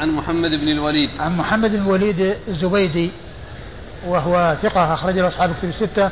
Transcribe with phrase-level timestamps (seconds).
[0.00, 1.10] عن محمد بن الوليد.
[1.20, 3.10] عن محمد بن الوليد الزبيدي
[4.06, 6.10] وهو ثقة أخرج له أصحاب كتب الستة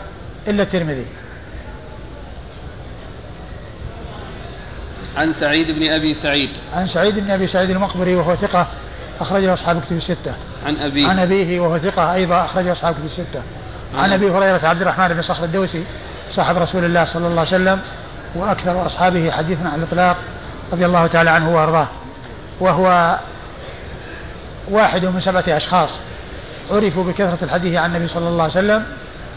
[0.49, 1.07] إلا الترمذي.
[5.17, 6.51] عن سعيد بن أبي سعيد.
[6.75, 8.67] عن سعيد بن أبي سعيد المقبري وهو ثقة
[9.21, 10.35] أخرج له أصحاب كتب الستة.
[10.66, 11.09] عن أبيه.
[11.09, 13.43] عن أبيه وهو ثقة أيضا أخرج له أصحاب كتب الستة.
[13.98, 15.85] عن أبي هريرة عبد الرحمن بن صخر الدوسي
[16.30, 17.80] صاحب رسول الله صلى الله عليه وسلم
[18.35, 20.16] وأكثر أصحابه حديثا عن الإطلاق
[20.73, 21.87] رضي الله تعالى عنه وأرضاه.
[22.61, 23.19] وهو
[24.71, 25.91] واحد من سبعة أشخاص
[26.71, 28.85] عرفوا بكثرة الحديث عن النبي صلى الله عليه وسلم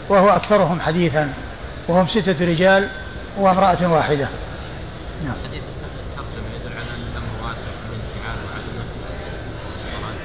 [0.08, 1.32] وهو أكثرهم حديثا
[1.88, 2.88] وهم ستة رجال
[3.38, 4.28] وامرأة واحدة.
[5.24, 5.34] نعم.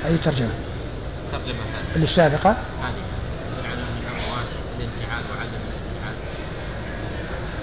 [0.06, 0.50] أي ترجمة؟
[1.32, 1.60] ترجمة
[1.96, 2.04] هذه.
[2.04, 3.04] السابقة؟ هذه
[3.66, 6.16] على الأمر واسع الانتعال وعدم الانتعال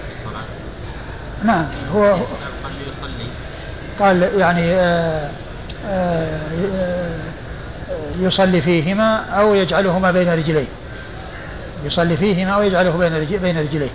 [0.09, 0.45] الصلاة
[1.43, 1.65] نعم
[1.95, 2.13] هو
[2.63, 3.27] قال يصلي
[3.99, 5.31] قال يعني آآ
[8.19, 10.65] يصلي فيهما أو يجعلهما بين رجليه.
[11.85, 13.89] يصلي فيهما أو يجعله بين بين رجليه.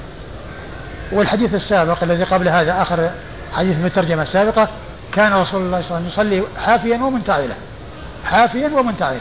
[1.12, 3.10] والحديث السابق الذي قبل هذا آخر
[3.52, 4.68] حديث في الترجمة السابقة
[5.12, 7.54] كان رسول الله صلى الله عليه وسلم يصلي حافيا ومنتعلا.
[8.24, 9.20] حافيا ومنتعلا.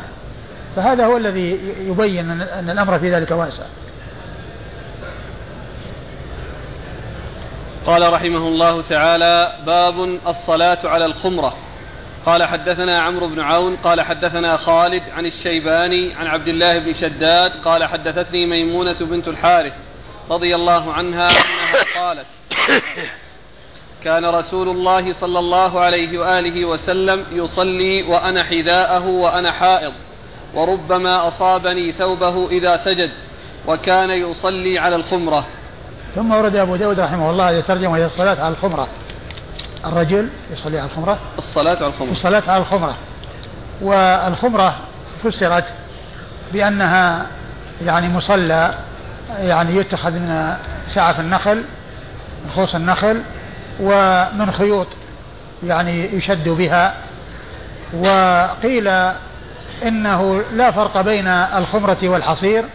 [0.75, 3.63] فهذا هو الذي يبين أن الأمر في ذلك واسع.
[7.85, 11.53] قال رحمه الله تعالى باب الصلاة على الخمرة.
[12.25, 17.51] قال حدثنا عمرو بن عون قال حدثنا خالد عن الشيباني عن عبد الله بن شداد
[17.65, 19.73] قال حدثتني ميمونة بنت الحارث
[20.31, 22.25] رضي الله عنها أنها قالت
[24.03, 29.93] كان رسول الله صلى الله عليه وآله وسلم يصلي وأنا حذاءه وأنا حائض
[30.53, 33.11] وربما أصابني ثوبه إذا سجد
[33.67, 35.45] وكان يصلي على الخمرة.
[36.15, 38.87] ثم ورد أبو داود رحمه الله يترجم إلى الصلاة على الخمرة.
[39.85, 42.11] الرجل يصلي على الخمرة؟ الصلاة على الخمرة.
[42.11, 42.95] الصلاة على الخمرة.
[43.81, 44.75] والخمرة
[45.23, 45.65] فسرت
[46.53, 47.27] بأنها
[47.81, 48.77] يعني مصلى
[49.37, 51.57] يعني يتخذ من سعف النخل
[52.45, 53.21] من خوص النخل
[53.79, 54.87] ومن خيوط
[55.63, 56.93] يعني يشد بها.
[57.93, 58.87] وقيل
[59.85, 62.65] إنه لا فرق بين الخمرة والحصير.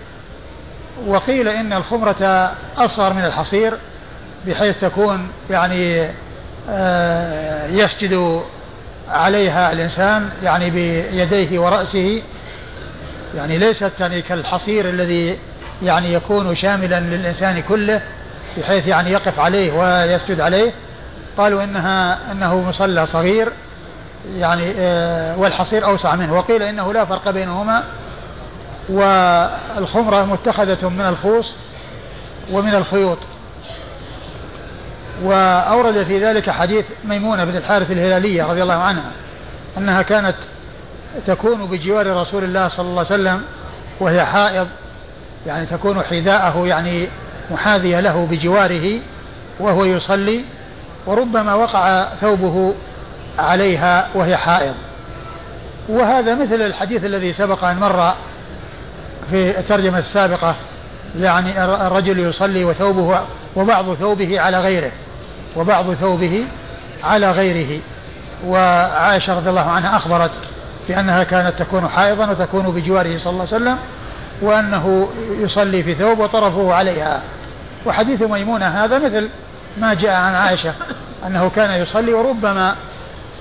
[1.06, 3.74] وقيل إن الخمرة أصغر من الحصير
[4.46, 6.10] بحيث تكون يعني
[7.70, 8.42] يسجد
[9.08, 12.22] عليها الإنسان يعني بيديه ورأسه
[13.34, 15.38] يعني ليست يعني كالحصير الذي
[15.82, 18.02] يعني يكون شاملا للإنسان كله
[18.58, 20.72] بحيث يعني يقف عليه ويسجد عليه.
[21.38, 23.48] قالوا إنها إنه مصلى صغير
[24.36, 26.34] يعني آه، والحصير أوسع منه.
[26.34, 27.84] وقيل إنه لا فرق بينهما
[28.88, 31.54] والخمرة متخذة من الخوص
[32.52, 33.18] ومن الخيوط.
[35.22, 39.10] وأورد في ذلك حديث ميمونة بن الحارث الهلالية رضي الله عنها
[39.78, 40.34] أنها كانت
[41.26, 43.42] تكون بجوار رسول الله صلى الله عليه وسلم
[44.00, 44.68] وهي حائض
[45.46, 47.08] يعني تكون حذاءه يعني
[47.50, 49.00] محاذية له بجواره
[49.60, 50.44] وهو يصلي
[51.06, 52.74] وربما وقع ثوبه
[53.38, 54.74] عليها وهي حائض.
[55.88, 58.14] وهذا مثل الحديث الذي سبق أن مر
[59.30, 60.54] في الترجمة السابقة
[61.20, 63.20] يعني الرجل يصلي وثوبه
[63.56, 64.90] وبعض ثوبه على غيره.
[65.56, 66.44] وبعض ثوبه
[67.04, 67.80] على غيره.
[68.46, 70.30] وعائشة رضي الله عنها أخبرت
[70.88, 73.78] بأنها كانت تكون حائضا وتكون بجواره صلى الله عليه وسلم
[74.42, 77.22] وأنه يصلي في ثوب وطرفه عليها.
[77.86, 79.28] وحديث ميمونة هذا مثل
[79.78, 80.74] ما جاء عن عائشة
[81.26, 82.76] أنه كان يصلي وربما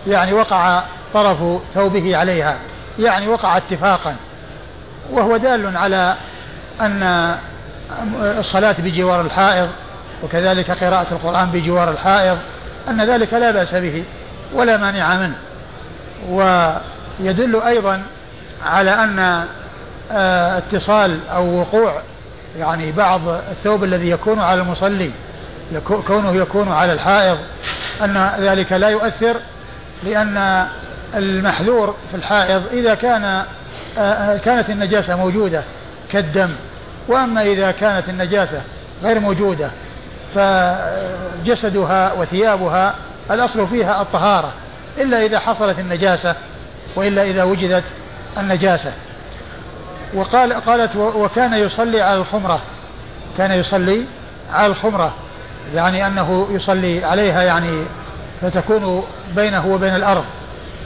[0.08, 0.84] يعني وقع
[1.14, 1.38] طرف
[1.75, 2.58] ثوبه عليها
[3.00, 4.16] يعني وقع اتفاقا.
[5.12, 6.16] وهو دال على
[6.81, 7.36] أن
[8.40, 9.69] الصلاة بجوار الحائض
[10.24, 12.38] وكذلك قراءة القرآن بجوار الحائض
[12.88, 14.03] أن ذلك لا بأس به
[14.53, 15.35] ولا مانع منه.
[16.30, 18.03] ويدل أيضا
[18.66, 19.46] على أن
[20.12, 22.02] آه، اتصال أو وقوع
[22.57, 25.12] يعني بعض الثوب الذي يكون على المصلي
[26.07, 27.38] كونه يكون على الحائض
[28.03, 29.36] أن ذلك لا يؤثر
[30.03, 30.68] لأن
[31.16, 33.44] المحذور في الحائض إذا كان
[33.98, 35.63] آه، كانت النجاسة موجودة
[36.12, 36.50] كالدم
[37.07, 38.62] وأما إذا كانت النجاسة
[39.04, 39.72] غير موجودة
[40.36, 42.96] فجسدها وثيابها
[43.31, 44.54] الأصل فيها الطهارة
[44.98, 46.36] إلا إذا حصلت النجاسة
[46.96, 47.84] وإلا إذا وجدت
[48.38, 48.94] النجاسة.
[50.14, 52.62] وقال قالت وكان يصلي على الخمرة
[53.38, 54.06] كان يصلي
[54.54, 55.14] على الخمرة
[55.76, 57.84] يعني أنه يصلي عليها يعني
[58.42, 59.04] فتكون
[59.36, 60.25] بينه وبين الأرض.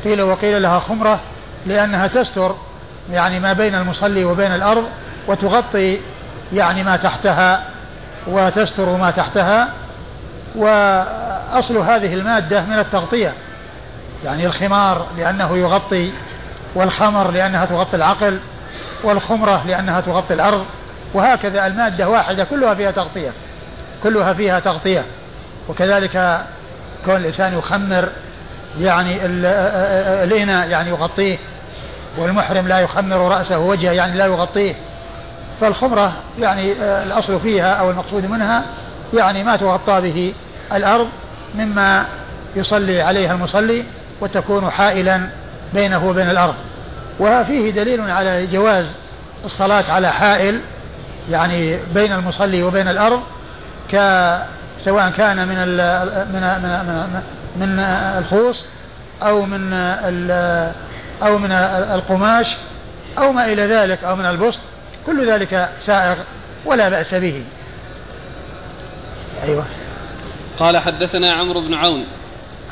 [0.03, 1.19] قيل وقيل لها خمرة
[1.65, 2.55] لأنها تستر
[3.11, 4.83] يعني ما بين المصلي وبين الأرض
[5.27, 5.99] وتغطي
[6.53, 7.63] يعني ما تحتها
[8.27, 9.69] وتستر ما تحتها
[10.55, 13.33] وأصل هذه المادة من التغطية
[14.25, 16.11] يعني الخمار لأنه يغطي
[16.75, 18.39] والخمر لأنها تغطي العقل
[19.03, 20.65] والخمرة لأنها تغطي الأرض
[21.13, 23.31] وهكذا المادة واحدة كلها فيها تغطية
[24.03, 25.05] كلها فيها تغطية.
[25.69, 26.41] وكذلك
[27.05, 28.09] كون الإنسان يخمر
[28.79, 29.17] يعني
[30.23, 31.37] الإناء يعني يغطيه
[32.17, 34.75] والمحرم لا يخمر رأسه ووجهه يعني لا يغطيه.
[35.63, 38.63] فالخمرة يعني الأصل فيها أو المقصود منها
[39.13, 40.33] يعني ما تغطى به
[40.73, 41.07] الأرض
[41.55, 42.05] مما
[42.55, 43.83] يصلي عليها المصلي
[44.21, 45.21] وتكون حائلا
[45.73, 46.53] بينه وبين الأرض.
[47.19, 48.85] وفيه دليل على جواز
[49.45, 50.59] الصلاة على حائل
[51.31, 53.21] يعني بين المصلي وبين الأرض
[53.91, 53.95] ك
[54.79, 55.57] سواء كان من
[56.33, 57.21] من من
[57.55, 57.79] من
[58.19, 58.65] الخوص
[59.21, 59.73] أو من
[61.23, 61.51] أو من
[61.95, 62.57] القماش
[63.17, 64.59] أو ما إلى ذلك أو من البسط.
[65.05, 66.17] كل ذلك سائغ
[66.65, 67.43] ولا بأس به.
[69.43, 69.65] أيوة.
[70.59, 72.05] قال حدثنا عمرو بن عون.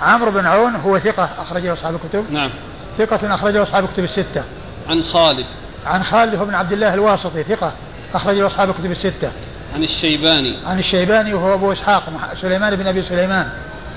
[0.02, 2.32] عمرو بن عون هو ثقة أخرجه أصحاب الكتب.
[2.32, 2.50] نعم.
[2.98, 4.44] ثقة أخرجه أصحاب الكتب الستة.
[4.90, 5.46] عن خالد.
[5.86, 7.74] عن خالد هو بن عبد الله الواسطي ثقة
[8.14, 9.32] أخرجه أصحاب الكتب الستة.
[9.76, 10.58] عن الشيباني.
[10.66, 12.04] عن الشيباني وهو أبو إسحاق
[12.42, 13.50] سليمان بن أبي سليمان.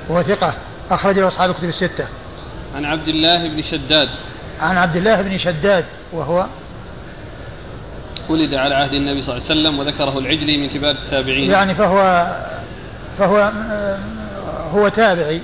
[0.08, 0.54] وهو ثقة
[0.90, 2.08] أخرجه أصحاب الكتب الستة.
[2.76, 4.08] عن عبد الله بن شداد.
[4.60, 6.46] عن عبد الله بن شداد وهو
[8.28, 11.50] ولد على عهد النبي صلى الله عليه وسلم وذكره العجلي من كبار التابعين.
[11.50, 12.26] يعني فهو
[13.18, 13.52] فهو
[14.74, 15.40] هو تابعي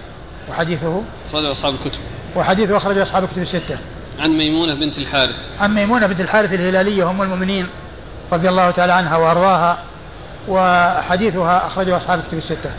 [0.51, 1.03] وحديثه.
[1.29, 2.01] أخرجه أصحاب الكتب.
[2.37, 3.79] وحديثه أخرجه أصحاب الكتب الستة.
[4.19, 5.37] عن ميمونة بنت الحارث.
[5.61, 7.67] عن ميمونة بنت الحارث الهلالية أم المؤمنين
[8.33, 9.79] رضي الله تعالى عنها وأرضاها
[10.49, 12.71] وحديثها أخرجه أصحاب الكتب الستة.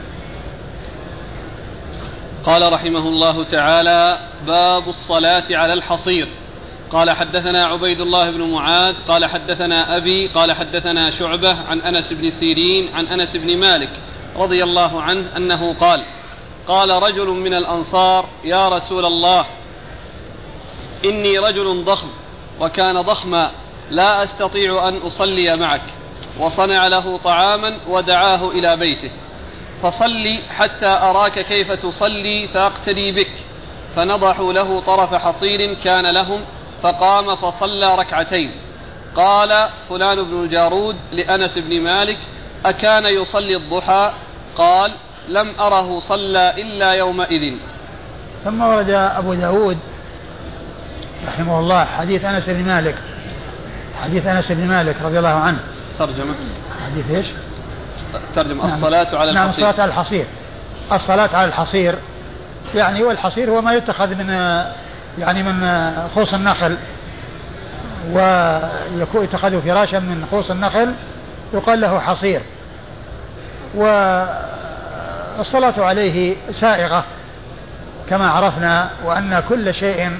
[2.43, 6.27] قال رحمه الله تعالى باب الصلاة على الحصير.
[6.91, 12.31] قال حدثنا عبيد الله بن معاذ قال حدثنا أبي قال حدثنا شعبة عن أنس بن
[12.31, 13.89] سيرين عن أنس بن مالك
[14.35, 16.03] رضي الله عنه أنه قال
[16.67, 19.45] قال رجل من الأنصار يا رسول الله
[21.05, 22.07] إني رجل ضخم
[22.59, 23.51] وكان ضخما
[23.89, 25.83] لا أستطيع أن أصلي معك.
[26.39, 29.11] وصنع له طعاما ودعاه إلى بيته.
[29.83, 33.31] فصلي حتى أراك كيف تصلي فأقتدي بك.
[33.95, 36.41] فنضحوا له طرف حصير كان لهم
[36.83, 38.51] فقام فصلى ركعتين.
[39.15, 42.17] قال فلان بن الجارود لأنس بن مالك
[42.65, 44.11] أكان يصلي الضحى؟
[44.57, 44.91] قال
[45.29, 47.53] لم أره صلى إلا يومئذ.
[48.45, 49.77] ثم ورد أبو داود
[51.27, 52.95] رحمه الله حديث أنس بن مالك.
[54.03, 55.59] حديث أنس بن مالك رضي الله عنه.
[55.99, 56.35] ترجمة.
[56.85, 57.27] حديث إيش؟
[58.35, 58.67] ترجمة.
[58.67, 58.73] نعم.
[58.73, 60.25] الصلاة على نعم الصلاة على الحصير.
[60.91, 61.95] الصلاة على الحصير
[62.75, 64.29] يعني والحصير هو ما يتخذ من
[65.19, 66.77] يعني من خوص النخل.
[68.11, 70.93] ويكون يتخذ فراشا من خوص النخل
[71.53, 72.41] يقال له حصير.
[73.75, 77.03] والصلاة عليه سائغة
[78.09, 80.11] كما عرفنا وأن كل شيء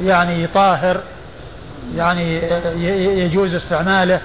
[0.00, 1.00] يعني طاهر
[1.96, 2.42] يعني
[3.24, 4.20] يجوز استعماله.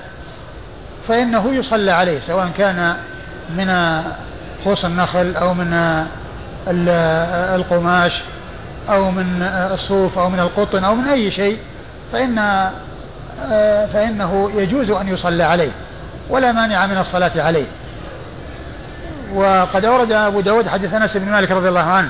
[1.08, 2.96] فإنه يصلى عليه سواء كان
[3.50, 4.02] من
[4.64, 6.06] خوص النخل أو من
[7.56, 8.22] القماش.
[8.90, 9.42] أو من
[9.74, 11.58] الصوف أو من القطن أو من أي شيء
[12.14, 12.70] فإن
[13.94, 15.72] فإنه يجوز أن يصلى عليه
[16.30, 17.66] ولا مانع من الصلاة عليه.
[19.34, 22.10] وقد أورد أبو داود حديث أنس بن مالك رضي الله عنه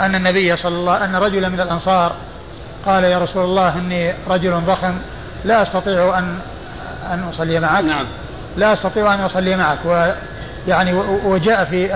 [0.00, 2.12] أن النبي صلى الله أن رجلا من الأنصار
[2.86, 4.94] قال يا رسول الله إني رجل ضخم
[5.44, 6.38] لا أستطيع أن
[7.12, 7.84] أن أصلي معك.
[7.84, 8.06] نعم.
[8.56, 9.78] لا أستطيع أن أصلي معك.
[9.84, 10.92] ويعني
[11.24, 11.86] وجاء في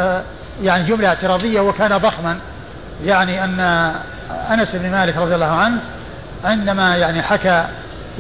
[0.63, 2.39] يعني جملة اعتراضية وكان ضخما.
[3.05, 3.61] يعني أن
[4.31, 5.79] أنس بن مالك رضي الله عنه
[6.45, 7.65] عندما يعني حكى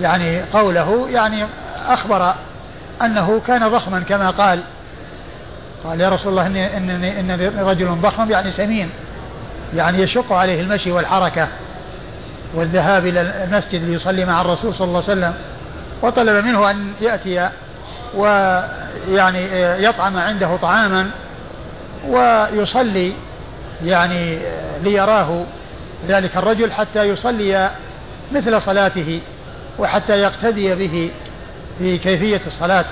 [0.00, 1.44] يعني قوله يعني
[1.88, 2.34] أخبر
[3.02, 4.60] أنه كان ضخما كما قال
[5.84, 8.90] قال يا رسول الله إني, إني, إني رجل ضخم يعني سمين
[9.74, 11.48] يعني يشق عليه المشي والحركة
[12.54, 15.34] والذهاب إلى المسجد ليصلي مع الرسول صلى الله عليه وسلم
[16.02, 17.50] وطلب منه أن يأتي
[18.14, 21.10] ويعني يطعم عنده طعاما
[22.08, 23.12] ويصلي
[23.84, 24.38] يعني
[24.82, 25.44] ليراه
[26.08, 27.70] ذلك الرجل حتى يصلي
[28.32, 29.20] مثل صلاته
[29.78, 31.10] وحتى يقتدي به
[31.78, 32.84] في كيفية الصلاة.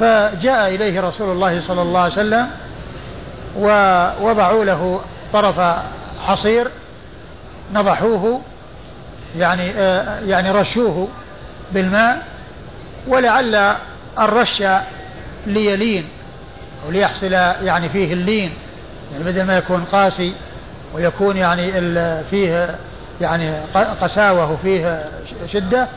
[0.00, 2.48] فجاء إليه رسول الله صلى الله عليه وسلم
[3.56, 5.00] ووضعوا له
[5.32, 5.60] طرف
[6.26, 6.68] حصير
[7.74, 8.40] نضحوه
[9.36, 9.66] يعني
[10.30, 11.08] يعني رشوه
[11.72, 12.22] بالماء
[13.08, 13.76] ولعل
[14.18, 14.62] الرش
[15.46, 16.08] ليلين
[16.84, 18.52] أو ليحصل يعني فيه اللين.
[19.12, 20.34] يعني بدل ما يكون قاسي
[20.94, 21.72] ويكون يعني
[22.30, 22.78] فيه
[23.20, 23.60] يعني
[24.02, 25.04] قساوة وفيه
[25.46, 25.88] شدة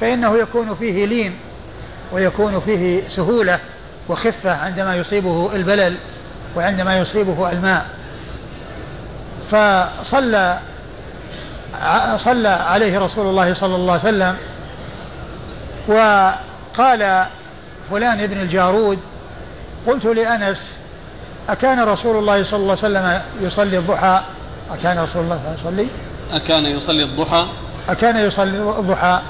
[0.00, 1.38] فإنه يكون فيه لين
[2.12, 3.58] ويكون فيه سهولة
[4.08, 5.96] وخفة عندما يصيبه البلل
[6.56, 7.86] وعندما يصيبه الماء.
[9.50, 10.58] فصلى
[12.16, 14.36] صلى عليه رسول الله صلى الله عليه وسلم
[15.88, 17.26] وقال
[17.90, 18.98] فلان ابن الجارود
[19.86, 20.78] قلت لأنس
[21.48, 24.20] أكان رسول الله صلى الله عليه وسلم يصلي الضحى؟
[24.72, 25.86] أكان رسول الله يصلي؟
[26.32, 27.46] أكان يصلي الضحى؟
[27.88, 29.20] أكان يصلي الضحى؟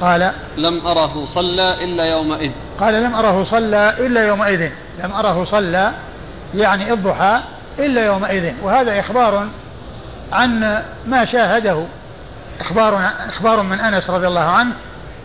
[0.00, 2.50] قال لم أره صلى إلا يومئذ.
[2.80, 4.70] قال لم أره صلى إلا يومئذ.
[5.04, 5.92] لم أره صلى
[6.54, 7.40] يعني الضحى
[7.78, 8.52] إلا يومئذ.
[8.62, 9.48] وهذا إخبار
[10.32, 11.84] عن ما شاهده.
[12.60, 14.72] إخبار إخبار من أنس رضي الله عنه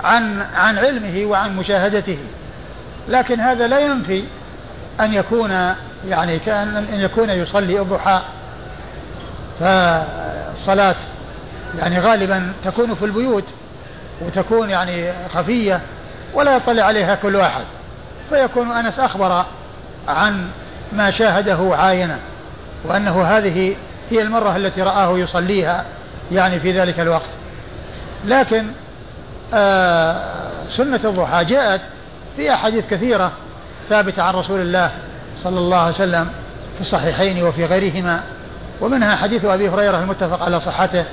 [0.03, 2.17] عن عن علمه وعن مشاهدته.
[3.09, 4.23] لكن هذا لا ينفي
[4.99, 5.75] أن يكون
[6.07, 8.21] يعني كأن أن يكون يصلي الضحى
[9.59, 10.95] فالصلاة
[11.77, 13.43] يعني غالبا تكون في البيوت
[14.21, 15.81] وتكون يعني خفية
[16.33, 17.63] ولا يطلع عليها كل واحد.
[18.29, 19.45] فيكون أنس أخبر
[20.07, 20.47] عن
[20.93, 22.17] ما شاهده عاينا
[22.85, 23.75] وأنه هذه
[24.09, 25.85] هي المرة التي رآه يصليها
[26.31, 27.29] يعني في ذلك الوقت.
[28.25, 28.67] لكن
[29.53, 30.23] آه
[30.69, 31.81] سنة الضحى جاءت
[32.35, 33.31] في أحاديث كثيرة
[33.89, 34.91] ثابتة عن رسول الله
[35.37, 36.27] صلى الله عليه وسلم
[36.75, 38.23] في الصحيحين وفي غيرهما
[38.81, 41.05] ومنها حديث أبي هريرة المتفق على صحته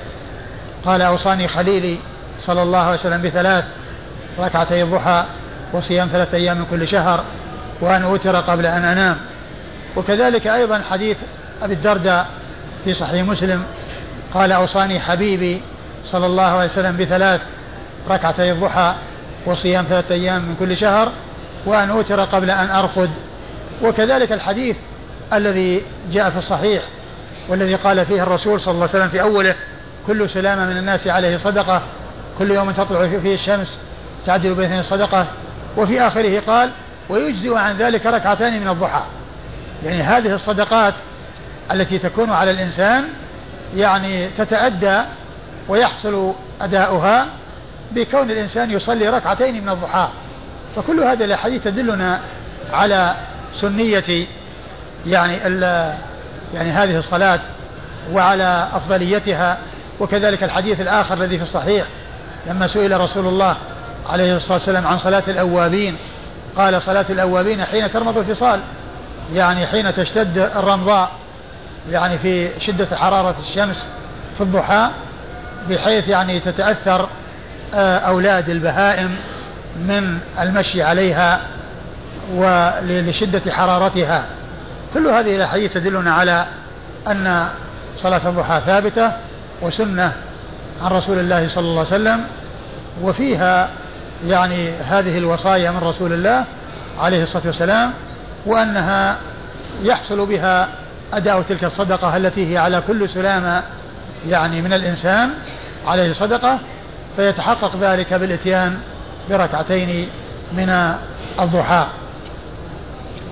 [0.85, 1.99] قال أوصاني خليلي
[2.41, 3.65] صلى الله عليه وسلم بثلاث
[4.39, 5.25] ركعتي الضحى
[5.73, 7.25] وصيام ثلاثة أيام من كل شهر
[7.81, 9.17] وأن أوتر قبل أن أنام.
[9.97, 11.17] وكذلك أيضا حديث
[11.63, 12.27] أبي الدرداء
[12.85, 13.63] في صحيح مسلم
[14.35, 15.63] قال أوصاني حبيبي
[16.05, 17.41] صلى الله عليه وسلم بثلاث
[18.11, 18.95] ركعتي الضحى
[19.47, 21.13] وصيام ثلاثة أيام من كل شهر
[21.67, 23.11] وأن أوتر قبل أن أرقد
[23.83, 24.77] وكذلك الحديث
[25.33, 25.83] الذي
[26.13, 26.83] جاء في الصحيح
[27.49, 29.55] والذي قال فيه الرسول صلى الله عليه وسلم في أوله
[30.07, 31.83] كل سلامة من الناس عليه صدقة
[32.39, 33.79] كل يوم تطلع فيه الشمس
[34.27, 35.27] تعدل بين صدقة
[35.77, 36.71] وفي آخره قال
[37.09, 39.03] ويجزئ عن ذلك ركعتان من الضحى.
[39.85, 40.95] يعني هذه الصدقات
[41.73, 43.05] التي تكون على الإنسان
[43.77, 45.01] يعني تتأدى
[45.69, 47.27] ويحصل أداؤها
[47.93, 50.09] بكون الإنسان يصلي ركعتين من الضحى.
[50.77, 52.21] فكل هذه الأحاديث تدلنا
[52.73, 53.15] على
[53.55, 54.26] سنية
[55.07, 55.35] يعني
[56.55, 57.40] يعني هذه الصلاة
[58.12, 59.59] وعلى أفضليتها
[60.00, 61.85] وكذلك الحديث الآخر الذي في الصحيح
[62.47, 63.57] لما سئل رسول الله
[64.09, 65.97] عليه الصلاة والسلام عن صلاة الأوابين
[66.57, 68.61] قال صلاة الأوابين حين ترمض الفصال
[69.35, 71.11] يعني حين تشتد الرمضاء
[71.90, 73.87] يعني في شدة حرارة الشمس
[74.37, 74.90] في الضحى
[75.71, 77.09] بحيث يعني تتأثر
[77.75, 79.17] آه، أولاد البهائم
[79.76, 81.40] من المشي عليها.
[82.35, 84.25] ولشدة حرارتها.
[84.95, 86.47] كل هذه الأحاديث تدلنا على
[87.07, 87.49] أن
[87.97, 89.13] صلاة الضحى ثابتة
[89.63, 90.13] وسنة
[90.83, 92.25] عن رسول الله صلى الله عليه وسلم
[93.03, 93.69] وفيها
[94.27, 96.45] يعني هذه الوصايا من رسول الله
[97.01, 97.93] عليه الصلاة والسلام
[98.47, 99.17] وأنها
[99.83, 100.69] يحصل بها
[101.13, 103.63] أداء تلك الصدقة التي هي على كل سلامة
[104.29, 105.31] يعني من الإنسان
[105.87, 106.59] عليه صدقة
[107.17, 108.79] فيتحقق ذلك بالإتيان
[109.31, 110.09] بركعتين
[110.53, 110.95] من
[111.41, 111.87] الضحى.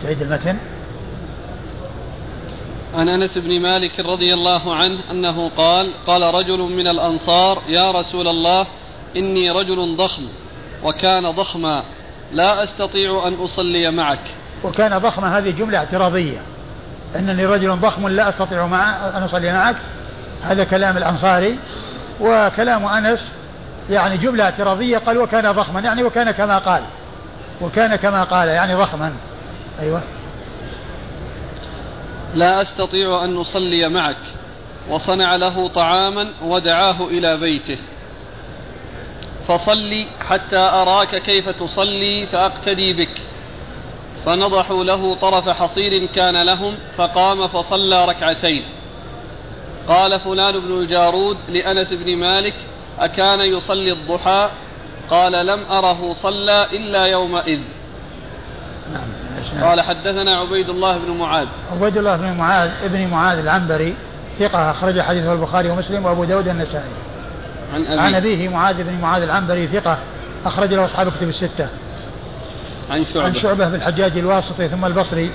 [0.07, 0.57] تعيد المتن.
[2.95, 8.29] عن أنس بن مالك رضي الله عنه أنه قال قال رجل من الأنصار يا رسول
[8.29, 8.67] الله
[9.17, 10.23] إني رجل ضخم
[10.85, 11.83] وكان ضخما
[12.33, 14.21] لا أستطيع أن أصلي معك.
[14.65, 16.43] وكان ضخما هذه جملة اعتراضية.
[17.17, 19.77] إنني رجل ضخم لا أستطيع مع أن أصلي معك.
[20.43, 21.59] هذا كلام الأنصاري.
[22.21, 23.33] وكلام أنس
[23.91, 26.83] يعني جملة اعتراضية قال وكان ضخما يعني وكان كما قال.
[27.61, 29.13] وكان كما قال يعني ضخما.
[29.81, 30.03] أيوه.
[32.35, 34.17] لا أستطيع أن أصلي معك.
[34.91, 37.79] وصنع له طعاما ودعاه إلى بيته.
[39.49, 43.23] فصلي حتى أراك كيف تصلي فأقتدي بك.
[44.25, 48.63] فنضحوا له طرف حصير كان لهم فقام فصلى ركعتين.
[49.89, 52.55] قال فلان بن الجارود لأنس بن مالك
[52.99, 54.51] أكان يصلي الضحى؟
[55.11, 57.61] قال لم أره صلى إلا يومئذ.
[59.63, 61.47] قال حدثنا عبيد الله بن معاذ.
[61.73, 63.95] عبيد الله بن معاذ ابن معاذ العنبري
[64.39, 66.93] ثقة أخرج حديثه البخاري ومسلم وأبو داود النسائي.
[67.75, 69.99] عن أبيه عن أبيه معاذ بن معاذ العنبري ثقة
[70.47, 71.69] أخرج له أصحاب كتب الستة.
[72.91, 73.27] عن شعبة.
[73.27, 75.31] عن شعبة بن الحجاج الواسطي ثم البصري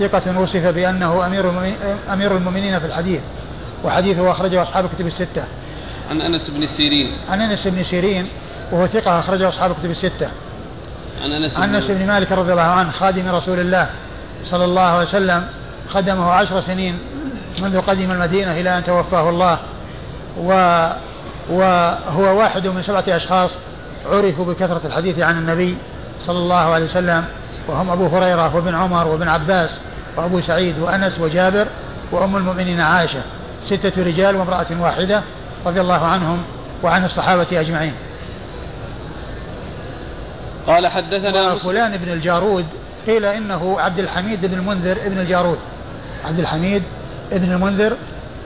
[0.00, 1.50] ثقة وصف بأنه أمير
[2.12, 3.20] أمير المؤمنين في الحديث
[3.84, 5.44] وحديثه أخرجه أصحاب كتب الستة.
[6.10, 7.12] عن أنس بن سيرين.
[7.30, 8.28] عن أنس بن سيرين
[8.72, 10.30] وهو ثقة أخرجه أصحاب كتب الستة.
[11.58, 13.90] عن أنس بن مالك رضي الله عنه خادم رسول الله
[14.44, 15.46] صلى الله عليه وسلم
[15.88, 16.98] خدمه عشر سنين
[17.58, 19.58] منذ قدم المدينة إلى أن توفاه الله
[20.38, 20.88] و
[21.50, 23.50] وهو واحد من سبعة أشخاص
[24.10, 25.76] عرفوا بكثرة الحديث عن النبي
[26.26, 27.24] صلى الله عليه وسلم
[27.68, 29.70] وهم أبو هريرة وابن عمر وابن عباس
[30.16, 31.66] وأبو سعيد وأنس وجابر
[32.12, 33.20] وأم المؤمنين عائشة
[33.64, 35.22] ستة رجال وامرأة واحدة
[35.66, 36.42] رضي الله عنهم
[36.82, 37.92] وعن الصحابة أجمعين.
[40.66, 42.66] قال حدثنا فلان بن الجارود
[43.06, 45.58] قيل إنه عبد الحميد بن المنذر ابن الجارود.
[46.24, 46.82] عبد الحميد
[47.32, 47.96] بن المنذر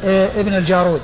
[0.04, 1.00] آه، ابن الجارود.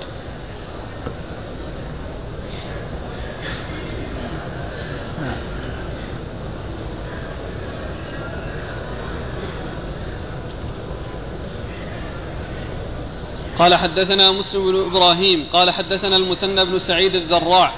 [13.59, 17.73] قال حدثنا مسلم بن إبراهيم قال حدثنا المثنى بن سعيد الذراع.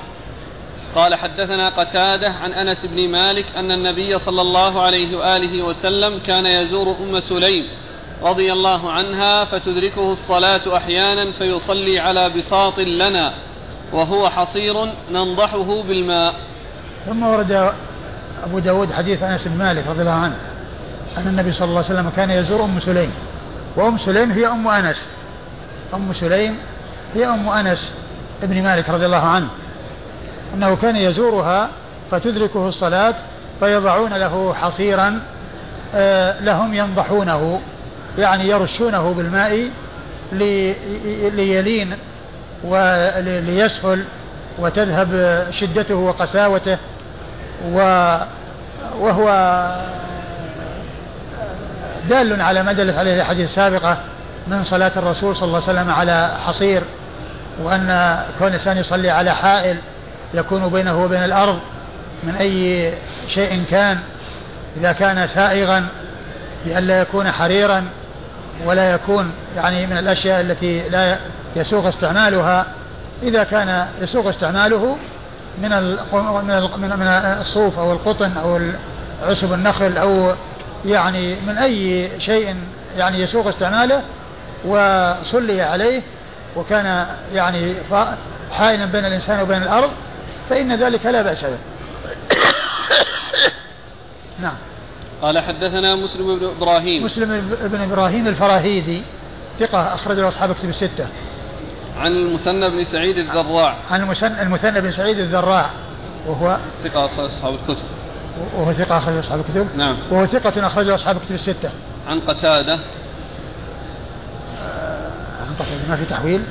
[0.94, 6.46] قال حدثنا قتادة عن أنس بن مالك أن النبي صلى الله عليه وآله وسلم كان
[6.46, 7.64] يزور أم سليم
[8.22, 13.34] رضي الله عنها فتدركه الصلاة أحيانا فيصلي على بساط لنا
[13.92, 14.74] وهو حصير
[15.10, 16.34] ننضحه بالماء.
[17.06, 17.72] ثم ورد
[18.44, 20.36] أبو داود حديث أنس بن مالك رضي الله عنه
[21.18, 23.12] أن النبي صلى الله عليه وسلم كان يزور أم سليم
[23.76, 24.96] وأم سليم هي أم أنس
[25.94, 26.58] أم سليم
[27.14, 27.90] هي أم أنس
[28.42, 29.48] بن مالك رضي الله عنه.
[30.54, 31.68] أنه كان يزورها
[32.10, 33.14] فتدركه الصلاة
[33.60, 35.20] فيضعون له حصيرا
[35.94, 37.60] آه، لهم ينضحونه
[38.18, 39.70] يعني يرشونه بالماء
[41.32, 41.96] ليلين
[42.64, 44.04] وليسهل
[44.58, 46.78] وتذهب شدته وقساوته
[49.00, 49.28] وهو
[52.08, 53.98] دال على ما دلت عليه الأحاديث السابقة
[54.46, 56.82] من صلاة الرسول صلى الله عليه وسلم على حصير
[57.62, 59.76] وأن كون الإنسان يصلي على حائل
[60.34, 61.58] يكون بينه وبين الأرض
[62.22, 62.92] من أي
[63.28, 63.98] شيء كان
[64.76, 65.86] إذا كان سائغا
[66.66, 67.84] لئلا يكون حريرا
[68.64, 71.18] ولا يكون يعني من الأشياء التي لا
[71.56, 72.66] يسوغ استعمالها.
[73.22, 74.96] إذا كان يسوغ استعماله
[75.62, 75.70] من
[76.76, 77.06] من من
[77.40, 78.60] الصوف أو القطن أو
[79.28, 80.32] عشب النخل أو
[80.84, 82.56] يعني من أي شيء
[82.96, 84.02] يعني يسوغ استعماله
[84.64, 86.02] وصلي عليه
[86.56, 87.74] وكان يعني
[88.52, 89.90] حائلا بين الإنسان وبين الأرض
[90.50, 91.58] فإن ذلك لا بأس به.
[94.42, 94.56] نعم.
[95.22, 97.04] قال حدثنا مسلم بن إبراهيم.
[97.04, 99.02] مسلم بن إبراهيم الفراهيدي
[99.60, 101.08] ثقة أخرج له أصحاب كتب الستة.
[101.98, 103.76] عن المثنى بن سعيد الذراع.
[103.90, 104.02] عن
[104.40, 105.70] المثنى بن سعيد الذراع.
[106.26, 107.84] وهو ثقة أخرج أصحاب الكتب.
[108.56, 109.68] وهو ثقة أخرج أصحاب الكتب.
[109.76, 109.96] نعم.
[110.10, 111.70] وهو ثقة أخرج أصحاب الكتب الستة.
[112.08, 112.78] عن قتادة.
[115.40, 116.42] عن قتادة ما في تحويل.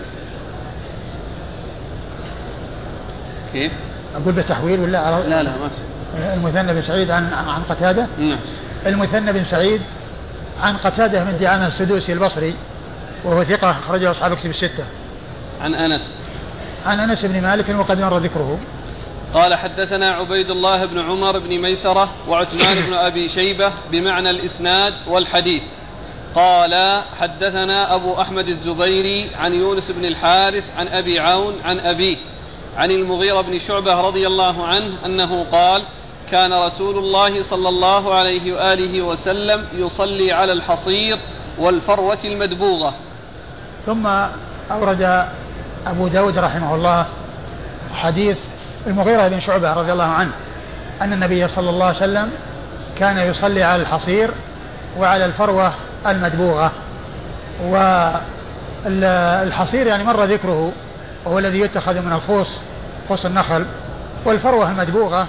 [3.53, 3.71] كيف؟
[4.15, 6.33] أقول بالتحويل ولا لا لا ما في.
[6.33, 8.07] المثنى بن سعيد عن عن قتادة.
[8.17, 8.39] نعم.
[8.85, 9.81] المثنى بن سعيد
[10.61, 12.53] عن قتادة من دعامة السدوسي البصري
[13.23, 14.85] وهو ثقة أخرجه أصحاب كتب الستة.
[15.61, 16.23] عن أنس.
[16.85, 18.59] عن أنس بن مالك وقد مر ذكره.
[19.33, 25.61] قال حدثنا عبيد الله بن عمر بن ميسرة وعثمان بن أبي شيبة بمعنى الإسناد والحديث.
[26.35, 32.17] قال حدثنا أبو أحمد الزبيري عن يونس بن الحارث عن أبي عون عن أبيه.
[32.77, 35.83] عن المغيرة بن شعبة رضي الله عنه أنه قال
[36.31, 41.19] كان رسول الله صلى الله عليه وآله وسلم يصلي على الحصير
[41.59, 42.93] والفروة المدبوغة.
[43.85, 44.07] ثم
[44.71, 45.27] أورد
[45.87, 47.05] أبو داود رحمه الله
[47.93, 48.37] حديث
[48.87, 50.31] المغيرة بن شعبة رضي الله عنه
[51.01, 52.31] أن النبي صلى الله عليه وسلم
[52.99, 54.31] كان يصلي على الحصير
[54.99, 55.73] وعلى الفروة
[56.07, 56.71] المدبوغة.
[58.85, 60.71] والحصير يعني مر ذكره.
[61.25, 62.49] وهو الذي يتخذ من الخوص
[63.09, 63.65] خوص النخل.
[64.25, 65.27] والفروة المدبوغة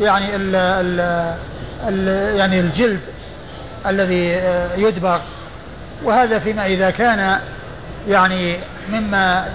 [0.00, 1.00] يعني ال ال
[1.88, 3.00] ال يعني الجلد
[3.86, 4.40] الذي
[4.82, 5.18] يدبغ.
[6.04, 7.40] وهذا فيما إذا كان
[8.08, 8.56] يعني
[8.92, 9.48] مما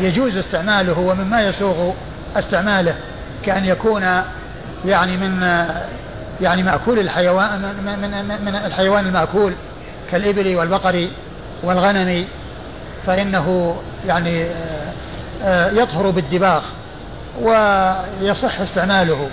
[0.00, 1.92] يجوز استعماله ومما يسوغ
[2.36, 2.94] استعماله
[3.44, 4.02] كأن يكون
[4.84, 5.64] يعني من
[6.40, 9.52] يعني مأكول الحيوان من, من, من الحيوان المأكول
[10.10, 11.08] كالإبل والبقر
[11.62, 12.24] والغنم
[13.06, 14.46] فإنه يعني
[15.72, 16.62] يطهر بالدباغ
[17.42, 19.30] ويصح استعماله.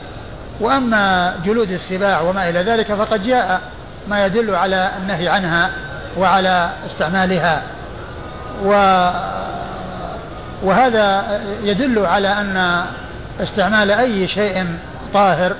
[0.59, 3.61] وأما جلود السباع وما إلى ذلك فقد جاء
[4.07, 5.69] ما يدل على النهي عنها
[6.17, 7.63] وعلى استعمالها.
[8.65, 8.71] و
[10.63, 11.23] وهذا
[11.63, 12.85] يدل على أن
[13.39, 14.65] استعمال أي شيء
[15.13, 15.53] طاهر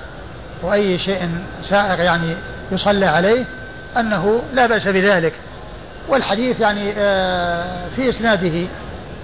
[0.64, 1.30] وأي شيء
[1.62, 2.36] سائغ يعني
[2.72, 3.46] يصلى عليه
[3.98, 5.34] أنه لا بأس بذلك.
[6.10, 8.68] والحديث يعني آه، في إسناده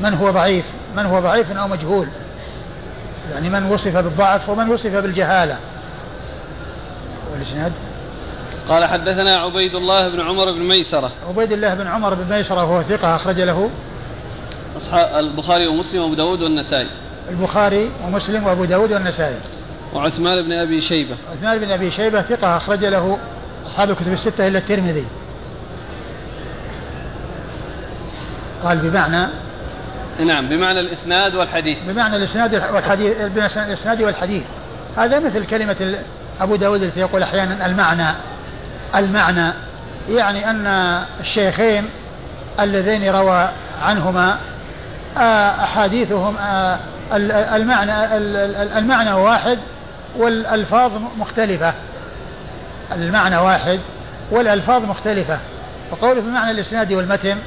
[0.03, 0.65] من هو ضعيف؟
[0.97, 2.07] من هو ضعيف أو مجهول؟
[3.31, 5.57] يعني من وصف بالضعف ومن وصف بالجهالة.
[7.33, 7.71] والإسناد؟
[8.69, 11.11] قال حدثنا عبيد الله بن عمر بن ميسرة.
[11.29, 13.69] عبيد الله بن عمر بن ميسرة وهو ثقة أخرج له.
[14.77, 16.87] أصحاب البخاري ومسلم وأبو داود والنسائي.
[17.29, 19.37] البخاري ومسلم وأبو داود والنسائي.
[19.93, 21.15] وعثمان بن أبي شيبة.
[21.31, 23.17] عثمان بن أبي شيبة ثقة أخرج له
[23.67, 25.05] أصحاب الكتب الستة إلا الترمذي.
[28.63, 29.27] قال بمعنى
[30.19, 31.77] نعم بمعنى الإسناد والحديث.
[31.87, 34.43] بمعنى الإسناد والحديث بمعنى الإسناد والحديث.
[34.97, 35.95] هذا مثل كلمة
[36.41, 38.15] أبو داود التي يقول أحيانا المعنى.
[38.95, 39.53] المعنى
[40.09, 40.67] يعني أن
[41.19, 41.89] الشيخين
[42.59, 43.49] اللذين روى
[43.81, 44.37] عنهما
[45.17, 46.79] آه، أحاديثهم آه،
[47.55, 48.17] المعنى
[48.77, 49.59] المعنى واحد
[50.17, 51.73] والألفاظ مختلفة.
[52.91, 53.79] المعنى واحد
[54.31, 55.39] والألفاظ مختلفة.
[55.91, 57.37] وقوله بمعنى الإسناد والمتن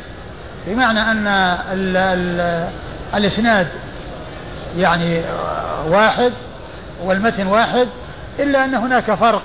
[0.67, 1.27] بمعنى أن
[1.73, 2.69] ال ال
[3.15, 3.69] الإسناد
[4.77, 5.23] يعني
[5.89, 6.33] واحد
[7.05, 7.89] والمتن واحد
[8.39, 9.43] إلا أن هناك فرق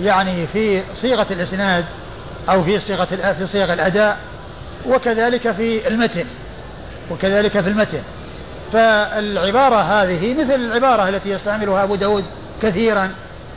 [0.00, 1.84] يعني في صيغة الإسناد
[2.48, 4.18] أو في صيغة في صيغ الأداء
[4.86, 6.24] وكذلك في المتن
[7.10, 8.02] وكذلك في المتن.
[8.72, 12.24] فالعبارة هذه مثل العبارة التي يستعملها أبو داود
[12.62, 13.10] كثيرا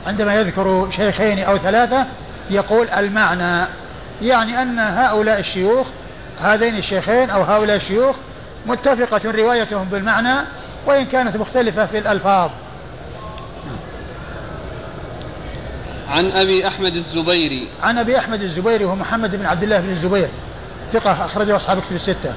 [0.06, 2.06] عندما يذكر شيخين أو ثلاثة
[2.50, 3.66] يقول المعنى
[4.22, 5.86] يعني أن هؤلاء الشيوخ
[6.40, 8.16] هذين الشيخين أو هؤلاء الشيوخ
[8.66, 10.46] متفقة روايتهم بالمعنى
[10.86, 12.50] وإن كانت مختلفة في الألفاظ.
[16.08, 17.68] عن أبي أحمد الزبيري.
[17.82, 20.28] عن أبي أحمد الزبيري وهو محمد بن عبد الله بن الزبير
[20.92, 22.34] ثقة أخرجه أصحاب كتب الستة.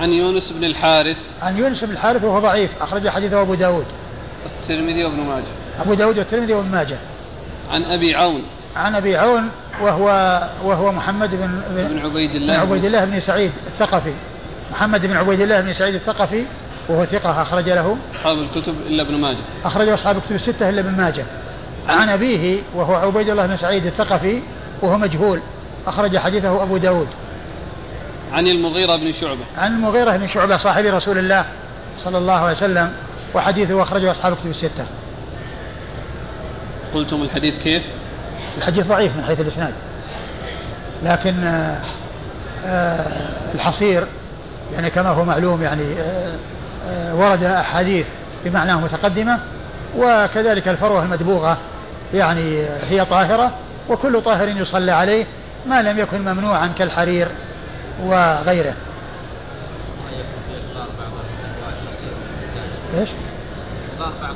[0.00, 1.16] عن يونس بن الحارث.
[1.42, 3.86] عن يونس بن الحارث وهو ضعيف أخرج حديثه أبو داود.
[4.46, 5.44] الترمذي وابن ماجه.
[5.80, 6.98] أبو داود والترمذي وابن ماجه.
[7.70, 8.42] عن أبي عون.
[8.76, 9.50] عن أبي عون
[9.82, 10.06] وهو
[10.64, 14.14] وهو محمد بن بن عبيد الله بن عبيد الله بن سعيد الثقفي.
[14.72, 16.44] محمد بن عبيد الله بن سعيد الثقفي
[16.88, 17.96] وهو ثقة أخرج له.
[18.14, 19.36] أصحاب الكتب إلا ابن ماجه.
[19.64, 21.24] أخرج أصحاب الكتب الستة إلا ابن ماجه.
[21.88, 24.42] عن أبيه وهو عبيد الله بن سعيد الثقفي
[24.82, 25.40] وهو مجهول.
[25.86, 27.08] أخرج حديثه أبو داود.
[28.32, 29.44] عن المغيرة بن شعبة.
[29.58, 31.44] عن المغيرة بن شعبة صاحب رسول الله
[31.98, 32.92] صلى الله عليه وسلم
[33.34, 34.86] وحديثه أخرجه أصحاب الكتب الستة.
[36.94, 37.82] قلتم الحديث كيف؟
[38.58, 39.74] الحديث ضعيف من حيث الإسناد.
[41.04, 41.80] لكن آه،
[42.66, 43.06] آه،
[43.54, 44.06] الحصير
[44.72, 45.94] يعني كما هو معلوم يعني
[46.86, 48.06] آه، ورد أحاديث
[48.44, 49.38] بمعناه متقدمة
[49.96, 51.58] وكذلك الفروة المدبوغة
[52.14, 53.52] يعني هي طاهرة
[53.88, 55.26] وكل طاهر يصلى عليه
[55.66, 57.28] ما لم يكن ممنوعا كالحرير
[58.04, 58.74] وغيره.
[62.94, 63.08] إيش؟
[64.00, 64.34] بعض أهل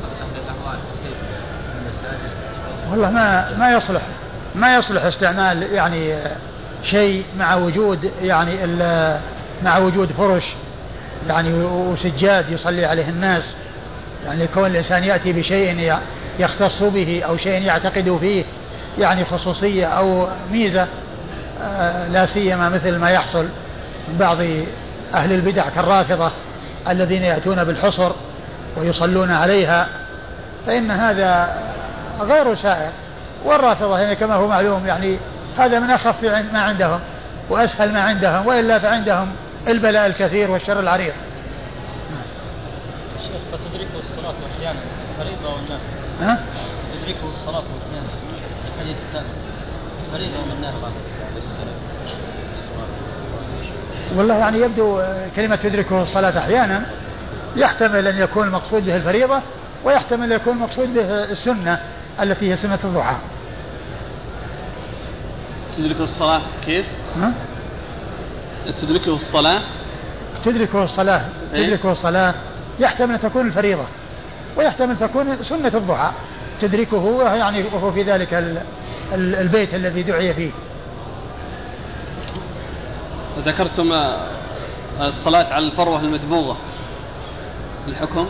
[2.90, 4.02] والله ما ما يصلح
[4.54, 6.14] ما يصلح استعمال يعني
[6.82, 8.66] شيء مع وجود يعني
[9.64, 10.44] مع وجود فرش
[11.28, 13.56] يعني وسجاد يصلي عليه الناس.
[14.26, 15.96] يعني كون الإنسان يأتي بشيء
[16.38, 18.44] يختص به أو شيء يعتقد فيه
[18.98, 20.86] يعني خصوصية أو ميزة
[21.62, 23.44] آه، لا سيما مثل ما يحصل
[24.08, 24.38] من بعض
[25.14, 26.30] أهل البدع كالرافضة
[26.88, 28.12] الذين يأتون بالحصر
[28.76, 29.88] ويصلون عليها
[30.66, 31.58] فإن هذا
[32.20, 32.90] غير سائر
[33.44, 35.18] والرافضة يعني كما هو معلوم يعني
[35.58, 37.00] هذا من أخف ما عندهم
[37.50, 39.28] وأسهل ما عندهم وإلا فعندهم
[39.68, 41.12] البلاء الكثير والشر العريض.
[43.22, 44.80] شيخ فتدركه الصلاة أحيانا
[45.18, 45.78] فريضة والنافلة
[46.20, 46.38] ها؟
[46.94, 47.62] تدركه الصلاة
[48.76, 49.28] الحديث الثاني
[50.12, 50.90] فريضة والنافلة
[54.16, 55.02] والله يعني يبدو
[55.36, 56.86] كلمة تدركه الصلاة أحيانا
[57.56, 59.42] يحتمل أن يكون المقصود به الفريضة
[59.84, 61.80] ويحتمل أن يكون المقصود به السنة.
[62.20, 63.16] التي هي سنة الضحى.
[65.76, 66.86] تدركه الصلاة كيف؟
[67.20, 67.32] ها؟
[68.82, 69.60] تدركه الصلاة؟
[70.44, 72.34] تدركه الصلاة إيه؟ تدركه الصلاة.
[72.78, 73.84] يحتمل أن تكون الفريضة
[74.56, 76.10] ويحتمل أن تكون سنة الضحى.
[76.60, 78.58] تدركه يعني وهو في ذلك
[79.14, 80.50] البيت الذي دعي فيه.
[83.38, 83.92] ذكرتم
[85.00, 86.56] الصلاة على الفروة المدبوغة.
[87.88, 88.26] الحكم؟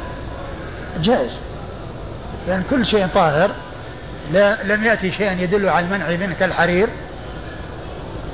[1.00, 1.40] جائز.
[2.48, 3.50] لأن كل شيء طاهر.
[4.32, 6.88] لا لم يأتي شيء يدل على المنع منه كالحرير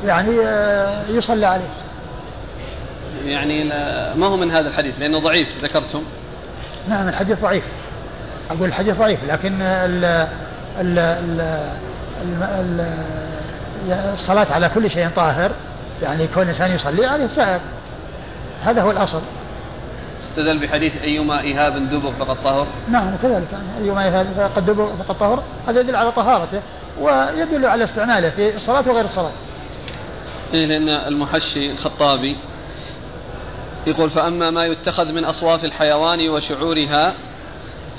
[0.07, 1.69] يعني آه، يصلى عليه.
[3.25, 3.65] يعني
[4.17, 6.03] ما هو من هذا الحديث؟ لأنه ضعيف ذكرتم.
[6.89, 7.65] نعم الحديث ضعيف.
[8.51, 10.05] أقول الحديث ضعيف لكن ال
[10.81, 10.99] ال
[12.51, 12.87] ال
[14.13, 15.51] الصلاة على كل شيء طاهر.
[16.03, 17.61] يعني كون الإنسان يصلي عليه سائر
[18.65, 19.23] هذا هو الأصل.
[20.35, 23.49] استدل بحديث أيما إيهاب دبر فقد طهر؟ نعم كذلك.
[23.83, 26.61] أيما إيهاب فقد دبر فقد طهر هذا يدل على طهارته
[27.01, 29.33] ويدل على استعماله في الصلاة وغير الصلاة.
[30.55, 32.37] إيه لأن المحشي الخطابي
[33.87, 37.13] يقول فأما ما يتخذ من أصواف الحيوان وشعورها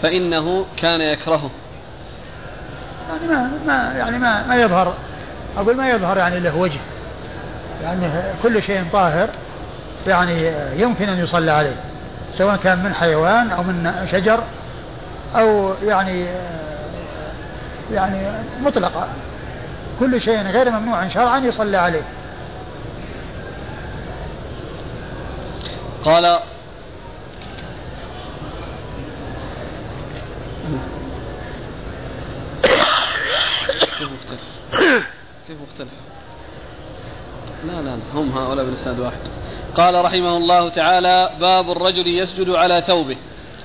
[0.02, 1.50] فإنه كان يكرهه.
[3.10, 4.94] يعني ما, ما يعني ما ما يظهر
[5.58, 6.80] أقول ما يظهر يعني له وجه.
[7.84, 8.08] يعني
[8.44, 9.30] كل شيء طاهر
[10.08, 11.76] يعني يمكن أن يصلى عليه.
[12.38, 14.44] سواء كان من حيوان أو من شجر
[15.36, 16.26] أو يعني
[17.92, 19.08] يعني مطلقة.
[20.00, 22.04] كل شيء غير ممنوع شرعا يصلى عليه.
[26.06, 26.40] قال
[33.98, 34.42] كيف مختلف؟
[35.48, 35.94] كيف مختلف؟
[37.68, 39.20] لا لا هم هؤلاء بالإسناد واحد.
[39.76, 43.16] قال رحمه الله تعالى باب الرجل يسجد على ثوبه.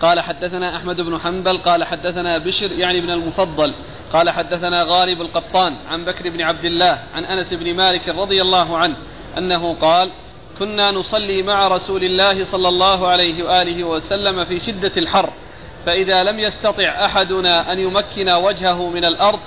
[0.03, 3.75] قال حدثنا أحمد بن حنبل قال حدثنا بشر يعني ابن المفضل.
[4.13, 8.79] قال حدثنا غالب القطان عن بكر بن عبد الله عن أنس بن مالك رضي الله
[8.79, 8.97] عنه
[9.39, 10.11] أنه قال
[10.59, 15.33] كنا نصلي مع رسول الله صلى الله عليه وآله وسلم في شدة الحر
[15.87, 19.39] فإذا لم يستطع أحدنا أن يمكن وجهه من الأرض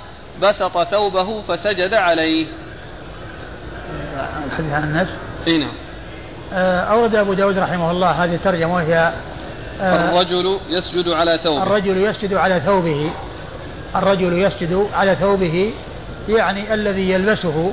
[0.42, 2.46] بسط ثوبه فسجد عليه.
[4.46, 5.08] الحديث عن الناس
[5.46, 5.72] إي نعم.
[6.52, 9.12] آه، أورد أبو داود رحمه الله هذه الترجمة وهي
[9.80, 11.62] آه، الرجل يسجد على ثوبه.
[11.62, 13.10] الرجل يسجد على ثوبه.
[13.96, 15.72] الرجل يسجد على ثوبه
[16.28, 17.72] يعني الذي يلبسه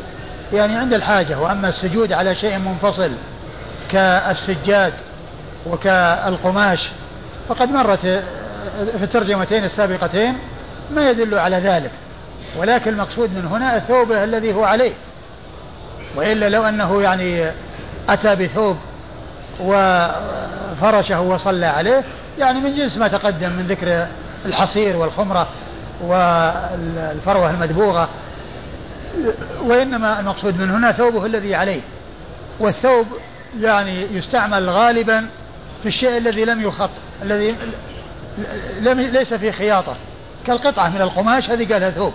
[0.53, 1.39] يعني عند الحاجة.
[1.39, 3.11] وأما السجود على شيء منفصل
[3.91, 4.93] كالسجاد
[5.67, 6.89] وكالقماش
[7.49, 7.99] فقد مرت
[8.97, 10.37] في الترجمتين السابقتين
[10.95, 11.91] ما يدل على ذلك.
[12.57, 14.93] ولكن المقصود من هنا الثوب الذي هو عليه.
[16.15, 17.51] وإلا لو أنه يعني
[18.09, 18.77] أتى بثوب
[19.59, 22.03] وفرشه وصلى عليه
[22.39, 24.07] يعني من جنس ما تقدم من ذكر
[24.45, 25.47] الحصير والخمرة
[26.01, 28.09] والفروة المدبوغة.
[29.63, 31.81] وإنما المقصود من هنا ثوبه الذي عليه.
[32.59, 33.05] والثوب
[33.59, 35.27] يعني يستعمل غالبا
[35.81, 36.89] في الشيء الذي لم يخط
[37.21, 37.55] الذي
[38.79, 39.95] لم ليس فيه خياطة.
[40.47, 42.13] كالقطعة من القماش هذه قالها ثوب.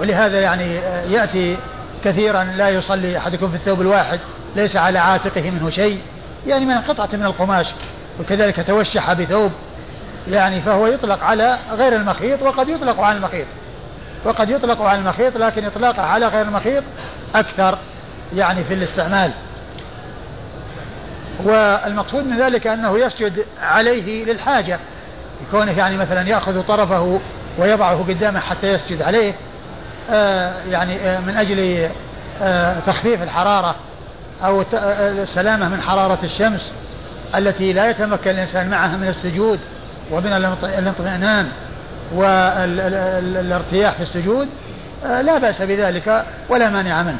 [0.00, 0.74] ولهذا يعني
[1.08, 1.56] يأتي
[2.04, 4.20] كثيرا لا يصلي أحدكم في الثوب الواحد
[4.56, 6.00] ليس على عاتقه منه شيء
[6.46, 7.66] يعني من قطعة من القماش
[8.20, 9.52] وكذلك توشح بثوب
[10.30, 13.46] يعني فهو يطلق على غير المخيط وقد يطلق على المخيط.
[14.24, 16.84] وقد يطلق على المخيط لكن إطلاقه على غير المخيط
[17.34, 17.78] أكثر
[18.34, 19.32] يعني في الاستعمال.
[21.44, 24.78] والمقصود من ذلك أنه يسجد عليه للحاجة
[25.50, 27.20] كونه يعني مثلا يأخذ طرفه
[27.58, 29.34] ويضعه قدامه حتى يسجد عليه.
[30.70, 31.88] يعني آه من أجل
[32.42, 33.74] آه تخفيف الحرارة
[34.44, 36.72] أو السلامة من حرارة الشمس
[37.36, 39.58] التي لا يتمكن الإنسان معها من السجود
[40.10, 40.32] ومن
[40.78, 41.48] الاطمئنان
[42.14, 44.48] والارتياح في السجود
[45.06, 47.18] آه، لا بأس بذلك ولا مانع منه.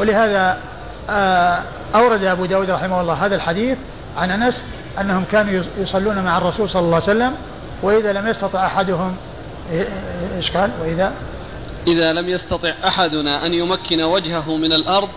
[0.00, 0.58] ولهذا
[1.10, 1.62] آه،
[1.94, 3.78] أورد أبو داود رحمه الله هذا الحديث
[4.18, 4.64] عن أنس
[5.00, 7.32] أنهم كانوا يصلون مع الرسول صلى الله عليه وسلم
[7.82, 9.16] وإذا لم يستطع أحدهم
[10.36, 11.12] إيش قال؟ وإذا
[11.86, 15.08] إذا لم يستطع أحدنا أن يمكن وجهه من الأرض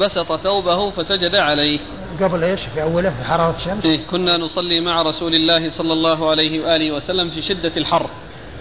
[0.00, 1.78] بسط ثوبه فسجد عليه
[2.20, 6.30] قبل إيش في أوله في حرارة الشمس؟ إيه كنا نصلي مع رسول الله صلى الله
[6.30, 8.06] عليه وآله وسلم في شدة الحر.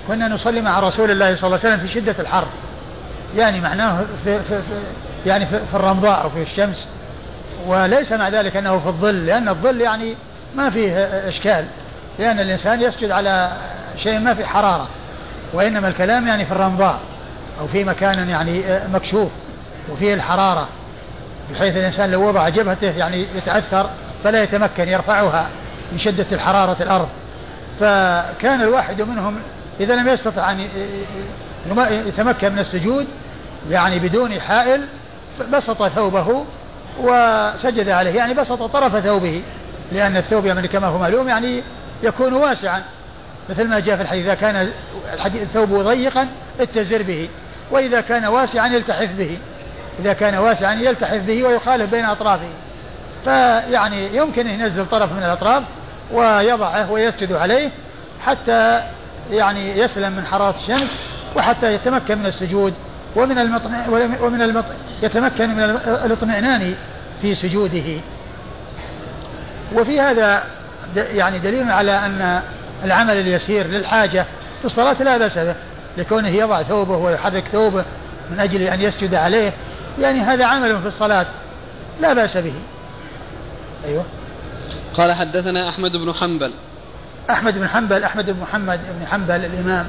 [0.08, 2.48] كنا نصلي مع رسول الله صلى الله عليه وسلم في شدة الحر.
[3.38, 4.82] يعني معناه في, في, في
[5.26, 6.88] يعني في, في الرمضاء أو في الشمس
[7.68, 10.16] وليس مع ذلك أنه في الظل لأن الظل يعني
[10.56, 10.94] ما فيه
[11.28, 11.66] إشكال
[12.20, 13.52] لأن الإنسان يسجد على
[13.98, 14.88] شيء ما في حرارة
[15.54, 17.00] وإنما الكلام يعني في الرمضاء
[17.62, 19.30] أو في مكان يعني مكشوف
[19.92, 20.68] وفيه الحرارة
[21.52, 23.90] بحيث الإنسان لو وضع جبهته يعني يتأثر
[24.24, 25.50] فلا يتمكن يرفعها
[25.92, 27.08] من شدة الحرارة الأرض.
[27.80, 29.40] فكان الواحد منهم
[29.80, 30.68] إذا لم يستطع أن
[32.08, 33.08] يتمكن من السجود
[33.70, 34.82] يعني بدون حائل
[35.54, 36.46] بسط ثوبه
[37.00, 39.42] وسجد عليه يعني بسط طرف ثوبه
[39.92, 41.64] لأن الثوب يعني كما هو معلوم يعني
[42.04, 42.84] يكون واسعا.
[43.50, 44.72] مثل ما جاء في الحديث إذا كان
[45.26, 46.28] الثوب ضيقا
[46.60, 47.30] اتزر به.
[47.72, 49.38] وإذا كان واسعا يلتحف به.
[50.00, 52.50] إذا كان واسعا يلتحف به ويخالف بين أطرافه.
[53.24, 55.64] فيعني يمكن أن ينزل طرف من الأطراف
[56.12, 57.70] ويضعه ويسجد عليه
[58.26, 58.82] حتى
[59.32, 60.90] يعني يسلم من حرارة الشمس
[61.36, 62.74] وحتى يتمكن من السجود
[63.16, 63.56] ومن
[64.22, 64.64] ومن
[65.04, 65.64] يتمكن من
[66.06, 66.76] الاطمئنان
[67.22, 68.02] في سجوده.
[69.76, 70.44] وفي هذا
[70.96, 72.42] يعني دليل على أن
[72.84, 74.26] العمل اليسير للحاجة
[74.60, 75.56] في الصلاة لا بأس به.
[75.98, 77.86] لكونه يضع ثوبه ويحرك ثوبه
[78.32, 79.54] من أجل أن يسجد عليه
[80.00, 81.26] يعني هذا عمل في الصلاة
[82.02, 82.54] لا بأس به.
[83.86, 84.04] أيوه.
[84.94, 86.52] قال حدثنا أحمد بن حنبل.
[87.30, 89.88] أحمد بن حنبل أحمد بن محمد بن حنبل الإمام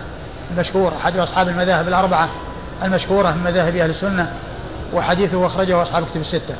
[0.51, 2.29] المشهور أحد أصحاب المذاهب الأربعة
[2.83, 4.33] المشهورة من مذاهب أهل السنة
[4.95, 6.55] وحديثه أخرجه أصحاب كتب الستة.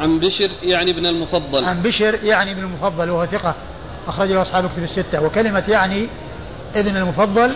[0.00, 1.64] عن بشر يعني ابن المفضل.
[1.64, 3.54] عن بشر يعني ابن المفضل وهو ثقة
[4.08, 5.22] أخرجه أصحاب كتب الستة.
[5.22, 6.08] وكلمة يعني
[6.76, 7.52] ابن المفضل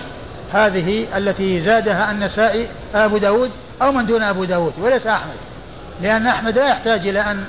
[0.52, 3.50] هذه التي زادها النسائي أبو داود
[3.82, 5.36] أو من دون أبو داود وليس أحمد.
[6.02, 7.44] لأن أحمد لا يحتاج إلى أن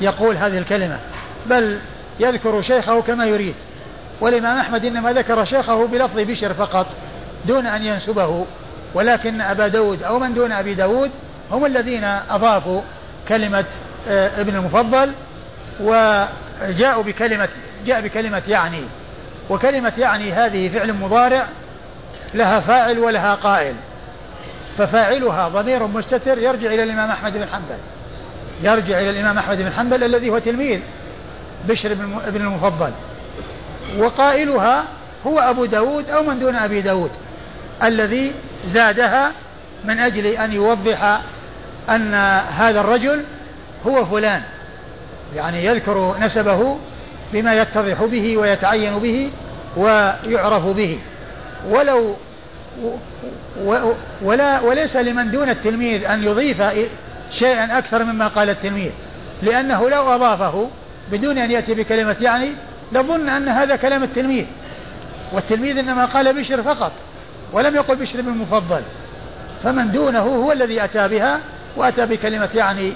[0.00, 0.98] يقول هذه الكلمة
[1.46, 1.78] بل
[2.20, 3.54] يذكر شيخه كما يريد.
[4.20, 6.86] والإمام أحمد إنما ذكر شيخه بلفظ بشر فقط
[7.44, 8.46] دون أن ينسبه.
[8.94, 11.10] ولكن أبا داود أو من دون أبي داود
[11.50, 12.80] هم الذين أضافوا
[13.28, 13.64] كلمة
[14.08, 15.12] آه، ابن المفضل
[15.80, 17.48] وجاءوا بكلمة
[17.86, 18.82] جاء بكلمة يعني.
[19.50, 21.46] وكلمة يعني هذه فعل مضارع
[22.34, 23.74] لها فاعل ولها قائل.
[24.78, 27.78] ففاعلها ضمير مستتر يرجع إلى الإمام أحمد بن حنبل.
[28.62, 30.80] يرجع إلى الإمام أحمد بن حنبل الذي هو تلميذ
[31.68, 31.94] بشر
[32.28, 32.92] بن المفضل.
[33.98, 34.84] وقائلها
[35.26, 37.10] هو أبو داود أو من دون أبي داود
[37.82, 38.32] الذي
[38.68, 39.32] زادها
[39.84, 41.20] من أجل أن يوضح
[41.90, 42.14] أن
[42.58, 43.24] هذا الرجل
[43.86, 44.42] هو فلان.
[45.36, 46.78] يعني يذكر نسبه
[47.32, 49.30] بما يتضح به ويتعين به
[49.76, 50.98] ويعرف به.
[51.68, 52.16] ولو
[54.22, 56.62] ولا وليس لمن دون التلميذ أن يضيف
[57.30, 58.90] شيئا أكثر مما قال التلميذ
[59.42, 60.68] لأنه لو أضافه
[61.12, 62.48] بدون أن يأتي بكلمة يعني
[62.92, 64.46] لظن أن هذا كلام التلميذ.
[65.32, 66.92] والتلميذ إنما قال بشر فقط
[67.52, 68.82] ولم يقل بشر بن المفضل
[69.62, 71.40] فمن دونه هو الذي أتى بها
[71.76, 72.92] وأتى بكلمة يعني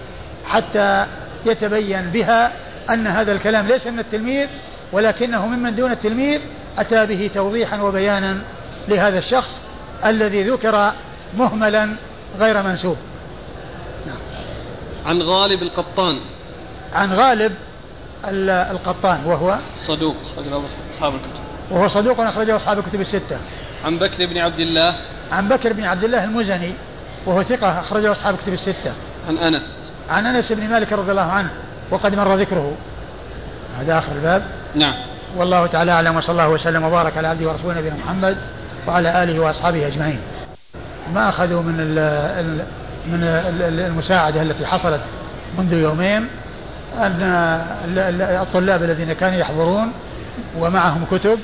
[0.47, 1.07] حتى
[1.47, 2.53] يتبين بها
[2.91, 4.49] أن هذا الكلام ليس من التلميذ
[4.93, 6.41] ولكنه ممن دون التلميذ
[6.79, 8.39] أتى به توضيحا وبيانا
[8.89, 9.61] لهذا الشخص
[10.05, 10.93] الذي ذكر
[11.37, 11.97] مهملا
[12.39, 12.97] غير منسوب.
[14.07, 14.17] نعم.
[15.07, 16.17] عن غالب القطان
[16.95, 17.53] عن غالب
[18.71, 20.61] القطان وهو؟ صدوق أخرجه
[20.95, 21.41] أصحاب الكتب.
[21.71, 23.39] وهو صدوق أخرجه أصحاب الكتب الستة.
[23.85, 24.95] عن بكر بن عبد الله.
[25.33, 26.73] عن بكر بن عبد الله المزني
[27.27, 28.93] وهو ثقة أخرجه أصحاب الكتب الستة.
[29.29, 29.93] عن أنس.
[30.11, 31.51] عن أنس بن مالك رضي الله عنه
[31.91, 32.77] وقد مر ذكره.
[33.79, 34.47] هذا آخر الباب.
[34.75, 35.12] نعم.
[35.37, 38.37] والله تعالى أعلم وصلى الله وسلم وبارك على عبده ورسوله نبينا محمد
[38.89, 40.21] وعلى آله وأصحابه أجمعين.
[41.15, 41.77] ما أخذوا من
[43.07, 43.25] من
[43.79, 45.01] المساعدة التي حصلت
[45.59, 46.29] منذ يومين
[46.99, 47.23] أن
[48.43, 49.93] الطلاب الذين كانوا يحضرون
[50.59, 51.39] ومعهم كتب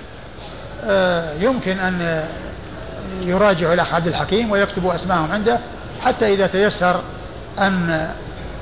[0.85, 2.25] آه، يمكن أن
[3.23, 5.59] يراجعوا الأخ عبد الحكيم ويكتبوا أسماءهم عنده
[6.01, 7.01] حتى إذا تيسر
[7.59, 8.09] أن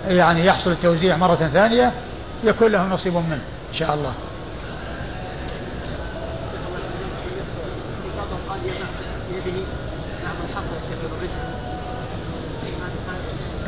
[0.09, 1.93] يعني يحصل التوزيع مرة ثانية
[2.45, 4.13] يكون لهم نصيب منه إن شاء الله.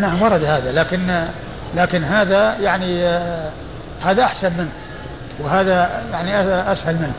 [0.00, 1.26] نعم ورد هذا لكن
[1.76, 3.06] لكن هذا يعني
[4.02, 4.70] هذا أحسن منه
[5.40, 6.40] وهذا يعني
[6.72, 7.12] أسهل منه.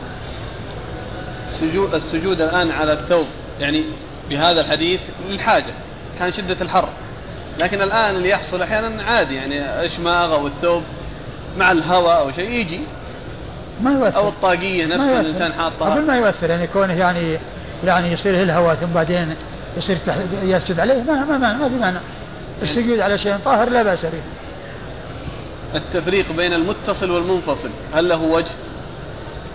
[1.48, 3.26] السجود, السجود الآن على الثوب
[3.60, 3.84] يعني
[4.30, 5.72] بهذا الحديث للحاجة
[6.18, 6.88] كان شدة الحر.
[7.58, 10.82] لكن الآن اللي يحصل أحيانا عادي يعني إشماغ أو الثوب
[11.56, 12.80] مع الهواء أو شيء يجي.
[13.80, 14.16] ما يؤثر.
[14.16, 15.92] أو الطاقية نفسها الإنسان حاطها.
[15.92, 17.38] أقول ما يؤثر يعني كونه يعني
[17.84, 19.34] يعني يصير له الهواء ثم بعدين
[19.76, 19.98] يصير
[20.42, 21.02] يسجد عليه.
[21.02, 21.98] ما ما ما, ما في معنى
[22.62, 24.20] السجود على شيء طاهر لا بأس به.
[25.74, 28.52] التفريق بين المتصل والمنفصل هل له وجه؟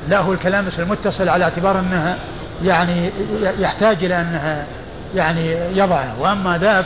[0.10, 2.18] لا هو الكلام المتصل على اعتبار أنها
[2.64, 3.12] يعني
[3.60, 4.66] يحتاج إلى أنها
[5.16, 6.86] يعني يضعه وأما ذاك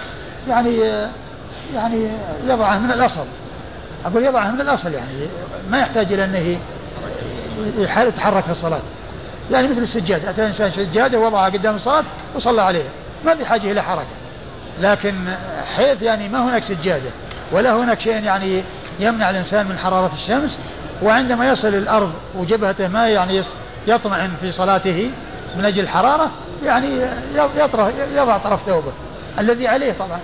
[0.50, 0.78] يعني
[1.74, 2.10] يعني
[2.48, 3.26] يضعه من الأصل.
[4.06, 5.28] أقول يضعه من الأصل يعني
[5.70, 6.58] ما يحتاج إلى أنه
[7.78, 8.82] يتحرك في الصلاة.
[9.52, 12.04] يعني مثل السجاد أتى إنسان سجادة وضعها قدام الصلاة
[12.36, 12.90] وصلى عليها
[13.26, 14.08] ما في حاجة إلى حركة.
[14.82, 15.36] لكن
[15.76, 17.10] حيث يعني ما هناك سجادة
[17.52, 18.64] ولا هناك شيء يعني
[19.00, 20.60] يمنع الإنسان من حرارة الشمس
[21.04, 23.44] وعندما يصل الأرض وجبهته ما يعني
[23.88, 25.12] يطمئن في صلاته
[25.58, 26.32] من أجل الحرارة
[26.66, 26.88] يعني
[27.36, 28.92] يطرح يضع طرف ثوبه.
[29.40, 30.20] الذي عليه طبعا.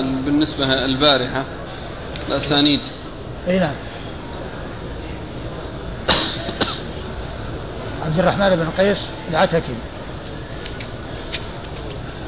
[0.00, 1.44] بالنسبة البارحة
[2.28, 2.80] الأسانيد.
[3.48, 3.74] أي نعم.
[8.08, 9.74] عبد الرحمن بن قيس العتكي.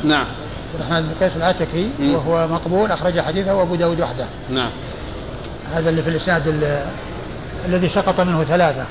[0.05, 0.27] نعم.
[0.75, 4.27] عبد الرحمن بن قيس العتكي وهو مقبول أخرج حديثه أبو داود وحده.
[4.51, 4.71] نعم.
[5.75, 6.75] هذا اللي في الإسناد
[7.66, 8.87] الذي سقط منه ثلاثة.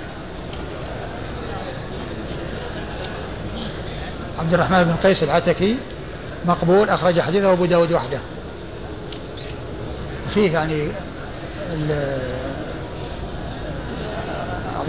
[4.39, 5.77] عبد الرحمن بن قيس العتكي
[6.45, 8.19] مقبول أخرج حديثه أبو داود وحده.
[10.33, 10.87] فيه يعني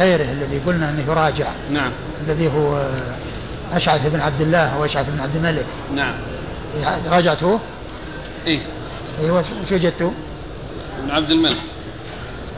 [0.00, 1.52] غيره الذي قلنا أنه يراجع.
[1.70, 1.92] نعم.
[2.26, 2.88] الذي هو
[3.72, 5.66] أشعث بن عبد الله أو أشعث بن عبد الملك.
[5.94, 6.14] نعم.
[7.06, 7.60] راجعته؟
[8.46, 8.60] إيه.
[9.20, 10.12] أيوة وش وجدته؟
[11.02, 11.56] بن عبد الملك.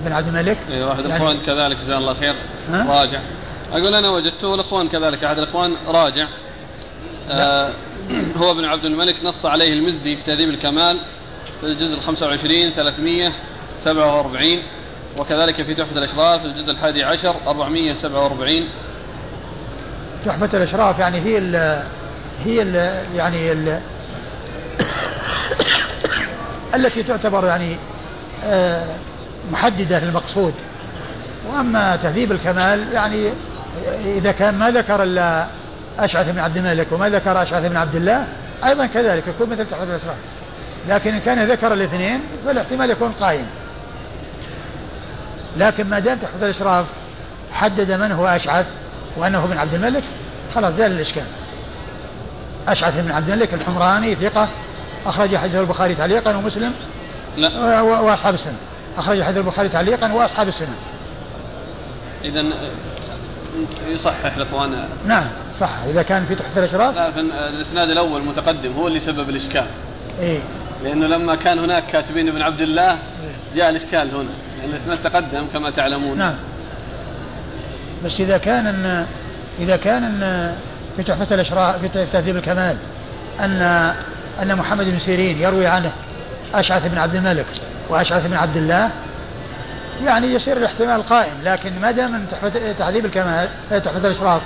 [0.05, 2.35] بن عبد الملك؟ اي واحد يعني الإخوان كذلك جزاه الله خير
[2.71, 3.21] راجع.
[3.73, 6.27] أقول أنا وجدته والاخوان كذلك أحد الإخوان راجع.
[7.31, 7.71] آه
[8.37, 10.99] هو ابن عبد الملك نص عليه المزدي في تهذيب الكمال
[11.61, 14.59] في الجزء ال 25 347
[15.19, 18.69] وكذلك في تحفة الأشراف الجزء الحادي عشر 447
[20.27, 21.83] تحفة الأشراف يعني هي ال
[22.45, 22.75] هي ال
[23.17, 23.81] يعني ال
[26.75, 27.77] التي تعتبر يعني
[28.45, 28.87] آه
[29.53, 30.55] محددة للمقصود.
[31.49, 33.33] وأما تهذيب الكمال يعني
[34.05, 35.47] إذا كان ما ذكر إلا
[35.99, 38.27] أشعث بن عبد الملك وما ذكر أشعث بن عبد الله
[38.65, 40.17] أيضا كذلك يكون مثل تحفة الأسرار
[40.89, 43.47] لكن إن كان ذكر الاثنين فالاحتمال يكون قائم.
[45.57, 46.87] لكن ما دام تحفة الإشراف
[47.53, 48.67] حدد من هو أشعث
[49.17, 50.05] وأنه بن عبد الملك
[50.55, 51.25] خلاص زال الإشكال.
[52.69, 54.49] أشعث بن عبد الملك الحمراني ثقة
[55.07, 56.73] أخرج حديث البخاري تعليقا ومسلم.
[57.37, 57.81] لا.
[57.81, 58.57] وأصحاب السنة.
[58.99, 60.75] أخرج حديث البخاري تعليقا وأصحاب السنة.
[62.25, 62.45] إذا
[63.87, 64.89] يصحح الإخوان.
[65.07, 65.27] نعم
[65.61, 66.99] صح إذا كان في تحت الأشراف.
[66.99, 69.67] في الإسناد الأول متقدم هو اللي سبب الإشكال.
[70.21, 70.39] إيه.
[70.85, 72.99] لأنه لما كان هناك كاتبين ابن عبد الله
[73.55, 74.31] جاء الإشكال هنا.
[74.65, 76.19] الإسناد تقدم كما تعلمون.
[76.19, 76.35] نعم.
[78.05, 79.07] بس إذا كان إن
[79.61, 80.55] إذا كان إن
[80.97, 82.77] في تحفة الأشراف في تهذيب الكمال
[83.41, 83.63] أن
[84.43, 85.93] أن محمد بن سيرين يروي عنه
[86.55, 87.47] أشعث بن عبد الملك
[87.89, 88.91] وأشعث بن عبد الله
[90.05, 92.27] يعني يصير الاحتمال قائم لكن ما دام من
[92.79, 94.43] تهذيب الكمال تحفة الأشراف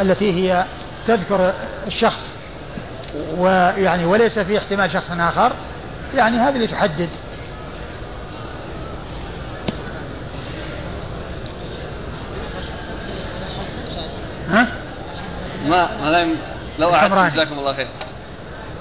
[0.00, 0.64] التي هي
[1.06, 1.52] تذكر
[1.86, 2.34] الشخص
[3.36, 5.52] ويعني وليس في احتمال شخص آخر
[6.16, 7.08] يعني هذه اللي تحدد
[14.50, 14.66] ها؟
[15.70, 16.28] ما هذا
[16.78, 17.88] لو أعدت جزاكم الله خير.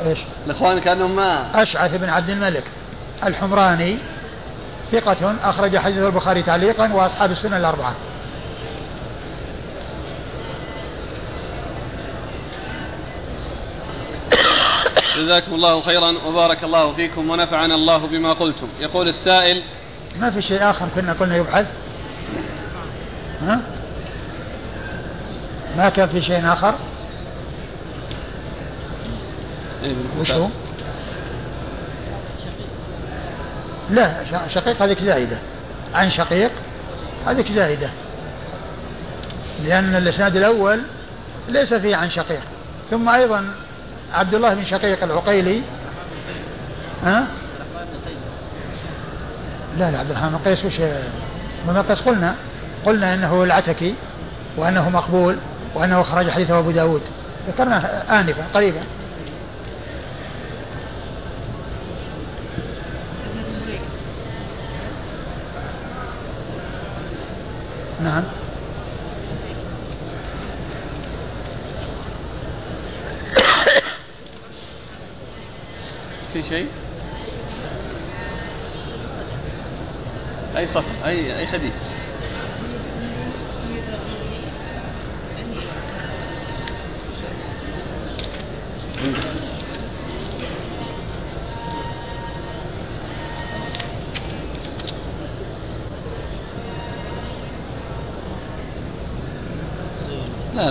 [0.06, 1.62] إيش؟ الإخوان كأنهم ما.
[1.62, 2.64] أشعث بن عبد الملك.
[3.26, 3.98] الحمراني
[4.92, 7.96] ثقة أخرج حديث البخاري تعليقا وأصحاب السنة الأربعة.
[15.18, 18.68] جزاكم الله خيرا وبارك الله فيكم ونفعنا الله بما قلتم.
[18.80, 19.64] يقول السائل
[20.20, 21.66] ما في شيء آخر كنا قلنا يبحث؟
[23.42, 23.62] ها؟
[25.80, 26.76] ما كان في شيء آخر؟
[29.84, 30.48] إيه وش هو؟
[33.90, 34.14] لا
[34.48, 35.38] شقيق هذيك زايدة.
[35.94, 36.52] عن شقيق
[37.28, 37.90] هذيك زايدة.
[39.64, 40.82] لأن الإسناد الأول
[41.50, 42.44] ليس فيه عن شقيق.
[42.92, 43.54] ثم أيضا
[44.14, 45.62] عبد الله بن شقيق العقيلي
[47.04, 47.28] ها؟
[49.78, 50.78] لا لا عبد الرحمن بن قيس وش
[51.68, 52.36] بن قيس قلنا
[52.86, 53.96] قلنا إنه العتكي
[54.58, 55.38] وأنه مقبول.
[55.76, 57.02] وأنه خرج حديثه أبو داود.
[57.48, 57.80] ذكرناه
[58.20, 58.82] آنفا قريبا.
[68.04, 68.24] نعم.
[76.34, 76.68] في شيء؟
[80.58, 81.74] أي صف أي أي حديث.
[89.00, 89.12] لا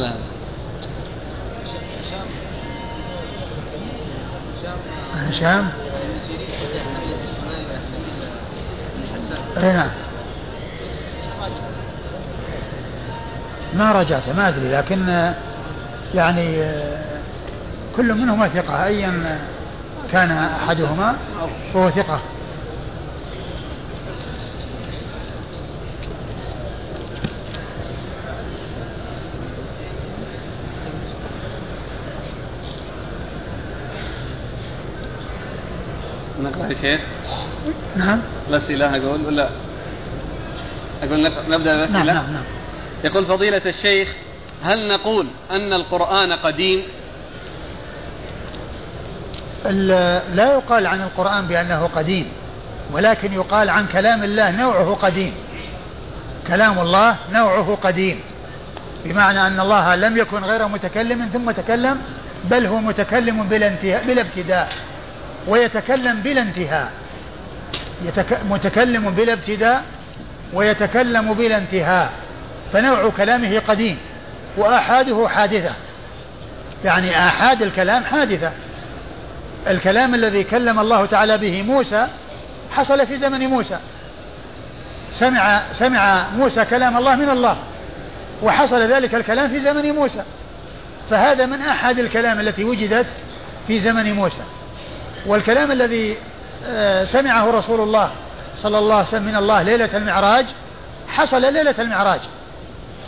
[0.00, 0.12] لا.
[5.28, 5.68] هشام؟
[9.56, 9.90] اي نعم.
[13.74, 15.32] ما رجعت ما أدري لكن
[16.14, 16.58] يعني
[17.98, 18.84] كل منهما ثقة.
[18.84, 19.40] ايا
[20.12, 21.16] كان أحدهما
[21.74, 22.20] فهو ثقة.
[36.42, 37.00] نقرأ يا شيخ.
[37.96, 38.20] نعم.
[38.48, 39.48] الأسئلة أقول ولا؟
[41.02, 42.44] أقول نبدأ بالأسئلة نعم نعم نعم.
[43.04, 44.14] يقول فضيلة الشيخ
[44.62, 46.82] هل نقول أن القرآن قديم؟
[50.34, 52.28] لا يقال عن القرآن بأنه قديم
[52.92, 55.34] ولكن يقال عن كلام الله نوعه قديم.
[56.48, 58.20] كلام الله نوعه قديم
[59.04, 61.98] بمعنى أن الله لم يكن غير متكلم ثم تكلم
[62.44, 64.72] بل هو متكلم بلا انتهاء بلا ابتداء
[65.48, 66.92] ويتكلم بلا انتهاء.
[68.04, 68.38] يتك...
[68.50, 69.82] متكلم بلا ابتداء
[70.52, 72.10] ويتكلم بلا انتهاء.
[72.72, 73.98] فنوع كلامه قديم
[74.56, 75.74] وآحاده حادثة.
[76.84, 78.52] يعني آحاد الكلام حادثة.
[79.66, 82.06] الكلام الذي كلم الله تعالى به موسى
[82.70, 83.78] حصل في زمن موسى.
[85.12, 87.56] سمع سمع موسى كلام الله من الله
[88.42, 90.22] وحصل ذلك الكلام في زمن موسى.
[91.10, 93.06] فهذا من أحد الكلام التي وجدت
[93.66, 94.42] في زمن موسى.
[95.26, 96.16] والكلام الذي
[96.66, 98.10] آه، سمعه رسول الله
[98.56, 100.46] صلى الله عليه وسلم من الله ليلة المعراج
[101.08, 102.20] حصل ليلة المعراج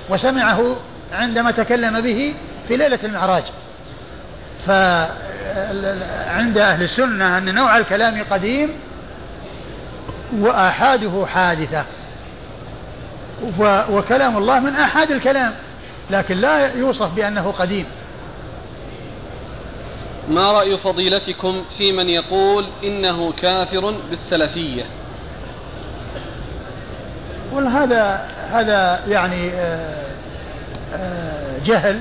[0.09, 0.76] وسمعه
[1.12, 2.34] عندما تكلم به
[2.68, 3.44] في ليلة المعراج.
[5.51, 8.70] فعند أهل السنة أن نوع الكلام قديم
[10.38, 11.84] وآحاده حادثة.
[13.90, 15.55] وكلام الله من آحاد الكلام
[16.11, 17.86] لكن لا يوصف بأنه قديم.
[20.28, 24.84] ما رأي فضيلتكم في من يقول إنه كافر بالسلفية؟
[27.53, 30.11] هذا هذا يعني آه
[30.94, 32.01] آه، جهل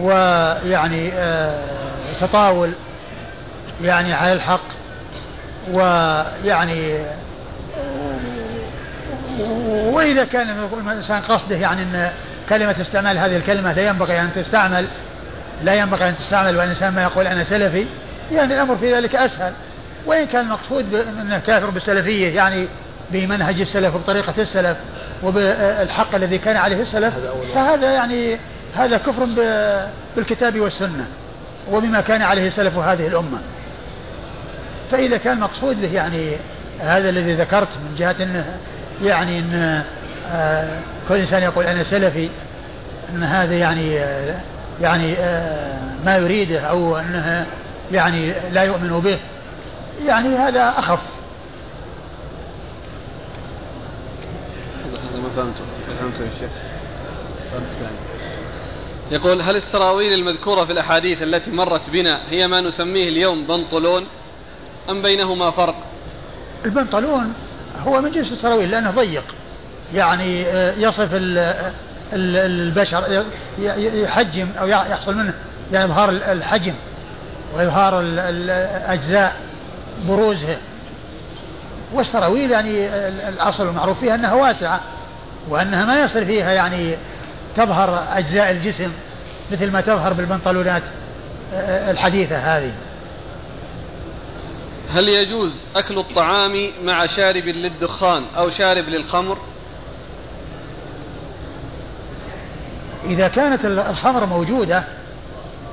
[0.00, 2.72] ويعني آه، تطاول
[3.82, 4.64] يعني على الحق
[5.72, 7.04] ويعني
[9.92, 12.10] وإذا كان الإنسان قصده يعني أن
[12.48, 14.86] كلمة استعمال هذه الكلمة لا ينبغي أن تستعمل
[15.62, 17.86] لا ينبغي أن تستعمل والإنسان ما يقول أنا سلفي
[18.32, 19.52] يعني الأمر في ذلك أسهل.
[20.06, 22.68] وإن كان المقصود أنه كافر بالسلفية يعني
[23.10, 24.76] بمنهج السلف وبطريقة السلف
[25.22, 27.14] وبالحق الذي كان عليه السلف
[27.54, 28.38] فهذا يعني
[28.74, 29.24] هذا كفر
[30.16, 31.06] بالكتاب والسنة.
[31.72, 33.38] وبما كان عليه سلف هذه الأمة.
[34.90, 36.36] فإذا كان مقصود به يعني
[36.80, 38.58] هذا الذي ذكرت من جهة أنه
[39.02, 39.82] يعني أن
[40.32, 42.28] آه كل إنسان يقول أنا سلفي
[43.10, 43.94] أن هذا يعني
[44.80, 47.46] يعني آه ما يريده أو أنه
[47.92, 49.18] يعني لا يؤمن به
[50.06, 51.00] يعني هذا أخف.
[54.84, 55.64] هذا ما فهمته
[56.00, 56.50] فهمته يا شيخ.
[57.38, 58.13] السؤال الثاني.
[59.10, 64.06] يقول هل السراويل المذكورة في الأحاديث التي مرت بنا هي ما نسميه اليوم بنطلون؟
[64.90, 65.74] أم بينهما فرق؟
[66.64, 67.32] البنطلون
[67.86, 69.24] هو من جنس السراويل لأنه ضيق.
[69.94, 71.08] يعني آه، يصف
[72.12, 73.24] البشر
[73.78, 75.34] يحجم أو يحصل منه
[75.72, 76.74] يعني إظهار الحجم
[77.54, 79.36] وإظهار الأجزاء
[80.08, 80.58] بروزها
[81.92, 82.88] والسراويل يعني
[83.28, 84.80] الأصل المعروف فيها أنها واسعة
[85.48, 86.96] وأنها ما يصل فيها يعني
[87.56, 88.92] تظهر أجزاء الجسم
[89.52, 90.82] مثل ما تظهر بالبنطلونات
[91.54, 92.72] آه، الحديثة هذه.
[94.94, 99.38] هل يجوز أكل الطعام مع شارب للدخان أو شارب للخمر؟
[103.04, 104.84] إذا كانت الخمر موجودة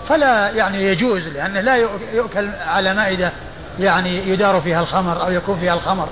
[0.09, 1.75] فلا يعني يجوز لأنه لا
[2.13, 3.32] يؤكل على مائدة
[3.79, 6.09] يعني يدار فيها الخمر أو يكون فيها الخمر.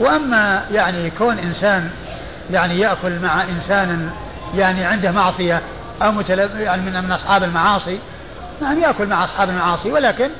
[0.00, 1.90] وأما يعني كون إنسان
[2.50, 4.10] يعني يأكل مع إنسان
[4.54, 5.62] يعني عنده معصية
[6.02, 7.98] أو متلب يعني من من أصحاب المعاصي.
[8.60, 10.30] نعم يأكل مع أصحاب المعاصي ولكن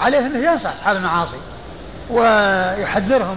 [0.00, 1.36] عليه أنه ينصح أصحاب المعاصي
[2.10, 3.36] ويحذرهم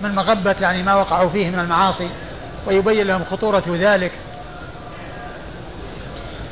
[0.00, 2.08] من مغبة يعني ما وقعوا فيه من المعاصي
[2.66, 4.12] ويبين لهم خطورة ذلك.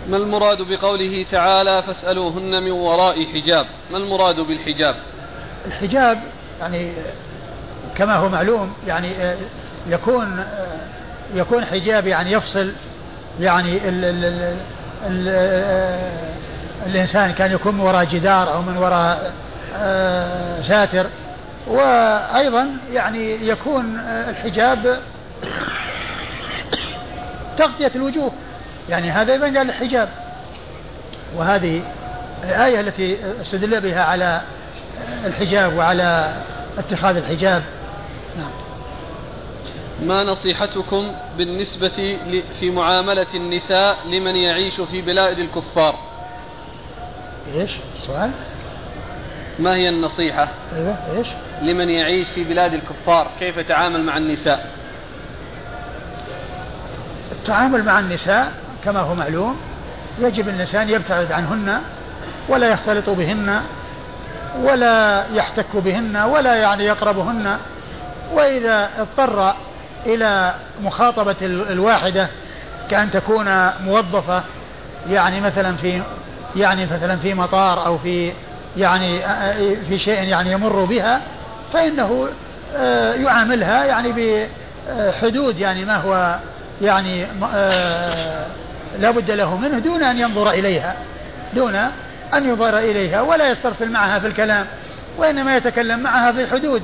[0.09, 4.97] ما المراد بقوله تعالى فاسألوهن من وراء حجاب؟ ما المراد بالحجاب؟
[5.67, 6.21] الحجاب
[6.61, 6.93] يعني
[7.97, 9.37] كما هو معلوم يعني
[9.87, 10.45] يكون
[11.35, 12.73] يكون حجاب يعني يفصل
[13.41, 14.57] يعني ال ال ال
[15.07, 15.29] ال
[16.87, 19.33] الإنسان كان يكون من وراء جدار أو من وراء
[19.77, 21.07] آه، ساتر
[21.67, 25.01] وأيضا يعني يكون الحجاب
[27.59, 28.33] تغطية الوجوه.
[28.89, 30.09] يعني هذا يبين قال الحجاب.
[31.37, 31.83] وهذه
[32.45, 34.41] الآية التي استدل بها على
[35.25, 36.35] الحجاب وعلى
[36.79, 37.63] اتخاذ الحجاب.
[40.03, 42.19] ما نصيحتكم بالنسبة
[42.61, 45.95] في معاملة النساء لمن يعيش في بلاد الكفار؟
[47.55, 48.31] إيش؟ السؤال
[49.59, 51.27] ما هي النصيحة أيوه إيش؟
[51.63, 54.71] لمن يعيش في بلاد الكفار؟ كيف يتعامل مع النساء؟
[57.33, 58.53] التعامل مع النساء
[58.85, 59.57] كما هو معلوم
[60.19, 61.81] يجب الإنسان يبتعد عنهن
[62.49, 63.63] ولا يختلط بهن
[64.61, 67.59] ولا يحتك بهن ولا يعني يقربهن
[68.33, 69.55] وإذا اضطر
[70.09, 72.29] إلى مخاطبة الواحدة
[72.91, 73.47] كأن تكون
[73.85, 74.43] موظفة
[75.11, 76.03] يعني مثلا في
[76.57, 78.33] يعني مثلا في مطار أو في
[78.77, 79.21] يعني
[79.89, 81.21] في شيء يعني يمر بها
[81.73, 82.29] فإنه
[82.77, 84.41] آه، يعاملها يعني
[84.89, 86.39] بحدود يعني ما هو
[86.83, 88.47] يعني آه،
[88.99, 90.97] لا بد له منه دون أن ينظر إليها
[91.55, 91.75] دون
[92.35, 94.67] أن ينظر إليها ولا يسترسل معها في الكلام
[95.19, 96.83] وإنما يتكلم معها في حدود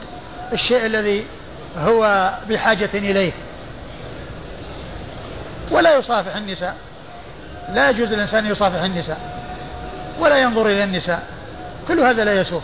[0.52, 1.24] الشيء الذي
[1.76, 3.32] هو بحاجة إليه.
[5.70, 6.76] ولا يصافح النساء.
[7.72, 9.20] لا يجوز الإنسان يصافح النساء.
[10.20, 11.26] ولا ينظر إلى النساء.
[11.88, 12.62] كل هذا لا يسوء.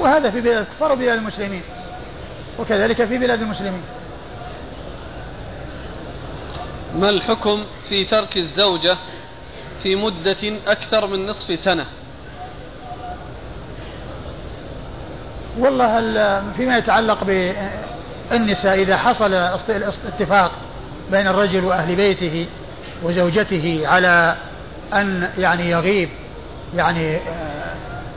[0.00, 1.62] وهذا في بلاد الكفار وبلاد المسلمين.
[2.58, 3.82] وكذلك في بلاد المسلمين.
[6.94, 8.96] ما الحكم في ترك الزوجة
[9.82, 11.86] في مدة أكثر من نصف سنة؟
[15.58, 17.18] والله فيما يتعلق
[18.30, 19.34] بالنساء إذا حصل
[20.06, 20.52] اتفاق
[21.10, 22.46] بين الرجل وأهل بيته
[23.02, 24.36] وزوجته على
[24.92, 26.08] أن يعني يغيب
[26.76, 27.18] يعني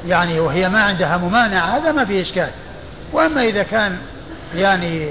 [0.08, 2.50] يعني وهي ما عندها ممانع هذا ما فيه إشكال.
[3.14, 3.98] وأما إذا كان
[4.56, 5.10] يعني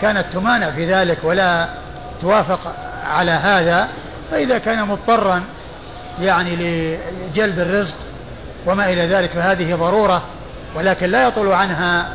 [0.00, 1.68] كانت تمانع في ذلك ولا
[2.20, 2.74] توافق
[3.06, 3.88] على هذا
[4.30, 5.42] فإذا كان مضطرا
[6.20, 7.94] يعني لجلب الرزق
[8.66, 10.22] وما إلى ذلك فهذه ضرورة.
[10.74, 12.08] ولكن لا يطول عنها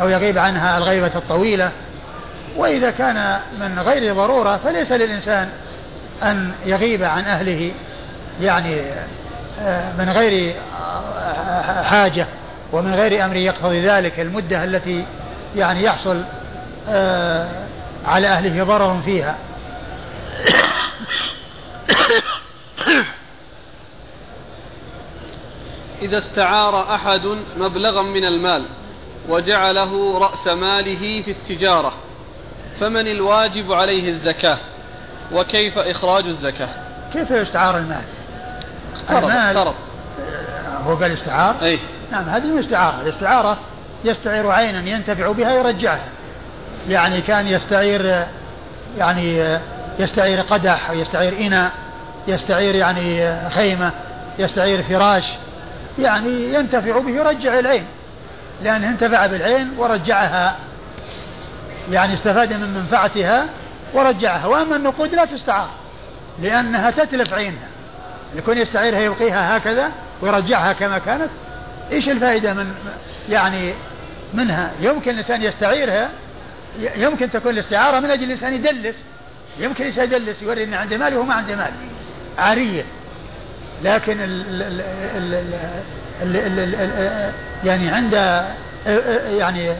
[0.00, 1.70] أو يغيب عنها الغيبة الطويلة.
[2.56, 5.48] وإذا كان من غير ضرورة فليس للإنسان
[6.22, 7.72] أن يغيب عن أهله
[8.40, 8.80] يعني
[9.60, 12.26] آه، من غير آه، حاجة
[12.72, 14.20] ومن غير أمر يقتضي ذلك.
[14.20, 15.04] المدة التي
[15.56, 16.22] يعني يحصل
[16.88, 17.48] آه،
[18.06, 19.36] على أهله ضرر فيها.
[26.02, 27.26] إذا استعار أحد
[27.56, 28.64] مبلغا من المال
[29.28, 31.92] وجعله رأس ماله في التجارة
[32.80, 34.58] فمن الواجب عليه الزكاة؟
[35.32, 36.68] وكيف إخراج الزكاة؟
[37.12, 38.02] كيف يستعار المال؟
[38.96, 39.74] اقترض المال اقترض
[40.86, 41.78] هو قال استعار؟ أي.
[42.12, 43.00] نعم هذه من استعارة.
[43.00, 43.58] الاستعارة
[44.04, 46.08] يستعير عينا ينتفع بها يرجعها.
[46.88, 48.26] يعني كان يستعير
[48.98, 49.58] يعني
[49.98, 51.72] يستعير قدح أو يستعير إناء
[52.28, 53.92] يستعير يعني خيمة
[54.38, 55.24] يستعير فراش.
[55.98, 57.86] يعني ينتفع به يرجع العين.
[58.62, 60.56] لأنه انتفع بالعين ورجعها.
[61.90, 63.46] يعني استفاد من منفعتها
[63.94, 64.46] ورجعها.
[64.46, 65.70] وأما النقود لا تستعار
[66.42, 67.68] لأنها تتلف عينها.
[68.36, 71.30] يكون يستعيرها يبقيها هكذا ويرجعها كما كانت.
[71.92, 72.74] إيش الفائدة من
[73.28, 73.74] يعني
[74.34, 76.10] منها؟ يمكن الإنسان يستعيرها.
[76.96, 79.04] يمكن تكون الاستعارة من أجل الإنسان يدلس.
[79.58, 81.72] يمكن يدلس يوري أنه عنده مال وهو ما عنده مال.
[82.38, 82.82] عارية.
[83.84, 84.62] لكن ال ال
[85.16, 85.34] ال
[86.22, 87.32] ال ال ال ال
[87.64, 88.12] يعني عند
[89.38, 89.76] يعني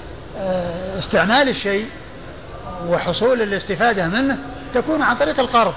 [0.98, 1.86] استعمال الشيء
[2.88, 4.38] وحصول الاستفادة منه
[4.74, 5.74] تكون عن طريق القرض.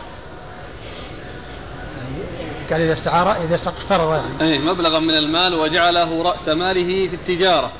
[1.98, 2.24] يعني
[2.72, 4.54] قال إذا استعار إذا اقترض يعني.
[4.54, 7.72] أي مبلغا من المال وجعله رأس ماله في التجارة.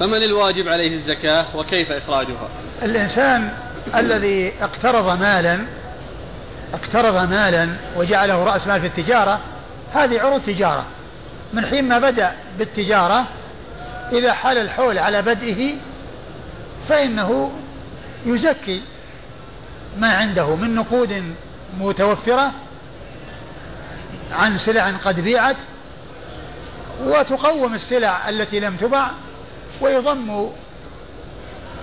[0.00, 2.48] فمن الواجب عليه الزكاة وكيف إخراجها؟
[2.82, 3.48] الإنسان
[3.94, 5.58] الذي اقترض مالا
[6.74, 9.40] اقترض مالا وجعله رأس مال في التجارة
[9.94, 10.86] هذه عروض تجارة.
[11.52, 13.26] من حين ما بدأ بالتجارة
[14.12, 15.74] إذا حال الحول على بدئه
[16.88, 17.52] فإنه
[18.26, 18.82] يزكي
[19.98, 21.34] ما عنده من نقود
[21.80, 22.52] متوفرة
[24.32, 25.56] عن سلع قد بيعت
[27.04, 29.10] وتقوم السلع التي لم تبع
[29.80, 30.50] ويضم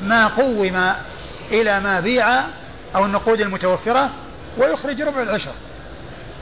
[0.01, 0.93] ما قوم
[1.51, 2.43] إلى ما بيع
[2.95, 4.09] أو النقود المتوفرة
[4.57, 5.53] ويخرج ربع العشر.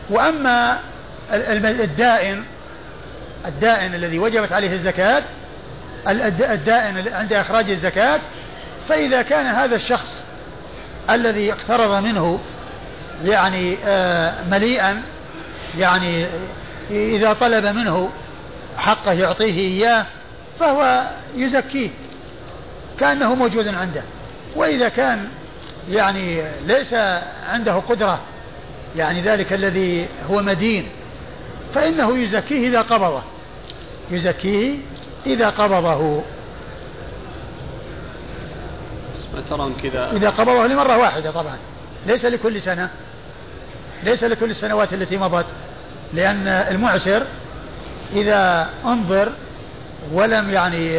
[0.10, 0.80] وأما
[1.32, 2.44] الدائن
[3.46, 5.24] الدائن الذي وجبت عليه الزكاة
[6.08, 8.20] الدائن عند إخراج الزكاة
[8.90, 10.24] فإذا كان هذا الشخص
[11.10, 12.40] الذي اقترض منه
[13.26, 15.02] يعني آه، مليئا
[15.78, 16.26] يعني
[16.92, 18.10] إذا طلب منه
[18.78, 20.06] حقه يعطيه إياه
[20.60, 21.90] فهو يزكيه
[23.00, 24.04] كأنه موجود عنده.
[24.56, 25.28] وإذا كان
[25.90, 26.94] يعني ليس
[27.50, 28.20] عنده قدرة
[28.96, 30.90] يعني ذلك الذي هو مدين
[31.74, 33.24] فإنه يزكيه إذا قبضه.
[34.12, 34.78] يزكيه
[35.26, 36.24] إذا قبضه.
[39.34, 40.12] ما ترون كذا.
[40.12, 41.58] إذا قبضه لمرة واحدة طبعا.
[42.06, 42.90] ليس لكل سنة.
[44.04, 45.46] ليس لكل السنوات التي مضت.
[46.14, 47.24] لأن المعسر
[48.14, 49.32] إذا انظر
[50.12, 50.98] ولم يعني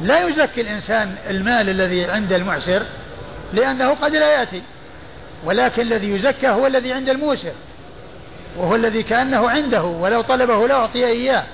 [0.00, 2.82] لا يزكي الإنسان المال الذي عند المعسر
[3.52, 4.62] لأنه قد لا يأتي.
[5.44, 7.52] ولكن الذي يزكى هو الذي عند الموسر.
[8.56, 11.44] وهو الذي كأنه عنده ولو طلبه لا أعطي إياه.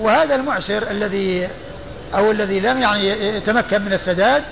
[0.00, 1.48] وهذا المعسر الذي
[2.14, 4.42] أو الذي لم يعني يتمكن من السداد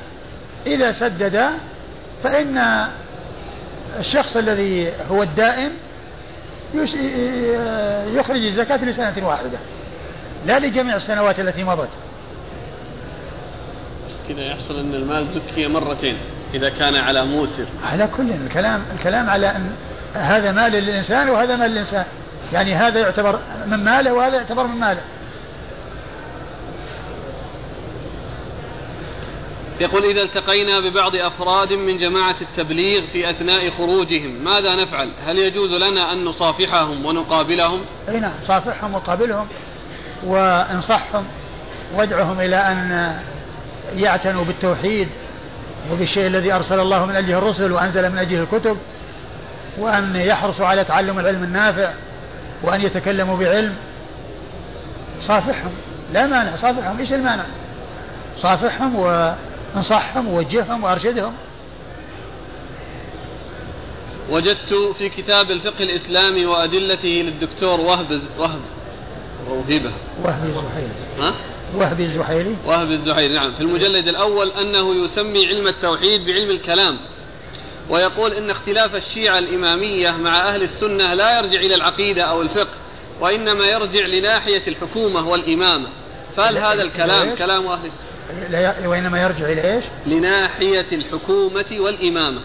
[0.66, 1.46] إذا سدد
[2.24, 2.86] فإن
[3.98, 5.70] الشخص الذي هو الدائم
[8.14, 9.59] يخرج الزكاة لسنة واحدة
[10.46, 11.88] لا لجميع السنوات التي مضت.
[14.28, 16.16] كذا يحصل أن المال زكي مرتين
[16.55, 17.66] إذا كان على موسر.
[17.92, 19.70] على كل الكلام الكلام على أن
[20.14, 22.04] هذا مال للإنسان وهذا مال للإنسان.
[22.52, 25.02] يعني هذا يعتبر من ماله وهذا يعتبر من ماله.
[29.80, 35.72] يقول إذا التقينا ببعض أفراد من جماعة التبليغ في أثناء خروجهم ماذا نفعل؟ هل يجوز
[35.72, 39.46] لنا أن نصافحهم ونقابلهم؟ أي نعم صافحهم وقابلهم
[40.24, 41.24] وانصحهم
[41.94, 43.12] وادعهم إلى أن
[43.96, 45.08] يعتنوا بالتوحيد
[45.92, 48.76] وبالشيء الذي أرسل الله من أجله الرسل وأنزل من أجله الكتب.
[49.78, 51.92] وأن يحرصوا على تعلم العلم النافع
[52.62, 53.74] وأن يتكلموا بعلم
[55.20, 55.72] صافحهم
[56.12, 57.44] لا مانع صافحهم إيش المانع؟
[58.42, 61.32] صافحهم وانصحهم ووجههم وأرشدهم.
[64.30, 68.60] وجدت في كتاب الفقه الإسلامي وأدلته للدكتور وهب وهب
[69.48, 69.90] وهبة
[70.24, 71.34] وهب الزحيري ها؟
[71.74, 73.52] وهب الزحيري وهب الزحيري نعم.
[73.52, 76.96] في المجلد الأول أنه يسمي علم التوحيد بعلم الكلام.
[77.89, 82.76] ويقول إن اختلاف الشيعة الإمامية مع أهل السنة لا يرجع إلى العقيدة أو الفقه
[83.20, 85.89] وإنما يرجع لناحية الحكومة والإمامة.
[86.37, 92.41] فهل هذا الكلام كلام أهل السنة وإنما يرجع إلى إيش؟ لناحية الحكومة والإمامة.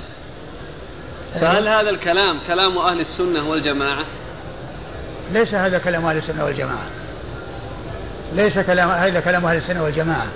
[1.34, 4.06] فهل هذا الكلام كلام أهل السنة والجماعة؟
[5.34, 6.88] ليس هذا كلام أهل السنة والجماعة.
[8.36, 10.28] ليس كلام هذا كلام أهل السنة والجماعة.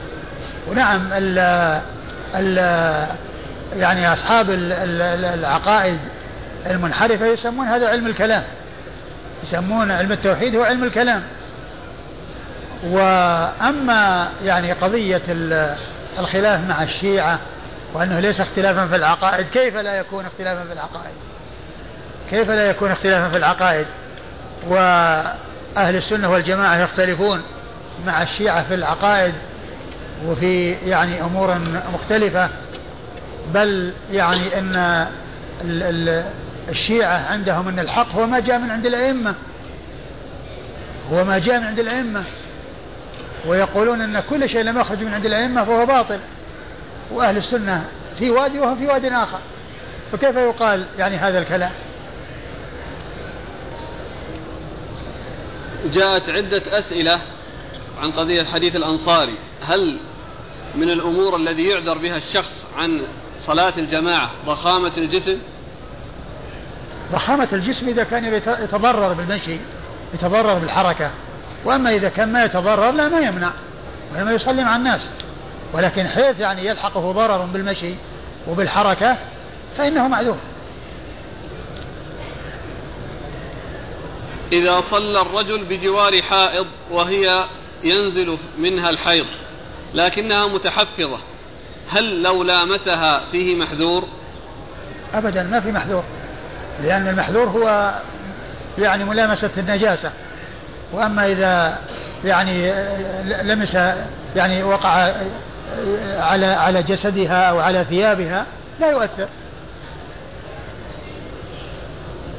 [0.67, 1.39] ونعم ال
[2.35, 2.59] ال
[3.75, 5.99] يعني أصحاب ال- ال- ال- العقائد
[6.69, 8.43] المنحرفة يسمون هذا علم الكلام.
[9.43, 11.23] يسمون علم التوحيد هو علم الكلام.
[12.83, 15.75] وأما يعني قضية ال-
[16.19, 17.39] الخلاف مع الشيعة
[17.93, 21.13] وأنه ليس اختلافا في العقائد كيف لا يكون اختلافا في العقائد؟
[22.29, 23.85] كيف لا يكون اختلافا في العقائد؟
[24.67, 27.41] وأهل السنة والجماعة يختلفون
[28.05, 29.33] مع الشيعة في العقائد
[30.25, 31.57] وفي يعني أمور
[31.93, 32.49] مختلفة.
[33.53, 34.75] بل يعني أن
[35.61, 36.25] ال- ال-
[36.69, 39.35] الشيعة عندهم أن الحق هو ما جاء من عند الأئمة.
[41.11, 42.23] هو ما جاء من عند الأئمة.
[43.47, 46.19] ويقولون أن كل شيء لم يخرج من عند الأئمة فهو باطل.
[47.11, 47.85] وأهل السنة
[48.19, 49.39] في وادي وهم في واد آخر.
[50.11, 51.71] فكيف يقال يعني هذا الكلام؟
[55.85, 57.19] جاءت عدة أسئلة
[58.01, 59.35] عن قضية حديث الأنصاري.
[59.61, 59.97] هل
[60.75, 63.01] من الأمور الذي يعذر بها الشخص عن
[63.47, 65.37] صلاة الجماعة ضخامة الجسم؟
[67.11, 69.57] ضخامة الجسم إذا كان يت- يتضرر بالمشي
[70.13, 71.11] يتضرر بالحركة.
[71.65, 73.51] وأما إذا كان ما يتضرر لا ما يمنع.
[74.13, 75.09] وإنما يصلي مع الناس.
[75.73, 77.95] ولكن حيث يعني يلحقه ضرر بالمشي
[78.47, 79.17] وبالحركة
[79.77, 80.37] فإنه معذور.
[84.51, 87.43] إذا صلى الرجل بجوار حائض وهي
[87.83, 89.25] ينزل منها الحيض
[89.93, 91.17] لكنها متحفظة
[91.91, 94.07] هل لو لامسها فيه محذور؟
[95.13, 96.03] أبدا ما في محذور
[96.83, 97.93] لأن المحذور هو
[98.79, 100.11] يعني ملامسة النجاسة.
[100.93, 101.79] وأما إذا
[102.25, 102.71] يعني
[103.43, 103.77] لمس
[104.35, 105.13] يعني وقع
[106.19, 108.45] على على جسدها أو على ثيابها
[108.79, 109.27] لا يؤثر.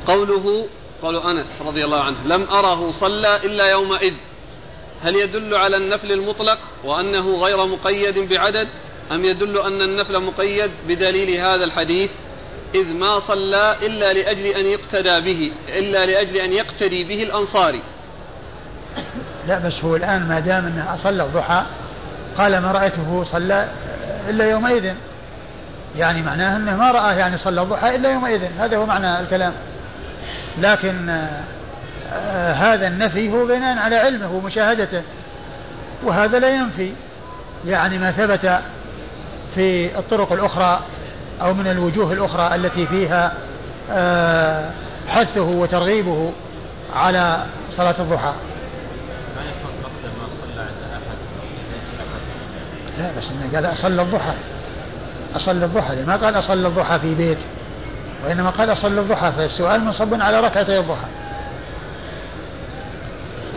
[0.06, 0.66] قوله
[1.02, 4.14] قول أنس رضي الله عنه لم أره صلى إلا يومئذ.
[5.02, 8.68] هل يدل على النفل المطلق وأنه غير مقيد بعدد؟
[9.12, 12.10] أم يدل أن النفل مقيد بدليل هذا الحديث؟
[12.74, 17.82] إذ ما صلى إلا لأجل أن يقتدى به إلا لأجل أن يقتدي به الأنصاري.
[19.48, 21.62] لا بس هو الآن ما دام أنه صلى الضحى
[22.36, 23.68] قال ما رأيته صلى
[24.28, 24.94] إلا يومئذ.
[25.98, 28.42] يعني معناه أنه ما رأى يعني صلى الضحى إلا يومئذ.
[28.58, 29.52] هذا هو معنى الكلام.
[30.58, 31.10] لكن
[32.12, 35.02] آه، هذا النفي هو بناء على علمه ومشاهدته
[36.04, 36.92] وهذا لا ينفي.
[37.66, 38.62] يعني ما ثبت
[39.54, 40.80] في الطرق الأخرى
[41.42, 43.32] أو من الوجوه الأخرى التي فيها
[43.90, 44.70] آه،
[45.08, 46.32] حثه وترغيبه
[46.96, 48.32] على صلاة الضحى.
[49.36, 51.18] ما يكون قصده ما صلى عند أحد
[52.98, 54.34] لا بس إنه قال اصلي الضحى.
[55.36, 57.38] اصلي الضحى ما قال اصلي الضحى في بيت
[58.24, 61.06] وإنما قال اصلي الضحى فالسؤال منصب على ركعتي الضحى.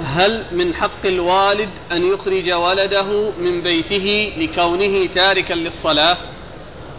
[0.03, 6.17] هل من حق الوالد أن يخرج ولده من بيته لكونه تاركا للصلاة؟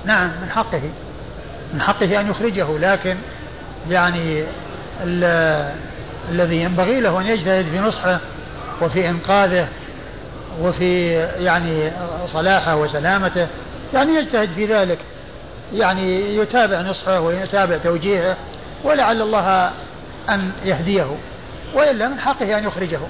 [0.05, 0.83] نعم من حقه.
[1.75, 3.17] من حقه أن يخرجه لكن
[3.91, 4.45] يعني
[5.03, 5.75] ال-
[6.31, 8.21] الذي ينبغي له أن يجتهد في نصحه
[8.83, 9.69] وفي إنقاذه
[10.63, 11.91] وفي يعني
[12.27, 13.47] صلاحه وسلامته
[13.95, 14.99] يعني يجتهد في ذلك.
[15.75, 18.37] يعني يتابع نصحه ويتابع توجيهه
[18.85, 19.71] ولعل الله
[20.29, 21.17] أن يهديه.
[21.75, 23.01] وإلا من حقه أن يخرجه.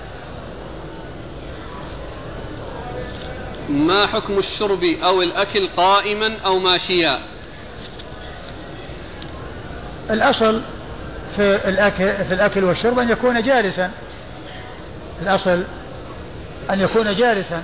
[3.69, 7.19] ما حكم الشرب أو الأكل قائما أو ماشيا؟
[10.11, 10.63] الأصل
[11.37, 13.91] في الأكل, في الأكل والشرب أن يكون جالسا.
[15.23, 15.65] الأصل
[16.71, 17.63] أن يكون جالسا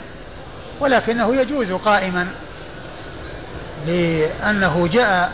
[0.81, 2.29] ولكنه يجوز قائما
[3.87, 5.33] لأنه جاء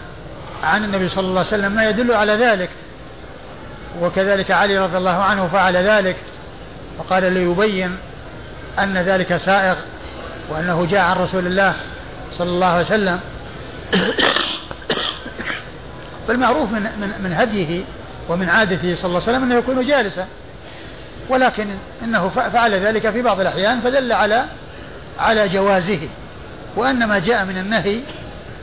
[0.63, 2.71] عن النبي صلى الله عليه وسلم ما يدل على ذلك.
[4.01, 6.17] وكذلك علي رضي الله عنه فعل ذلك
[6.99, 7.97] وقال ليبين
[8.79, 9.77] أن ذلك سائغ
[10.51, 11.75] وأنه جاء عن رسول الله
[12.33, 13.21] صلى الله عليه وسلم.
[16.29, 17.85] فالمعروف من من من هديه
[18.29, 20.27] ومن عادته صلى الله عليه وسلم أنه يكون جالسا
[21.29, 21.67] ولكن
[22.05, 24.45] إنه ف- فعل ذلك في بعض الأحيان فدل على
[25.19, 26.09] على جوازه.
[26.77, 28.01] وان ما جاء من النهي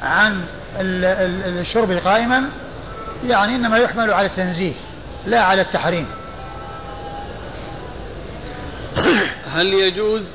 [0.03, 0.41] عن
[0.79, 2.43] ال- ال- الشرب قائما
[3.27, 4.73] يعني إنما يحمل على التنزيه.
[5.27, 6.05] لا على التحريم.
[9.55, 10.27] هل يجوز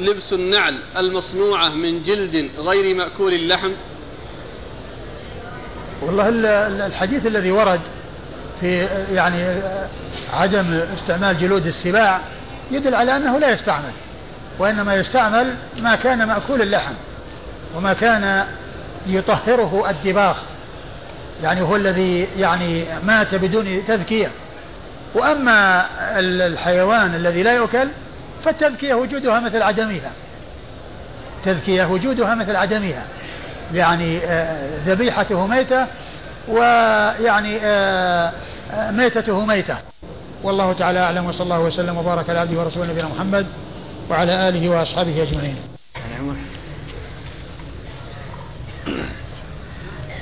[0.00, 3.70] لبس النعل المصنوعة من جلد غير مأكول اللحم؟
[6.02, 7.80] والله ال- ال- الحديث الذي ورد
[8.60, 9.62] في يعني
[10.32, 12.20] عدم استعمال جلود السباع
[12.70, 13.92] يدل على أنه لا يستعمل
[14.58, 16.94] وإنما يستعمل ما كان مأكول اللحم
[17.76, 18.46] وما كان
[19.06, 20.36] يطهره الدباغ.
[21.42, 24.30] يعني هو الذي يعني مات بدون تذكية.
[25.14, 25.86] وأما
[26.46, 27.88] الحيوان الذي لا يؤكل
[28.44, 30.12] فالتذكية وجودها مثل عدمها.
[31.44, 33.04] تذكية وجودها مثل عدمها.
[33.74, 35.86] يعني آه، ذبيحته ميتة
[36.48, 38.32] ويعني آه،
[38.72, 39.76] آه، ميتته ميتة.
[40.42, 43.46] والله تعالى أعلم وصلى الله وسلم وبارك على عبده ورسوله نبينا محمد
[44.10, 45.56] وعلى آله وأصحابه أجمعين.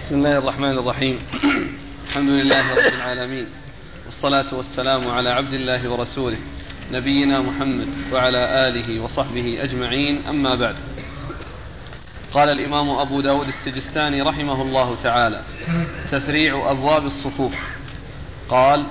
[0.07, 1.19] بسم الله الرحمن الرحيم.
[2.07, 3.47] الحمد لله رب العالمين.
[4.05, 6.39] والصلاة والسلام على عبد الله ورسوله
[6.93, 10.23] نبينا محمد وعلى آله وصحبه أجمعين.
[10.29, 10.75] أما بعد.
[12.35, 15.43] قال الإمام أبو داود السجستاني رحمه الله تعالى
[16.13, 17.57] تفريع أبواب الصفوف.
[18.49, 18.87] قال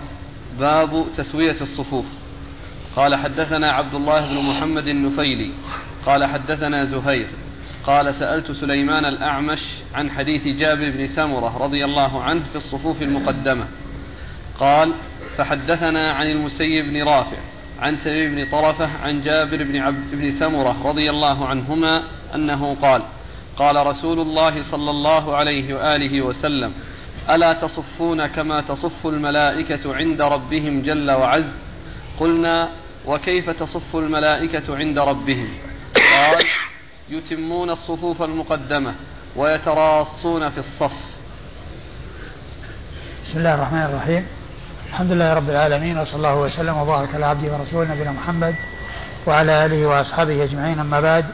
[0.59, 2.05] باب تسوية الصفوف.
[2.95, 5.51] قال حدثنا عبد الله بن محمد النفيلي.
[6.05, 7.28] قال حدثنا زهير.
[7.86, 9.61] قال سألت سليمان الأعمش
[9.93, 13.65] عن حديث جابر بن سمرة رضي الله عنه في الصفوف المقدمة.
[14.59, 14.93] قال
[15.38, 17.38] فحدثنا عن المسيب بن رافع
[17.79, 22.03] عن تميم بن طرفة عن جابر بن عبد بن سمرة رضي الله عنهما
[22.36, 23.01] أنه قال
[23.57, 26.73] قال رسول الله صلى الله عليه وآله وسلم
[27.29, 31.43] ألا تصفون كما تصف الملائكة عند ربهم جل وعز؟
[32.19, 32.69] قلنا
[33.05, 35.47] وكيف تصف الملائكة عند ربهم؟
[35.95, 36.45] قال
[37.10, 38.93] يتمون الصفوف المقدمة
[39.36, 40.93] ويتراصون في الصف.
[43.24, 44.28] بسم الله الرحمن الرحيم.
[44.89, 48.56] الحمد لله رب العالمين وصلى الله وسلم وبارك على عبده ورسوله نبينا محمد
[49.28, 50.80] وعلى آله وأصحابه أجمعين.
[50.80, 51.26] أما بعد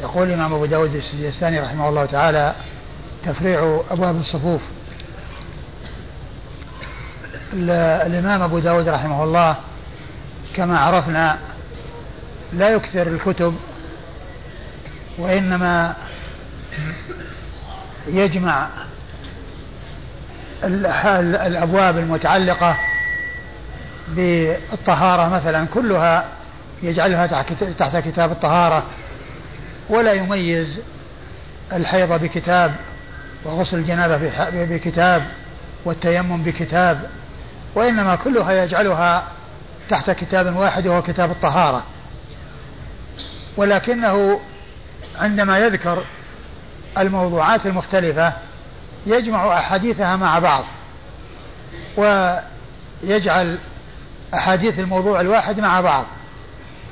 [0.00, 2.54] يقول الإمام أبو داود السجستاني رحمه الله تعالى
[3.24, 4.60] تفريع أبواب الصفوف.
[7.54, 9.56] الإمام أبو داود رحمه الله
[10.54, 11.38] كما عرفنا
[12.52, 13.54] لا يكثر الكتب
[15.18, 15.96] وإنما
[18.06, 18.68] يجمع
[20.64, 22.76] الأبواب المتعلقة
[24.08, 26.24] بالطهارة مثلا كلها
[26.82, 27.26] يجعلها
[27.78, 28.82] تحت كتاب الطهارة
[29.90, 30.80] ولا يميز
[31.72, 32.74] الحيض بكتاب
[33.44, 35.22] وغسل الجنابة بكتاب
[35.84, 37.10] والتيمم بكتاب
[37.74, 39.24] وإنما كلها يجعلها
[39.88, 41.82] تحت كتاب واحد وهو كتاب الطهارة.
[43.56, 44.40] ولكنه
[45.20, 46.02] عندما يذكر
[46.98, 48.32] الموضوعات المختلفة
[49.06, 50.64] يجمع أحاديثها مع بعض
[51.96, 53.58] ويجعل
[54.34, 56.04] أحاديث الموضوع الواحد مع بعض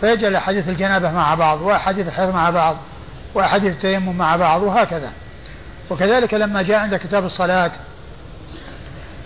[0.00, 2.76] فيجعل أحاديث الجنابة مع بعض وأحاديث الحيض مع بعض
[3.34, 5.12] وأحاديث التيمم مع بعض وهكذا.
[5.90, 7.70] وكذلك لما جاء عند كتاب الصلاة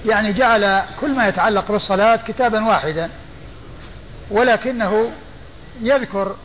[0.07, 3.11] يعني جعل كل ما يتعلق بالصلاة كتابا واحدا
[4.31, 5.11] ولكنه
[5.81, 6.37] يذكر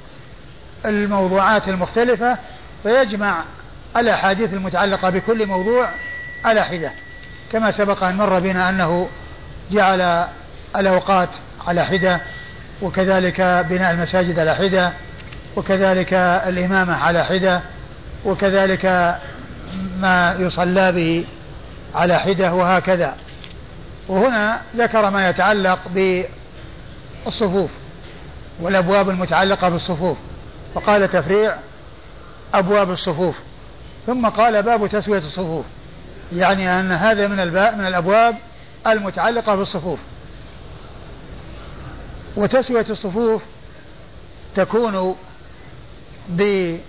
[0.86, 2.38] الموضوعات المختلفة
[2.84, 3.44] فيجمع
[3.98, 5.90] الأحاديث المتعلقة بكل موضوع
[6.46, 6.92] على حدة.
[7.52, 9.10] كما سبق أن مر بنا أنه
[9.72, 10.28] جعل
[10.76, 11.30] الأوقات
[11.68, 12.22] على حدة
[12.82, 14.94] وكذلك بناء المساجد على حدة
[15.56, 16.14] وكذلك
[16.48, 17.62] الإمامة على حدة
[18.26, 19.16] وكذلك
[20.00, 21.26] ما يصلى به
[21.96, 23.16] على حدة وهكذا.
[24.08, 25.80] وهنا ذكر ما يتعلق
[27.26, 27.70] بالصفوف
[28.62, 30.18] والأبواب المتعلقة بالصفوف.
[30.76, 31.56] فقال تفريع
[32.54, 33.36] أبواب الصفوف.
[34.08, 35.66] ثم قال باب تسوية الصفوف.
[36.34, 38.36] يعني أن هذا من الباء من الأبواب
[38.88, 40.00] المتعلقة بالصفوف.
[42.38, 43.42] وتسوية الصفوف
[44.56, 45.16] تكون
[46.30, 46.84] بإكمال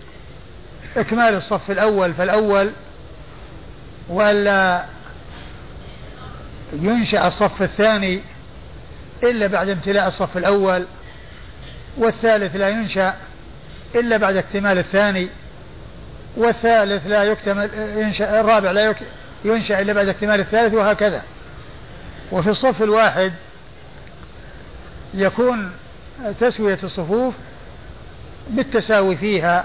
[1.34, 2.70] الصف الأول فالأول
[4.08, 4.84] وألا
[6.72, 8.20] ينشأ الصف الثاني
[9.22, 10.86] إلا بعد امتلاء الصف الأول
[11.98, 13.14] والثالث لا ينشأ.
[13.94, 15.28] إلا بعد اكتمال الثاني
[16.36, 18.94] والثالث لا يكتمل ينشأ الرابع لا
[19.44, 21.22] ينشأ إلا بعد اكتمال الثالث وهكذا.
[22.32, 23.32] وفي الصف الواحد
[25.14, 25.72] يكون
[26.40, 27.34] تسوية الصفوف
[28.50, 29.64] بالتساوي فيها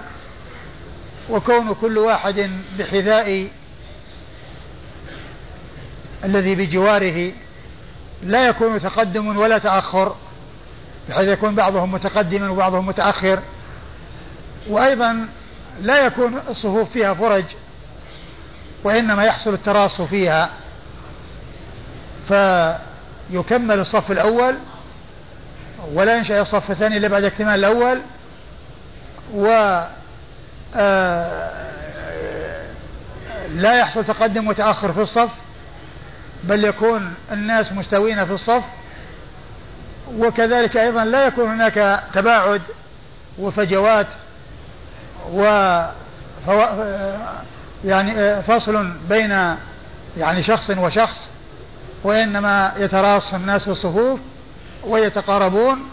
[1.29, 2.49] وكون كل واحد
[2.79, 3.49] بحذاء
[6.23, 7.31] الذي بجواره
[8.23, 10.15] لا يكون تقدم ولا تأخر
[11.09, 13.39] بحيث يكون بعضهم متقدما وبعضهم متأخر.
[14.69, 15.27] وأيضا
[15.81, 17.43] لا يكون الصفوف فيها فرج
[18.83, 20.49] وإنما يحصل التراص فيها.
[22.27, 24.55] فيكمل الصف الأول
[25.93, 28.01] ولا ينشأ الصف الثاني إلا بعد اكتمال الأول.
[29.33, 29.47] و
[30.75, 31.65] آه،
[33.55, 35.29] لا يحصل تقدم وتأخر في الصف
[36.43, 38.63] بل يكون الناس مستوين في الصف.
[40.17, 42.61] وكذلك أيضا لا يكون هناك تباعد
[43.39, 44.07] وفجوات
[45.33, 45.81] و.
[47.85, 49.55] يعني فصل بين
[50.17, 51.29] يعني شخص وشخص
[52.03, 54.19] وإنما يتراص الناس في الصفوف
[54.83, 55.89] ويتقاربون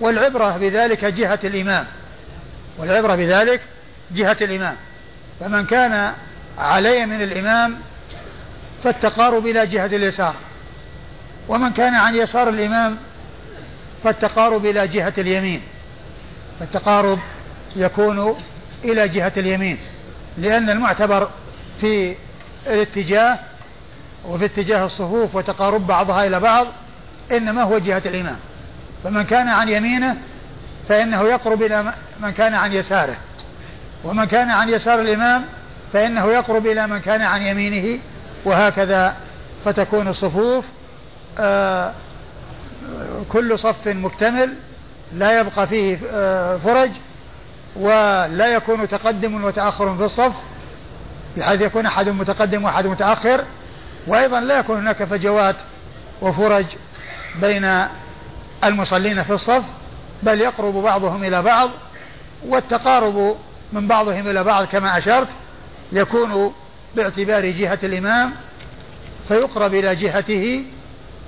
[0.00, 1.86] والعبرة بذلك جهة الإمام.
[2.78, 3.60] والعبرة بذلك
[4.10, 4.76] جهة الإمام.
[5.40, 6.12] فمن كان
[6.58, 7.78] على من الإمام
[8.84, 10.34] فالتقارب إلى جهة اليسار.
[11.48, 12.96] ومن كان عن يسار الإمام
[14.04, 15.62] فالتقارب إلى جهة اليمين.
[16.60, 17.18] فالتقارب
[17.76, 18.36] يكون
[18.84, 19.78] إلى جهة اليمين
[20.38, 21.28] لأن المعتبر
[21.80, 22.14] في
[22.66, 23.38] الاتجاه
[24.24, 26.66] وفي اتجاه الصفوف وتقارب بعضها إلى بعض
[27.32, 28.36] إنما هو جهة الإمام.
[29.04, 30.16] فمن كان عن يمينه
[30.88, 33.16] فإنه يقرب إلى من كان عن يساره.
[34.04, 35.44] ومن كان عن يسار الإمام
[35.92, 38.00] فإنه يقرب إلى من كان عن يمينه
[38.44, 39.16] وهكذا
[39.64, 40.64] فتكون الصفوف
[41.38, 41.92] آه
[43.28, 44.54] كل صف مكتمل
[45.12, 46.90] لا يبقى فيه آه فرج
[47.80, 50.32] ولا يكون تقدم وتأخر في الصف
[51.36, 53.44] بحيث يكون أحد متقدم وأحد متأخر
[54.06, 55.56] وأيضا لا يكون هناك فجوات
[56.22, 56.64] وفرج
[57.40, 57.86] بين
[58.64, 59.62] المصلين في الصف
[60.22, 61.70] بل يقرب بعضهم إلى بعض
[62.46, 63.36] والتقارب
[63.72, 65.28] من بعضهم إلى بعض كما أشرت
[65.92, 66.52] يكون
[66.96, 68.32] باعتبار جهة الإمام
[69.28, 70.64] فيقرب إلى جهته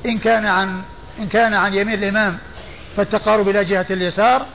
[0.07, 0.83] إن كان عن
[1.19, 2.39] إن كان عن يمين الإمام
[2.97, 4.47] فالتقارب إلى جهة اليسار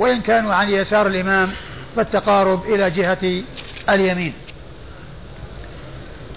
[0.00, 1.52] وإن كانوا عن يسار الإمام
[1.96, 3.42] فالتقارب إلى جهة
[3.88, 4.32] اليمين.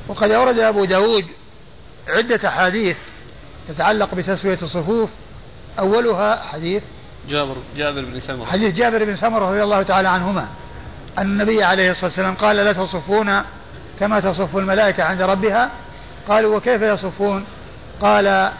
[0.07, 1.25] وقد أورد أبو داود
[2.07, 2.97] عدة أحاديث
[3.67, 5.09] تتعلق بتسوية الصفوف.
[5.79, 6.83] أولها حديث
[7.29, 8.45] جابر جابر بن سمرة.
[8.45, 10.47] حديث جابر بن سمرة رضي الله تعالى عنهما.
[11.17, 13.41] أن النبي عليه الصلاة والسلام قال لا تصفون
[13.99, 15.71] كما تصف الملائكة عند ربها.
[16.27, 17.45] قالوا وكيف يصفون؟
[18.01, 18.51] قال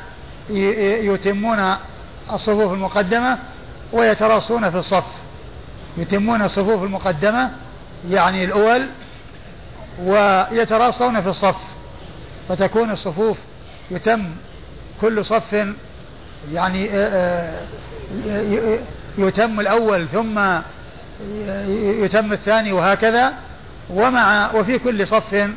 [0.49, 1.76] يتمون
[2.34, 3.39] الصفوف المقدمة
[3.94, 5.06] ويتراصون في الصف.
[5.98, 7.52] يتمون الصفوف المقدمة
[8.10, 8.82] يعني الأول
[10.04, 11.62] ويتراصون في الصف.
[12.50, 13.38] فتكون الصفوف
[13.91, 14.30] يتم
[15.02, 15.66] كل صف
[16.52, 17.66] يعني آه،
[18.28, 18.80] آه،
[19.18, 20.39] يتم الأول ثم
[22.04, 23.34] يتم الثاني وهكذا.
[23.89, 25.50] ومع وفي كل صف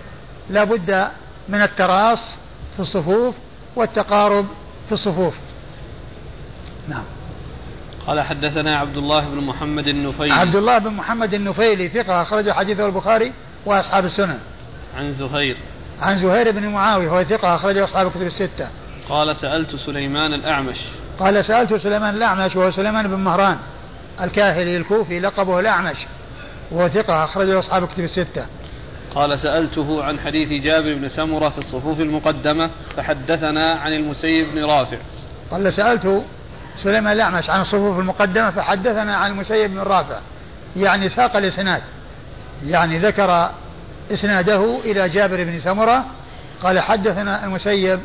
[0.51, 1.09] لا بد
[1.49, 2.39] من التراص
[2.74, 3.34] في الصفوف
[3.76, 4.47] والتقارب
[4.87, 5.34] في الصفوف.
[6.89, 7.05] نعم.
[8.07, 10.32] قال حدثنا عبد الله بن محمد النفيلي.
[10.32, 13.32] عبد الله بن محمد النفيلي ثقة أخرج حديثه البخاري
[13.66, 14.38] وأصحاب السنن.
[14.96, 15.57] عن زهير.
[16.00, 18.68] عن زهير بن معاوية وهو ثقة أخرجه أصحاب الكتب الستة.
[19.09, 20.76] قال سألت سليمان الأعمش.
[21.18, 23.59] قال سألت سليمان الأعمش وهو سليمان بن مهران
[24.20, 25.96] الكاهلي الكوفي لقبه الأعمش
[26.70, 28.46] وهو ثقة أخرجه أصحاب الكتب الستة.
[29.14, 34.98] قال سألته عن حديث جابر بن سمرة في الصفوف المقدمة فحدثنا عن المسيب بن رافع.
[35.50, 36.24] قال سألت
[36.76, 40.18] سليمان الأعمش عن الصفوف المقدمة فحدثنا عن المسيب بن رافع
[40.76, 41.82] يعني ساق الإسناد
[42.64, 43.50] يعني ذكر
[44.12, 46.04] إسناده إلى جابر بن سمرة
[46.62, 48.00] قال حدثنا المسيب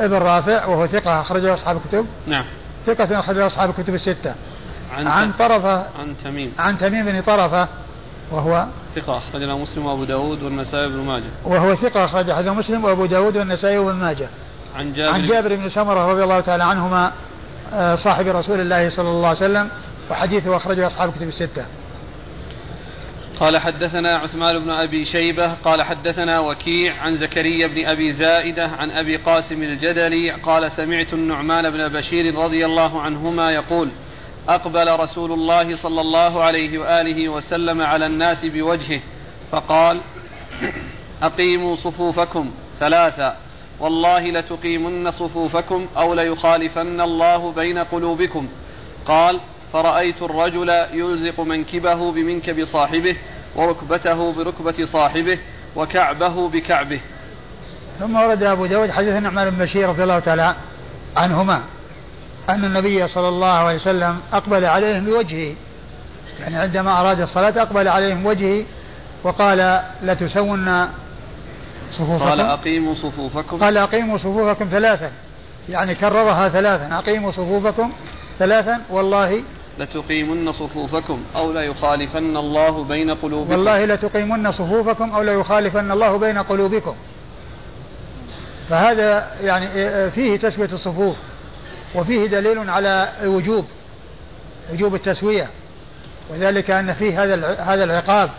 [0.00, 2.44] ابن رافع وهو ثقة أخرجه أصحاب الكتب نعم.
[2.86, 4.34] ثقة أخرجه أصحاب الكتب الستة.
[4.92, 6.52] عن, عن طرفة عن تميم.
[6.58, 7.68] عن تميم بن طرفة
[8.30, 8.66] وهو
[8.96, 11.30] ثقة أخرج له مسلم وأبو داود والنسائي بن ماجه.
[11.44, 14.28] وهو ثقة أخرج حديث مسلم وأبو داود والنسائي وابن ماجه.
[14.76, 17.12] عن جابر عن جابر بن سمرة رضي الله تعالى عنهما
[17.94, 19.68] صاحب رسول الله صلى الله عليه وسلم
[20.10, 21.66] وحديثه أخرجه أصحاب الكتب الستة.
[23.40, 28.90] قال حدثنا عثمان بن أبي شيبة قال حدثنا وكيع عن زكريا بن أبي زائدة عن
[28.90, 33.90] أبي قاسم الجدلي قال سمعت النعمان بن بشير رضي الله عنهما يقول
[34.48, 39.00] أقبل رسول الله صلى الله عليه وآله وسلم على الناس بوجهه
[39.52, 40.00] فقال
[41.22, 42.50] أقيموا صفوفكم
[42.80, 43.36] ثلاثا
[43.82, 48.48] والله لتقيمن صفوفكم أو ليخالفن الله بين قلوبكم.
[49.06, 49.40] قال
[49.72, 53.16] فرأيت الرجل يلزق منكبه بمنكب صاحبه
[53.56, 55.38] وركبته بركبة صاحبه
[55.76, 57.00] وكعبه بكعبه.
[57.98, 60.54] ثم ورد أبو داود حديث النعمان بن بشير رضي الله تعالى
[61.16, 61.62] عنهما
[62.48, 65.54] أن النبي صلى الله عليه وسلم أقبل عليهم بوجهه.
[66.40, 68.64] يعني عندما أراد الصلاة أقبل عليهم وجهه
[69.24, 70.88] وقال لتسون
[71.92, 72.28] صفوفكم.
[72.28, 73.58] قال أقيموا صفوفكم.
[73.58, 75.12] قال أقيموا صفوفكم ثلاثا.
[75.68, 76.98] يعني كررها ثلاثا.
[76.98, 77.92] أقيموا صفوفكم
[78.38, 78.80] ثلاثا.
[78.90, 79.42] والله
[79.78, 83.50] لتقيمن صفوفكم أو لا يخالفن الله بين قلوبكم.
[83.50, 86.94] والله لتقيمن صفوفكم أو لا يخالفن الله بين قلوبكم.
[88.68, 91.16] فهذا يعني فيه تسوية الصفوف
[91.94, 93.66] وفيه دليل على الوجوب
[94.72, 95.50] وجوب التسوية.
[96.30, 98.30] وذلك أن فيه هذا هذا العقاب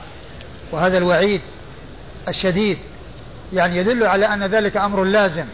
[0.72, 1.42] وهذا الوعيد
[2.28, 2.78] الشديد.
[3.54, 5.46] يعني يدل على أن ذلك أمر لازم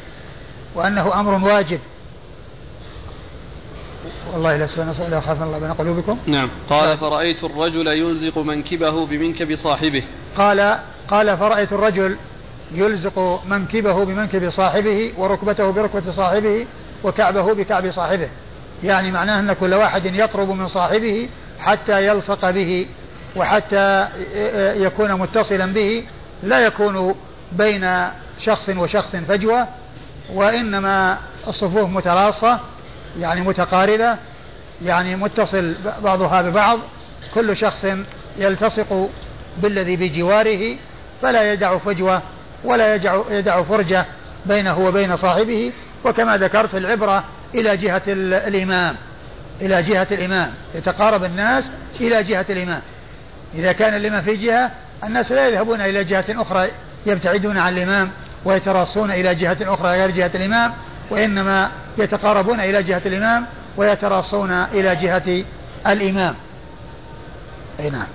[0.75, 1.79] وأنه أمر واجب.
[4.33, 6.17] والله لا سوى ولا خاف الله بين قلوبكم.
[6.25, 6.49] نعم.
[6.69, 6.97] قال نعم.
[6.97, 10.03] فرأيت الرجل يلزق منكبه بمنكب صاحبه.
[10.37, 12.17] قال قال فرأيت الرجل
[12.71, 16.67] يلزق منكبه بمنكب صاحبه وركبته بركبة صاحبه
[17.03, 18.29] وكعبه بكعب صاحبه.
[18.83, 21.29] يعني معناه أن كل واحد يقرب من صاحبه
[21.59, 22.87] حتى يلصق به
[23.35, 24.07] وحتى
[24.75, 26.03] يكون متصلا به
[26.43, 27.15] لا يكون
[27.51, 28.07] بين
[28.39, 29.67] شخص وشخص فجوة
[30.33, 32.59] وإنما الصفوف متراصة
[33.19, 34.17] يعني متقاربة
[34.85, 36.79] يعني متصل بعضها ببعض
[37.33, 37.85] كل شخص
[38.37, 39.09] يلتصق
[39.57, 40.77] بالذي بجواره
[41.21, 42.21] فلا يدع فجوة
[42.63, 44.05] ولا يدع, يدع فرجة
[44.45, 45.71] بينه وبين صاحبه
[46.05, 47.23] وكما ذكرت العبرة
[47.55, 48.95] إلى جهة الإمام
[49.61, 51.71] إلى جهة الإمام يتقارب الناس
[52.01, 52.81] إلى جهة الإمام.
[53.55, 54.71] إذا كان الإمام في جهة
[55.03, 56.69] الناس لا يذهبون إلى جهة أخرى
[57.05, 58.11] يبتعدون عن الإمام
[58.45, 60.73] ويتراصون إلى جهة أخرى غير جهة الإمام
[61.09, 63.45] وإنما يتقاربون إلى جهة الإمام
[63.77, 65.43] ويتراصون إلى جهة
[65.87, 66.35] الإمام.
[67.79, 68.07] أي نعم.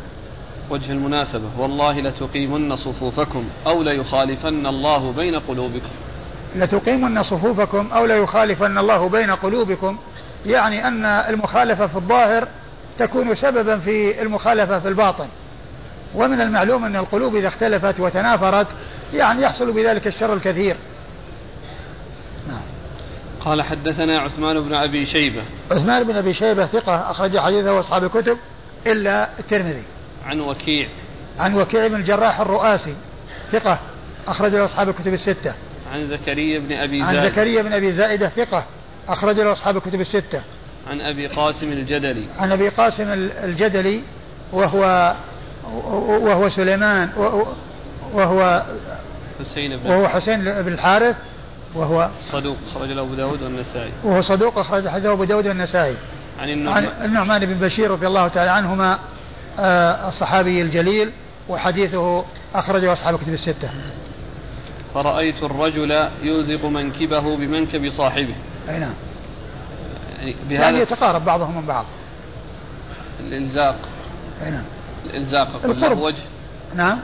[0.71, 1.49] وجه المناسبة.
[1.59, 5.91] والله لتقيمن صفوفكم أو ليخالفن الله بين قلوبكم.
[6.57, 9.99] لتقيمن صفوفكم أو ليخالفن الله بين قلوبكم
[10.47, 12.49] يعني أن المخالفة في الظاهر
[12.99, 15.27] تكون سببا في المخالفة في الباطن.
[16.15, 18.67] ومن المعلوم أن القلوب إذا اختلفت وتنافرت
[19.15, 20.77] يعني يحصل بذلك الشر الكثير.
[22.49, 22.63] نعم.
[23.45, 25.43] قال حدثنا عثمان بن أبي شيبة.
[25.71, 28.39] عثمان بن أبي شيبة ثقة أخرج حديثه أصحاب الكتب
[28.87, 29.83] إلا الترمذي.
[30.27, 30.89] عن وكيع.
[31.39, 32.95] عن وكيع بن الجراح الرؤاسي
[33.53, 33.79] ثقة
[34.27, 35.55] أخرج له أصحاب الكتب الستة.
[35.93, 37.29] عن زكريا بن أبي عن زائدة.
[37.29, 38.65] زكريا بن أبي زائدة ثقة
[39.09, 40.43] أخرج له أصحاب الكتب الستة.
[40.91, 42.25] عن أبي قاسم الجدلي.
[42.39, 43.05] عن أبي قاسم
[43.45, 44.03] الجدلي
[44.53, 45.15] وهو
[45.73, 47.11] وهو سليمان
[48.15, 48.63] وهو
[49.41, 51.17] حسين بن وهو حسين بن الحارث
[51.75, 53.91] وهو صدوق خرج له أبو داود والنسائي.
[54.05, 55.97] وهو صدوق أخرج حديثه أبو داود والنسائي.
[56.41, 58.99] عن عن النعمان النعمان بن بشير رضي الله تعالى عنهما
[59.59, 61.11] آه، الصحابي الجليل
[61.49, 63.71] وحديثه أخرجه أصحاب الكتب الستة.
[64.95, 68.35] فرأيت الرجل يلزق منكبه بمنكب صاحبه.
[68.69, 68.95] أي نعم.
[70.19, 71.87] يعني يعني بهذا يتقارب بعضهم من بعض.
[73.21, 73.77] الإلزاق.
[74.43, 74.65] أي نعم.
[75.07, 75.93] الإلزاق هل له.
[75.93, 76.23] وجه؟
[76.75, 76.99] نعم.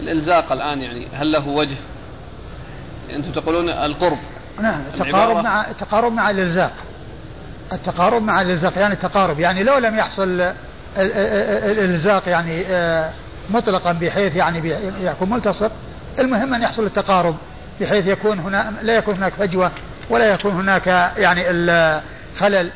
[0.00, 1.76] الإلزاق الآن يعني هل له وجه؟
[3.14, 4.18] أنتم تقولون القرب.
[4.62, 6.72] نعم التقارب العبارة- مع التقارب مع الإلزاق.
[7.72, 10.54] التقارب مع الإلزاق يعني التقارب يعني لو لم يحصل ال- ال-
[10.96, 13.10] ال- الإلزاق يعني آه،
[13.50, 15.72] مطلقا بحيث يعني يكون ملتصق
[16.18, 17.36] المهم أن يحصل التقارب
[17.80, 19.70] بحيث يكون هنا لا يكون هناك فجوة
[20.10, 20.86] ولا يكون هناك
[21.16, 22.70] يعني الخلل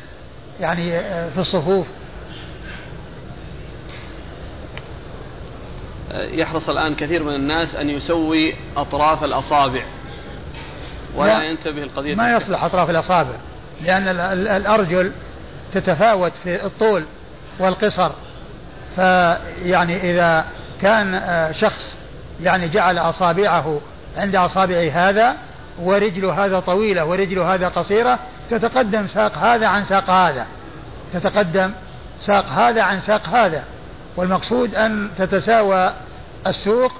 [0.59, 1.87] يعني آه، في الصفوف.
[6.31, 9.83] يحرص الآن كثير من الناس أن يسوي أطراف الأصابع.
[11.15, 11.43] ولا لا.
[11.43, 12.15] ينتبه القضية.
[12.15, 13.35] ما يصلح أطراف الأصابع
[13.81, 15.11] لأن ال- ال- الأرجل
[15.71, 17.03] تتفاوت في الطول
[17.59, 18.11] والقصر.
[18.95, 20.45] فيعني إذا
[20.81, 21.97] كان آه، شخص
[22.41, 23.81] يعني جعل أصابعه
[24.17, 25.35] عند أصابع هذا
[25.81, 30.47] ورجل هذا طويلة ورجل هذا قصيرة تتقدم ساق هذا عن ساق هذا.
[31.13, 31.71] تتقدم
[32.19, 33.63] ساق هذا عن ساق هذا.
[34.17, 35.93] والمقصود أن تتساوى
[36.47, 36.91] السوق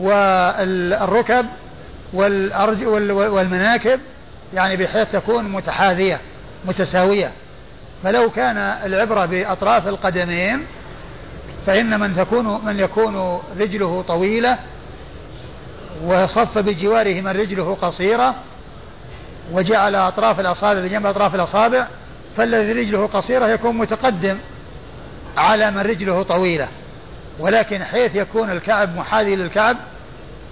[0.00, 1.46] والركب
[2.12, 4.00] والأرج وال- والمناكب
[4.54, 6.20] يعني بحيث تكون متحاذية
[6.64, 7.32] متساوية.
[8.04, 10.66] فلو كان العبرة بأطراف القدمين
[11.66, 14.58] فإن من تكون من يكون رجله طويلة
[16.04, 18.34] وصف بجواره من رجله قصيرة
[19.52, 21.86] وجعل أطراف الأصابع بجنب أطراف الأصابع
[22.36, 24.38] فالذي رجله قصيرة يكون متقدم.
[25.36, 26.68] على من رجله طويلة.
[27.38, 29.76] ولكن حيث يكون الكعب محاذي للكعب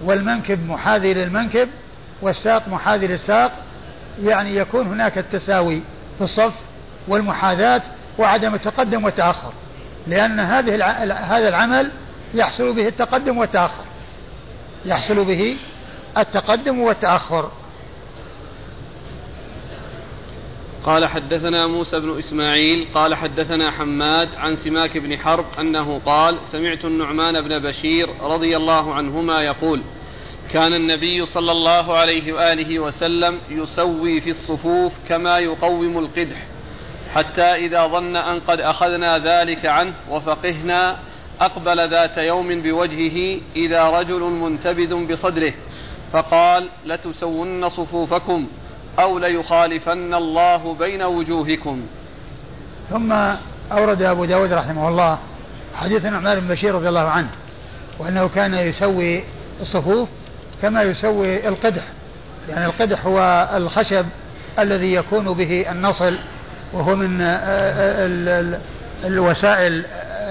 [0.04, 1.68] والمنكب محاذي للمنكب
[2.22, 3.52] والساق محاذي للساق
[4.22, 5.82] يعني يكون هناك التساوي
[6.18, 6.52] في الصف
[7.08, 7.82] والمحاذاة
[8.18, 9.52] وعدم التقدم والتأخر.
[10.06, 10.84] لأن هذه.
[11.12, 11.90] هذا العمل
[12.34, 13.84] يحصل به التقدم والتأخر.
[14.84, 15.56] يحصل به
[16.18, 17.50] التقدم والتأخر.
[20.84, 26.84] قال حدثنا موسى بن إسماعيل قال حدثنا حماد عن سماك بن حرب أنه قال سمعت
[26.84, 29.80] النعمان بن بشير رضي الله عنهما يقول
[30.50, 36.46] كان النبي صلى الله عليه وآله وسلم يسوي في الصفوف كما يقوم القدح
[37.14, 40.98] حتى إذا ظن أن قد أخذنا ذلك عنه وفقهنا
[41.40, 45.52] أقبل ذات يوم بوجهه إذا رجل منتبذ بصدره
[46.12, 48.46] فقال لتسون صفوفكم
[48.98, 51.82] أو ليخالفن الله بين وجوهكم.
[52.90, 53.12] ثم
[53.72, 55.18] أورد أبو داود رحمه الله
[55.74, 57.28] حديث النعمان بن بشير رضي الله عنه
[57.98, 59.24] وأنه كان يسوي
[59.60, 60.08] الصفوف
[60.62, 61.82] كما يسوي القدح.
[62.48, 64.06] يعني القدح هو الخشب
[64.58, 66.18] الذي يكون به النصل
[66.72, 67.20] وهو من
[69.04, 69.84] الوسائل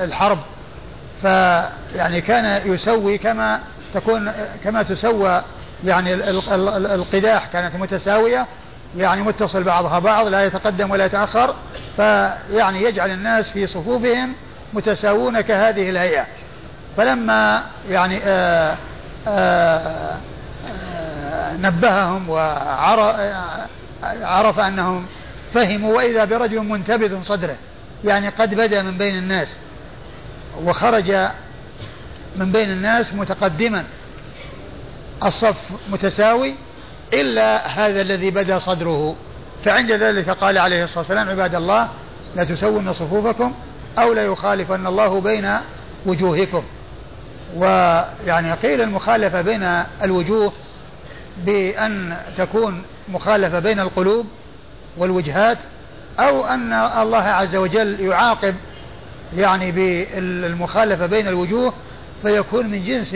[0.04, 0.40] الحرب.
[1.22, 3.60] فيعني كان يسوي كما
[3.94, 4.32] تكون
[4.64, 5.44] كما تسوى
[5.86, 6.14] يعني
[6.96, 8.48] القداح كانت متساوية
[8.98, 11.56] يعني متصل بعضها بعض لا يتقدم ولا يتأخر
[11.96, 14.34] فيعني يجعل الناس في صفوفهم
[14.74, 16.26] متساوون كهذه الهيئة.
[16.98, 18.76] فلما يعني آآ
[19.28, 20.18] آآ
[20.68, 23.20] آآ نبههم وعرف
[24.60, 25.06] أنهم
[25.54, 27.56] فهموا وإذا برجل منتبذ صدره
[28.04, 29.58] يعني قد بدأ من بين الناس
[30.64, 31.12] وخرج
[32.36, 33.84] من بين الناس متقدما
[35.24, 36.56] الصف متساوي
[37.14, 39.16] إلا هذا الذي بدا صدره.
[39.66, 41.90] فعند ذلك قال عليه الصلاة والسلام عباد الله
[42.36, 43.54] لا تسون صفوفكم
[44.00, 45.58] أو لا يخالفن الله بين
[46.06, 46.64] وجوهكم.
[47.56, 49.64] ويعني قيل المخالفة بين
[50.04, 50.54] الوجوه
[51.46, 54.26] بأن تكون مخالفة بين القلوب
[54.98, 55.58] والوجهات
[56.20, 58.56] أو أن الله عز وجل يعاقب
[59.38, 61.74] يعني بالمخالفة بين الوجوه
[62.22, 63.16] فيكون من جنس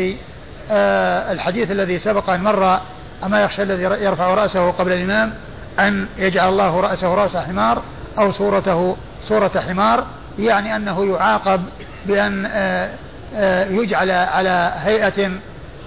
[1.31, 2.81] الحديث الذي سبق أن مر
[3.23, 5.33] أما يخشى الذي يرفع رأسه قبل الإمام
[5.79, 7.81] أن يجعل الله رأسه رأس حمار
[8.19, 10.05] أو صورته صورة حمار
[10.39, 11.61] يعني أنه يعاقب
[12.05, 12.89] بأن آه
[13.35, 15.31] آه يجعل على هيئة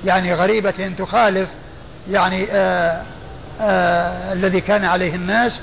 [0.05, 1.49] يعني غريبة تخالف
[2.11, 3.03] يعني آه
[4.33, 5.61] الذي كان عليه الناس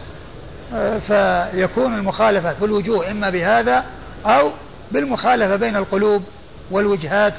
[1.07, 3.83] فيكون المخالفة في الوجوه إما بهذا
[4.25, 4.51] أو
[4.91, 6.23] بالمخالفة بين القلوب
[6.71, 7.33] والوجهات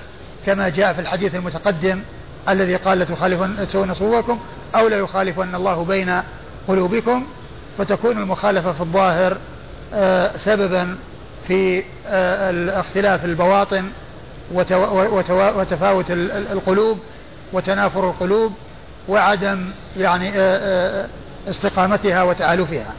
[0.46, 2.02] كما جاء في الحديث المتقدم
[2.48, 4.40] الذي قال لتخالفن تسوون صفوفكم
[4.74, 6.20] أو لا يخالفن الله بين
[6.68, 7.26] قلوبكم
[7.78, 9.38] فتكون المخالفة في الظاهر
[10.36, 10.96] سببا
[11.48, 11.84] في
[12.78, 13.90] اختلاف البواطن
[15.56, 16.98] وتفاوت القلوب
[17.52, 18.52] وتنافر القلوب
[19.08, 20.32] وعدم يعني
[21.48, 22.94] استقامتها وتآلفها.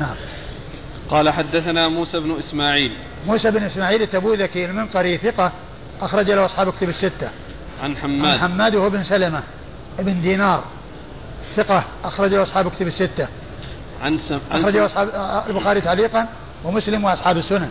[0.00, 0.14] نعم.
[1.10, 2.92] قال حدثنا موسى بن إسماعيل.
[3.26, 5.52] موسى بن إسماعيل التبوذكي المنقري ثقة
[6.00, 7.30] أخرج له أصحاب كتب الستة.
[7.82, 8.74] عن حماد عن حماد.
[8.74, 9.42] وهو بن سلمة
[9.98, 10.64] ابن دينار.
[11.56, 13.28] ثقة أخرج له أصحاب كتب الستة.
[14.02, 14.38] عن سم...
[14.50, 15.10] أخرج أصحاب
[15.48, 16.28] البخاري تعليقا
[16.64, 17.70] ومسلم وأصحاب السنن.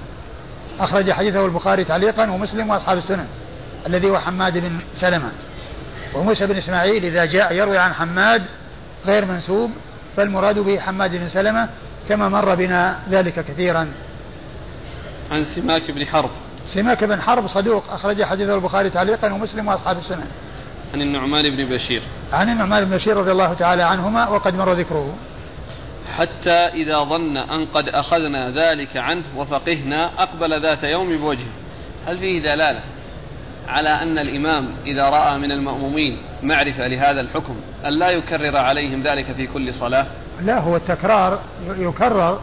[0.79, 3.27] أخرج حديثه البخاري تعليقا ومسلم وأصحاب السنن
[3.87, 5.31] الذي هو حماد بن سلمة.
[6.15, 8.43] وموسى بن إسماعيل إذا جاء يروي عن حماد
[9.05, 9.71] غير منسوب
[10.17, 11.69] فالمراد به حماد بن سلمة
[12.09, 13.91] كما مر بنا ذلك كثيرا.
[15.31, 16.29] عن سماك بن حرب.
[16.65, 20.27] سماك بن حرب صدوق أخرج حديثه البخاري تعليقا ومسلم وأصحاب السنن.
[20.93, 22.01] عن النعمان بن بشير.
[22.33, 25.15] عن النعمان بن بشير رضي الله تعالى عنهما وقد مر ذكره.
[26.17, 31.53] حتى إذا ظن أن قد أخذنا ذلك عنه وفقهنا أقبل ذات يوم بوجهه.
[32.07, 32.81] هل فيه دلالة
[33.67, 37.55] على أن الإمام إذا رأى من المأمومين معرفة لهذا الحكم
[37.85, 40.05] أن لا يكرر عليهم ذلك في كل صلاة؟
[40.41, 41.39] لا هو التكرار
[41.77, 42.39] يكرر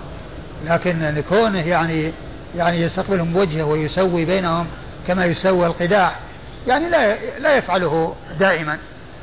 [0.67, 2.13] لكن لكونه يعني
[2.57, 4.67] يعني يستقبلهم بوجهه ويسوي بينهم
[5.07, 6.19] كما يسوي القداح.
[6.67, 8.79] يعني لا لا يفعله دائما.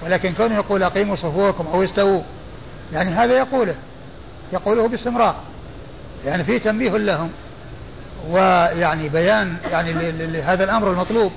[0.05, 2.21] ولكن كونه يقول أقيموا صفوفكم أو استووا
[2.93, 3.75] يعني هذا يقوله
[4.53, 5.35] يقوله باستمرار.
[6.25, 7.29] يعني في تنبيه لهم
[8.29, 11.31] ويعني بيان يعني لهذا الأمر المطلوب.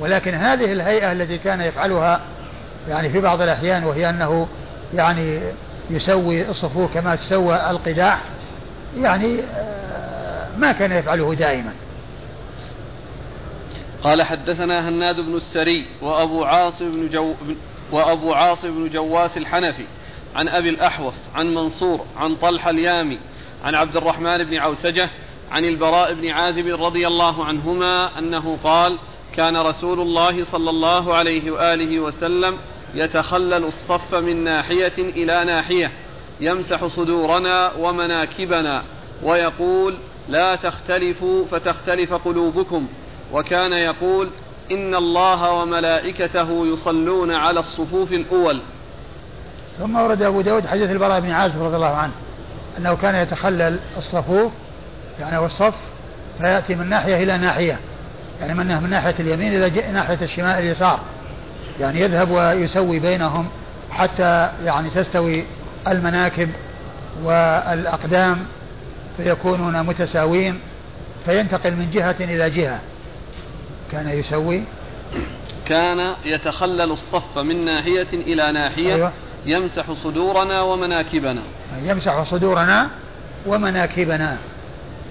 [0.00, 2.20] ولكن هذه الهيئة التي كان يفعلها
[2.88, 4.48] يعني في بعض الأحيان وهي أنه
[4.94, 5.40] يعني
[5.90, 8.20] يسوي الصفوف كما تسوى القداح
[8.96, 9.40] يعني
[10.58, 11.72] ما كان يفعله دائما.
[14.02, 17.34] قال حدثنا هناد بن السري وأبو عاصم بن جو
[17.92, 19.84] وأبو عاصم بن جواس الحنفي
[20.34, 23.18] عن أبي الأحوص عن منصور عن طلحة اليامي
[23.64, 25.10] عن عبد الرحمن بن عوسجة
[25.50, 28.98] عن البراء بن عازب رضي الله عنهما أنه قال
[29.36, 32.56] كان رسول الله صلى الله عليه وآله وسلم
[32.94, 35.92] يتخلل الصف من ناحية إلى ناحية
[36.40, 38.82] يمسح صدورنا ومناكبنا
[39.22, 39.94] ويقول
[40.28, 42.88] لا تختلفوا فتختلف قلوبكم.
[43.32, 44.30] وكان يقول
[44.70, 48.60] إن الله وملائكته يصلون على الصفوف الأول.
[49.78, 52.12] ثم ورد أبو داود حديث البراء بن عازب رضي الله عنه
[52.78, 54.52] أنه كان يتخلل الصفوف
[55.20, 55.74] يعني والصف
[56.38, 57.80] فيأتي من ناحية إلى ناحية.
[58.40, 61.00] يعني من ناحية اليمين إلى ناحية الشمال اليسار.
[61.80, 63.48] يعني يذهب ويسوي بينهم
[63.90, 65.44] حتى يعني تستوي
[65.88, 66.50] المناكب
[67.22, 68.46] والأقدام
[69.16, 70.60] فيكونون متساوين
[71.24, 72.80] فينتقل من جهة إلى جهة.
[73.92, 74.64] كان يسوي.
[75.66, 79.12] كان يتخلل الصف من ناحية إلى ناحية أيوة.
[79.46, 81.42] يمسح صدورنا ومناكبنا.
[81.82, 82.88] يمسح صدورنا
[83.46, 84.38] ومناكبنا.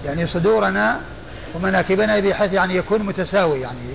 [0.04, 1.00] يعني صدورنا
[1.54, 3.94] ومناكبنا بحيث يعني يكون متساوي يعني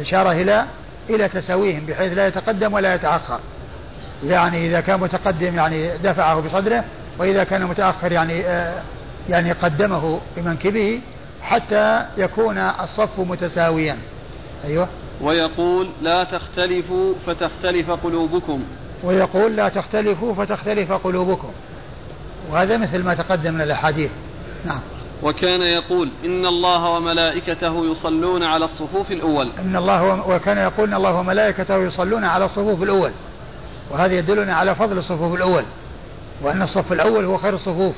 [0.00, 0.64] إشارة إلى
[1.10, 3.40] إلى تساويهم بحيث لا يتقدم ولا يتأخر.
[4.24, 6.84] يعني إذا كان متقدم يعني دفعه بصدره
[7.18, 8.82] وإذا كان متأخر يعني آه
[9.28, 11.00] يعني قدمه بمنكبه
[11.42, 13.98] حتى يكون الصف متساويا.
[14.64, 14.88] أيوة.
[15.20, 18.64] ويقول لا تختلفوا فتختلف قلوبكم.
[19.04, 21.50] ويقول لا تختلفوا فتختلف قلوبكم.
[22.50, 24.10] وهذا مثل ما تقدم من الأحاديث.
[24.64, 24.80] نعم.
[25.22, 29.50] وكان يقول إن الله وملائكته يصلون على الصفوف الأول.
[29.58, 33.10] إن الله وكان يقول إن الله وملائكته يصلون على الصفوف الأول.
[33.90, 35.62] وهذا يدلنا على فضل الصفوف الأول.
[36.42, 37.94] وأن الصف الأول هو خير الصفوف.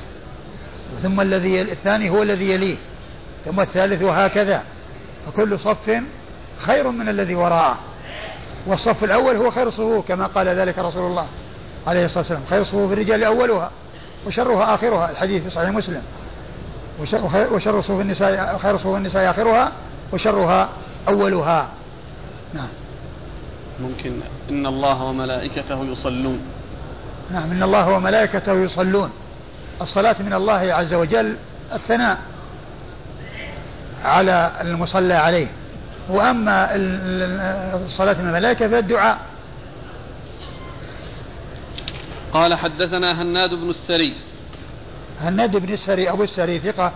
[1.03, 2.77] ثم الذي الثاني هو الذي يليه
[3.45, 4.63] ثم الثالث وهكذا.
[5.25, 6.01] فكل صف
[6.57, 7.77] خير من الذي وراءه.
[8.67, 11.27] والصف الأول هو خير الصفوف كما قال ذلك رسول الله
[11.87, 12.41] عليه الصلاة والسلام.
[12.49, 13.71] خير صفوف الرجال أولها
[14.27, 16.01] وشرها آخرها الحديث في صحيح مسلم.
[17.51, 19.71] وشر صفوف النساء خير صفوف النساء آخرها
[20.13, 20.69] وشرها
[21.07, 21.69] أولها.
[22.53, 22.67] نعم.
[23.81, 24.11] ممكن.
[24.49, 26.39] إن الله وملائكته يصلون.
[27.31, 29.09] نعم إن الله وملائكته يصلون.
[29.81, 31.37] الصلاة من الله عز وجل
[31.73, 32.17] الثناء
[34.03, 35.47] على المصلى عليه.
[36.09, 36.69] وأما
[37.85, 39.19] الصلاة من الملائكة فالدعاء
[42.33, 44.13] قال حدثنا هناد بن السري.
[45.21, 46.91] هناد بن السري أبو السري ثقة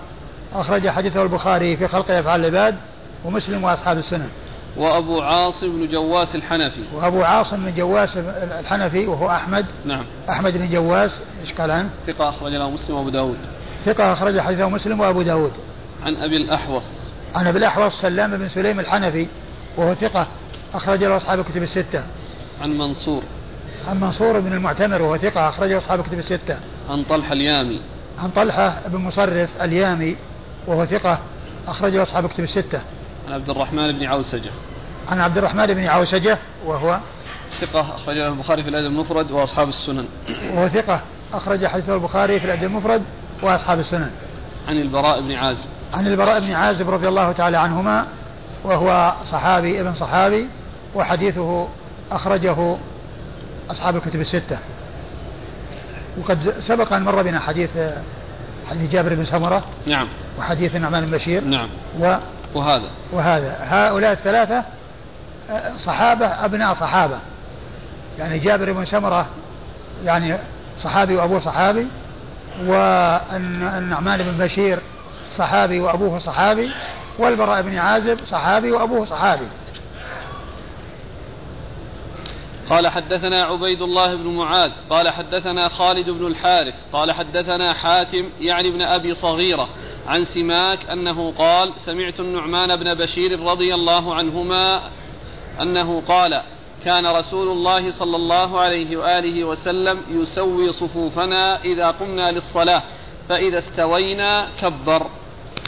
[0.53, 2.75] أخرج حديثه البخاري في خلق أفعال العباد
[3.25, 4.29] ومسلم وأصحاب السنن
[4.77, 6.81] وأبو عاصم بن جواس الحنفي.
[6.93, 8.17] وأبو عاصم بن جواس
[8.59, 9.65] الحنفي وهو أحمد.
[9.85, 10.05] نعم.
[10.29, 13.37] أحمد بن جواس إيش قال عنه؟ ثقة أخرج له مسلم وأبو داود.
[13.85, 15.51] ثقة أخرج حديثه مسلم وأبو داود.
[16.05, 17.11] عن أبي الأحوص.
[17.35, 19.27] عن أبي الأحوص سلام بن سليم الحنفي
[19.77, 20.27] وهو ثقة
[20.73, 22.03] أخرج له أصحاب الكتب الستة.
[22.61, 23.23] عن منصور.
[23.87, 26.57] عن منصور بن المعتمر وهو ثقة أخرجه أصحاب الكتب الستة.
[26.89, 27.81] عن طلحة اليامي.
[28.19, 30.15] عن طلحة بن مصرف اليامي
[30.67, 31.19] وهو ثقة
[31.67, 32.81] أخرجه أصحاب الكتب الستة.
[33.31, 34.49] عن عبد الرحمن بن عوسجة.
[35.09, 36.99] عن عبد الرحمن بن عوسجة وهو
[37.61, 40.05] ثقة أخرجه البخاري في الأدب المفرد وأصحاب السنن.
[40.53, 41.01] وهو ثقة
[41.33, 43.03] أخرج حديثه البخاري في الأدب المفرد
[43.43, 44.11] وأصحاب السنن.
[44.67, 45.65] عن البراء بن عازب.
[45.93, 48.07] عن البراء بن عازب رضي الله تعالى عنهما
[48.63, 50.47] وهو صحابي ابن صحابي
[50.95, 51.67] وحديثه
[52.11, 52.77] أخرجه
[53.71, 54.59] أصحاب الكتب الستة.
[56.17, 57.69] وقد سبق أن مر بنا حديث
[58.69, 60.07] حديث جابر بن سمرة نعم.
[60.39, 61.69] وحديث النعمان بن بشير نعم.
[61.99, 62.15] و
[62.55, 62.89] وهذا.
[63.13, 63.57] وهذا.
[63.61, 64.63] هؤلاء الثلاثة
[65.77, 67.19] صحابة أبناء صحابة.
[68.19, 69.25] يعني جابر بن سمرة
[70.05, 70.37] يعني
[70.79, 71.87] صحابي وأبوه صحابي
[72.65, 74.79] والنعمان بن بشير
[75.31, 76.71] صحابي وأبوه صحابي
[77.19, 79.47] والبراء بن عازب صحابي وأبوه صحابي.
[82.69, 88.67] قال حدثنا عبيد الله بن معاذ قال حدثنا خالد بن الحارث قال حدثنا حاتم يعني
[88.67, 89.69] ابن أبي صغيرة
[90.07, 94.81] عن سماك أنه قال سمعت النعمان بن بشير رضي الله عنهما
[95.61, 96.41] أنه قال
[96.85, 102.83] كان رسول الله صلى الله عليه وآله وسلم يسوي صفوفنا إذا قمنا للصلاة
[103.29, 105.07] فإذا استوينا كبر.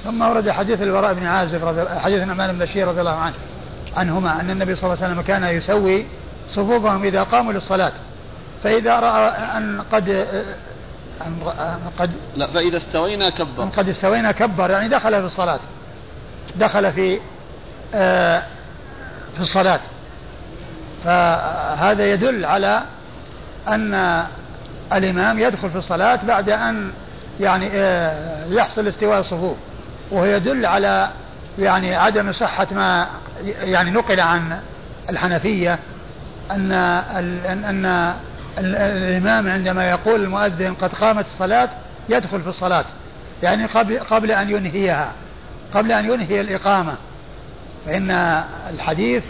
[0.03, 3.35] ثم ورد حديث البراء بن عازب رضي حديث النعمان بن بشير رضي الله عنه
[3.97, 6.05] عنهما أن النبي صلى الله عليه وسلم كان يسوي
[6.49, 7.93] صفوفهم إذا قاموا للصلاة.
[8.63, 9.27] فإذا رأى
[9.57, 10.27] أن قد
[11.21, 11.39] أن
[11.99, 13.63] قد لا فإذا استوينا كبر.
[13.77, 15.59] قد استوينا كبر يعني دخل في الصلاة.
[16.55, 17.19] دخل في
[17.93, 18.43] آه
[19.35, 19.79] في الصلاة.
[21.03, 22.83] فهذا يدل على
[23.67, 24.23] أن
[24.93, 26.91] الإمام يدخل في الصلاة بعد أن
[27.39, 29.57] يعني آه يحصل استواء الصفوف.
[30.11, 31.09] وهو يدل على
[31.59, 33.07] يعني عدم صحة ما
[33.45, 34.59] يعني نقل عن
[35.09, 35.79] الحنفية
[36.51, 38.13] أن أن أن
[38.59, 41.69] الإمام عندما يقول المؤذن قد قامت الصلاة
[42.09, 42.85] يدخل في الصلاة
[43.43, 45.13] يعني قبل قبل أن ينهيها
[45.73, 46.95] قبل أن ينهي الإقامة.
[47.85, 48.11] فإن
[48.69, 49.23] الحديث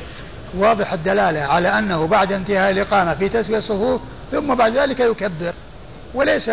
[0.57, 4.01] واضح الدلالة على أنه بعد انتهاء الإقامة في تسوية الصفوف
[4.31, 5.53] ثم بعد ذلك يكبر.
[6.13, 6.51] وليس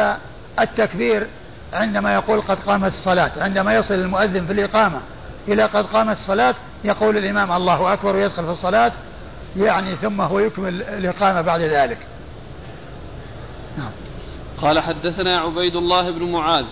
[0.60, 1.26] التكبير
[1.72, 5.00] عندما يقول قد قامت الصلاة عندما يصل المؤذن في الإقامة
[5.48, 8.92] إلى قد قامت الصلاة يقول الإمام الله أكبر ويدخل في الصلاة
[9.56, 11.98] يعني ثم هو يكمل الإقامة بعد ذلك.
[14.62, 16.64] قال حدثنا عبيد الله بن معاذ.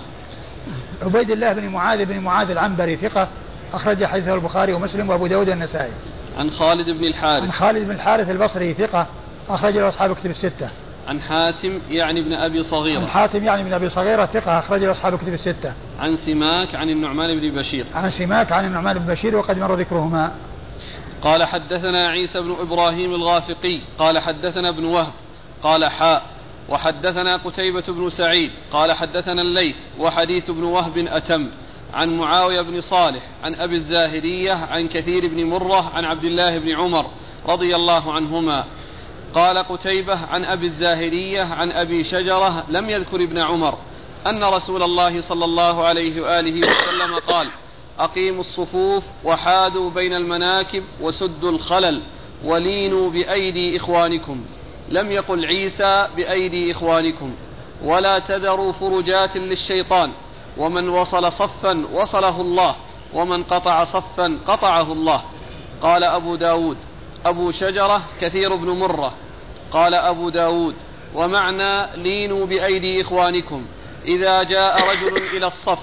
[1.03, 3.29] عبيد الله بن معاذ بن معاذ العنبري ثقة
[3.73, 5.93] أخرج حديثه البخاري ومسلم وأبو داود النسائي
[6.39, 7.43] عن خالد بن الحارث.
[7.43, 9.07] عن خالد بن الحارث البصري ثقة
[9.49, 10.71] أخرج له أصحاب كتب الستة.
[11.09, 13.01] عن حاتم يعني ابن أبي صغيرة.
[13.01, 15.73] عن حاتم يعني ابن أبي صغيرة ثقة أخرج له أصحاب كتب الستة.
[15.99, 17.87] عن سماك عن النعمان بن بشير.
[17.95, 20.33] عن سماك عن النعمان بن بشير وقد مر ذكرهما.
[21.23, 25.13] قال حدثنا عيسى بن إبراهيم الغافقي قال حدثنا ابن وهب
[25.63, 26.23] قال حاء
[26.69, 31.51] وحدثنا قتيبة بن سعيد قال حدثنا الليث وحديث ابن وهب أتم
[31.95, 36.71] عن معاوية بن صالح عن أبي الزاهرية عن كثير بن مرة عن عبد الله بن
[36.77, 37.07] عمر
[37.47, 38.65] رضي الله عنهما.
[39.35, 43.79] قال قتيبة عن أبي الزاهرية عن أبي شجرة لم يذكر ابن عمر
[44.27, 47.49] أن رسول الله صلى الله عليه وآله وسلم قال
[47.99, 52.03] أقيموا الصفوف وحاذوا بين المناكب وسدوا الخلل
[52.45, 54.45] ولينوا بأيدي إخوانكم.
[54.91, 57.35] لم يقل عيسى بأيدي إخوانكم
[57.85, 60.13] ولا تذروا فرجات للشيطان
[60.57, 62.77] ومن وصل صفا وصله الله
[63.15, 65.23] ومن قطع صفا قطعه الله.
[65.83, 66.77] قال أبو داود
[67.27, 69.15] أبو شجرة كثير بن مرة.
[69.73, 70.75] قال أبو داود
[71.15, 73.67] ومعنى لينوا بأيدي إخوانكم
[74.05, 75.79] إذا جاء رجل إلى الصف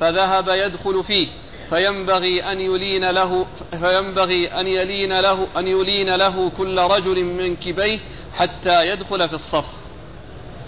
[0.00, 1.28] فذهب يدخل فيه
[1.70, 3.46] فينبغي أن يلين له
[3.80, 7.98] فينبغي أن يلين له أن يلين له كل رجل من كبيه
[8.38, 9.64] حتى يدخل في الصف.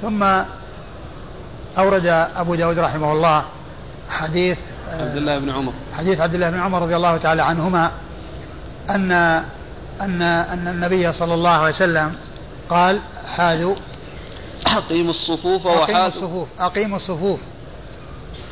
[0.02, 0.22] ثم
[1.78, 2.06] أورد
[2.36, 3.44] أبو داود رحمه الله
[4.10, 5.72] حديث عبد الله بن عمر.
[5.98, 7.90] حديث عبد الله بن عمر رضي الله تعالى عنهما
[8.90, 9.12] أن
[10.00, 12.14] أن أن النبي صلى الله عليه وسلم
[12.70, 13.00] قال
[13.36, 13.76] حاذوا
[14.66, 17.40] أقيموا الصفوف وحاذوا الصفوف أقيموا الصفوف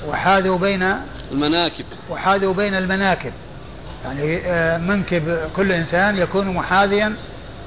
[0.08, 0.94] وحاذوا بين
[1.32, 1.84] المناكب.
[2.10, 3.32] وحاذوا بين المناكب.
[4.04, 7.16] يعني آه، منكب كل إنسان يكون محاذيا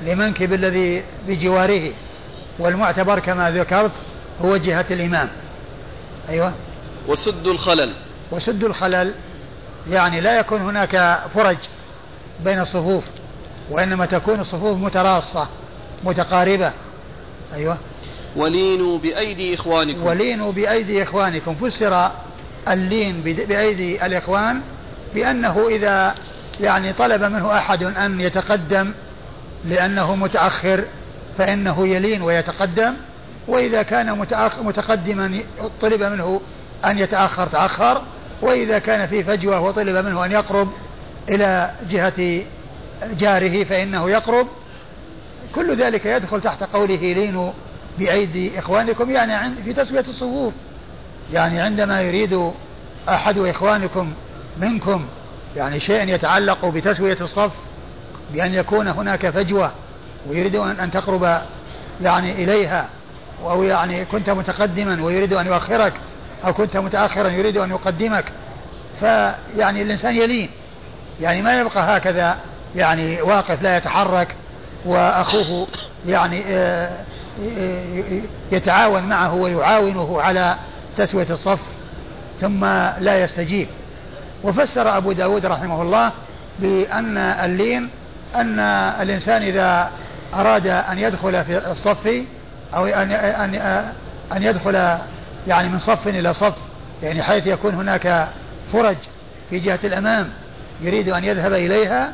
[0.06, 1.92] لمنكب الذي بجواره
[2.60, 3.92] والمعتبر كما ذكرت
[4.42, 5.30] هو جهة الإمام.
[6.30, 6.54] أيوة.
[7.08, 7.94] وسد الخلل.
[8.32, 9.14] وسد الخلل
[9.90, 11.58] يعني لا يكون هناك فرج
[12.44, 13.04] بين الصفوف
[13.70, 15.48] وإنما تكون الصفوف متراصة
[16.04, 16.72] متقاربة.
[17.54, 17.78] أيوة.
[18.36, 20.04] ولينوا بأيدي إخوانكم.
[20.04, 21.56] ولينوا بأيدي إخوانكم.
[21.56, 22.12] فسر
[22.68, 24.62] اللين بأيدي الإخوان
[25.14, 26.16] بأنه إذا
[26.62, 28.94] يعني طلب منه أحد أن يتقدم
[29.66, 30.86] لأنه متأخر
[31.38, 32.94] فإنه يلين ويتقدم
[33.48, 34.26] وإذا كان
[34.62, 35.40] متقدما
[35.82, 36.42] طلب منه
[36.86, 38.02] أن يتأخر تأخر
[38.42, 40.68] وإذا كان في فجوة وطلب منه أن يقرب
[41.30, 42.44] إلى جهة
[43.20, 44.48] جاره فإنه يقرب.
[45.56, 47.52] كل ذلك يدخل تحت قوله لينوا
[48.00, 50.54] بأيدي إخوانكم يعني في تسوية الصفوف.
[51.34, 52.52] يعني عندما يريد
[53.10, 54.14] أحد إخوانكم
[54.58, 55.06] منكم
[55.56, 57.52] يعني شيء يتعلق بتسوية الصف
[58.34, 59.72] بأن يكون هناك فجوة
[60.30, 61.42] ويريد أن تقرب
[62.02, 62.90] يعني إليها
[63.44, 65.94] أو يعني كنت متقدما ويريد أن يؤخرك
[66.46, 68.26] أو كنت متأخرا يريد أن يقدمك
[69.00, 70.50] فيعني الإنسان يلين
[71.22, 72.38] يعني ما يبقى هكذا
[72.76, 74.36] يعني واقف لا يتحرك
[74.86, 75.68] وأخوه
[76.08, 77.04] يعني آه،
[77.58, 78.22] آه،
[78.52, 80.56] يتعاون معه ويعاونه على
[80.98, 81.60] تسوية الصف
[82.42, 82.66] ثم
[83.00, 83.68] لا يستجيب.
[84.44, 86.12] وفسر أبو داود رحمه الله
[86.60, 87.90] بأن اللين
[88.36, 88.60] أن
[89.02, 89.92] الإنسان إذا
[90.34, 92.26] أراد أن يدخل في الصف
[92.74, 93.56] أو أن أن
[94.36, 94.98] أن يدخل
[95.48, 96.56] يعني من صف إلى صف
[97.04, 98.28] يعني حيث يكون هناك
[98.74, 98.98] فرج
[99.50, 100.30] في جهة الأمام
[100.82, 102.14] يريد أن يذهب إليها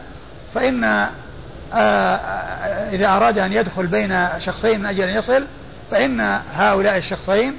[0.56, 0.84] فإن
[2.94, 5.46] إذا أراد أن يدخل بين شخصين من أجل أن يصل
[5.92, 7.58] فإن هؤلاء الشخصين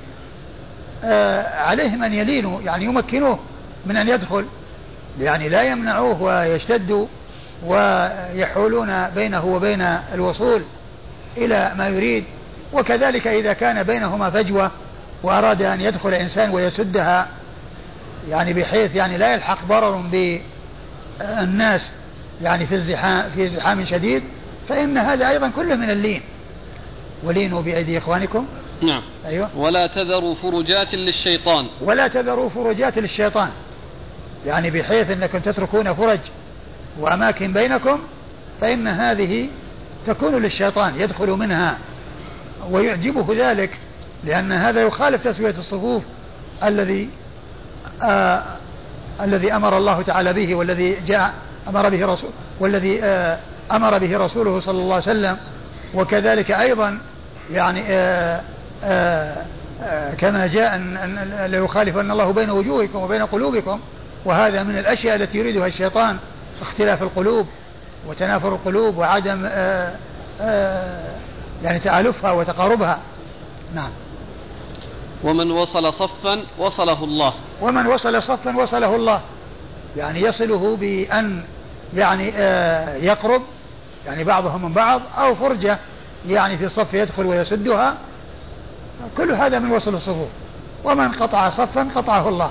[1.54, 3.38] عليهم أن يلينوا يعني يمكنوه
[3.86, 4.46] من أن يدخل
[5.20, 7.06] يعني لا يمنعوه ويشتدوا
[7.66, 9.82] ويحولون بينه وبين
[10.14, 10.62] الوصول
[11.36, 12.24] إلى ما يريد.
[12.72, 14.70] وكذلك إذا كان بينهما فجوة
[15.22, 17.28] وأراد أن يدخل إنسان ويسدها
[18.28, 19.96] يعني بحيث يعني لا يلحق ضرر
[21.20, 21.92] بالناس
[22.42, 24.22] يعني في ازدحام في ازدحام شديد
[24.68, 26.22] فإن هذا أيضا كله من اللين.
[27.24, 28.46] ولينوا بأيدي إخوانكم.
[28.82, 29.02] نعم.
[29.26, 29.50] أيوة.
[29.56, 31.66] ولا تذروا فرجات للشيطان.
[31.80, 33.48] ولا تذروا فرجات للشيطان.
[34.46, 36.20] يعني بحيث أنكم تتركون فرج
[36.98, 37.98] وأماكن بينكم
[38.60, 39.48] فإن هذه
[40.06, 41.78] تكون للشيطان يدخل منها
[42.70, 43.78] ويعجبه ذلك
[44.24, 46.02] لأن هذا يخالف تسوية الصفوف
[46.64, 47.10] الذي
[48.02, 48.42] آه
[49.20, 51.34] الذي أمر الله تعالى به والذي جاء
[51.68, 52.30] أمر به رسول
[52.60, 53.38] والذي آه
[53.72, 55.36] أمر به رسوله صلى الله عليه وسلم.
[55.94, 56.98] وكذلك أيضا
[57.50, 58.40] يعني آه
[58.84, 59.44] آه
[59.82, 63.80] آه كما جاء أن, ليخالفن الله بين وجوهكم وبين قلوبكم
[64.24, 66.16] وهذا من الأشياء التي يريدها الشيطان.
[66.62, 67.46] اختلاف القلوب
[68.06, 69.96] وتنافر القلوب وعدم آه
[70.40, 71.16] آه
[71.62, 73.00] يعني تآلفها وتقاربها.
[73.74, 73.90] نعم.
[75.24, 77.32] ومن وصل صفا وصله الله.
[77.62, 79.20] ومن وصل صفا وصله الله.
[79.96, 81.44] يعني يصله بأن
[81.94, 83.42] يعني آه يقرب
[84.06, 85.78] يعني بعضهم من بعض أو فرجة
[86.28, 87.96] يعني في الصف يدخل ويسدها.
[89.16, 90.28] كل هذا من وصل الصفوف.
[90.84, 92.50] ومن قطع صفا قطعه الله.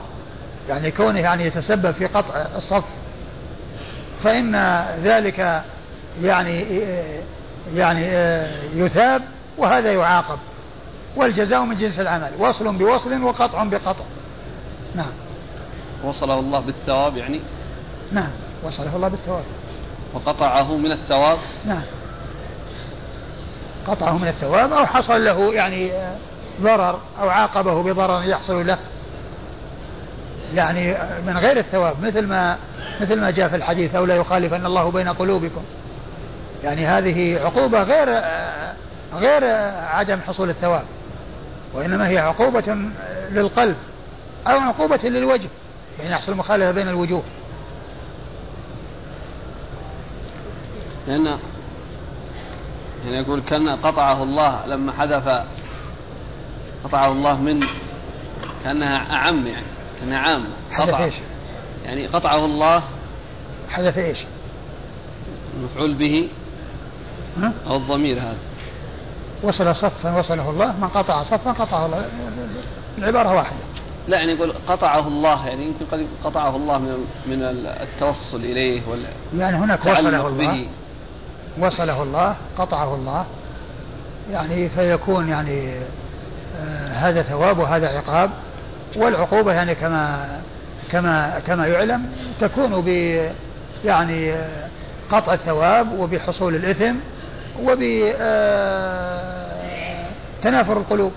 [0.70, 2.84] يعني كونه يعني يتسبب في قطع الصف.
[4.24, 4.56] فإن
[5.04, 5.64] ذلك
[6.22, 6.82] يعني
[7.76, 8.02] يعني
[8.76, 9.22] يثاب
[9.58, 10.40] وهذا يعاقب.
[11.16, 14.06] والجزاء من جنس العمل وصل بوصل وقطع بقطع.
[14.96, 15.12] نعم.
[16.04, 17.42] وصله الله بالثواب يعني؟
[18.12, 18.30] نعم
[18.64, 19.44] وصله الله بالثواب.
[20.14, 21.84] وقطعه من الثواب؟ نعم.
[23.88, 25.92] قطعه من الثواب أو حصل له يعني
[26.62, 28.78] ضرر أو عاقبه بضرر يحصل له.
[30.56, 30.98] يعني
[31.28, 32.58] من غير الثواب مثل ما
[33.02, 35.62] مثل ما جاء في الحديث أو لا يخالفن الله بين قلوبكم.
[36.64, 38.22] يعني هذه عقوبة غير
[39.14, 39.44] غير
[39.94, 40.86] عدم حصول الثواب
[41.74, 42.78] وإنما هي عقوبة
[43.32, 43.76] للقلب
[44.48, 45.50] أو عقوبة للوجه
[46.00, 47.24] يعني يحصل مخالفة بين الوجوه.
[51.08, 51.26] لأن
[53.06, 55.44] يعني يقول كأن قطعه الله لما حذف
[56.84, 57.64] قطعه الله من
[58.64, 59.77] كأنها أعم يعني.
[60.72, 61.04] حذف قطع.
[61.04, 61.16] إيش؟
[61.86, 62.84] يعني قطعه الله.
[63.70, 64.26] حذف إيش؟
[65.58, 66.30] المفعول به.
[67.38, 68.38] ها؟ أو الضمير هذا.
[69.44, 72.06] وصل صفا وصله الله من قطع صفا قطعه الله.
[72.98, 73.58] العبارة واحدة.
[74.08, 77.44] لا يعني يقول قطعه الله يعني يمكن قد قطعه الله من من
[77.82, 78.82] التوصل إليه
[79.38, 80.48] يعني هناك وصله الله.
[80.48, 80.68] به.
[81.60, 83.26] وصله الله قطعه الله.
[84.32, 85.74] يعني فيكون يعني
[86.56, 88.30] آه هذا ثواب وهذا عقاب.
[88.96, 90.28] والعقوبة يعني كما
[90.92, 92.06] كما كما يعلم
[92.40, 92.88] تكون ب
[93.86, 94.70] يعني آه،
[95.12, 96.96] قطع الثواب وبحصول الإثم
[97.64, 98.18] وبتنافر
[100.78, 101.12] القلوب.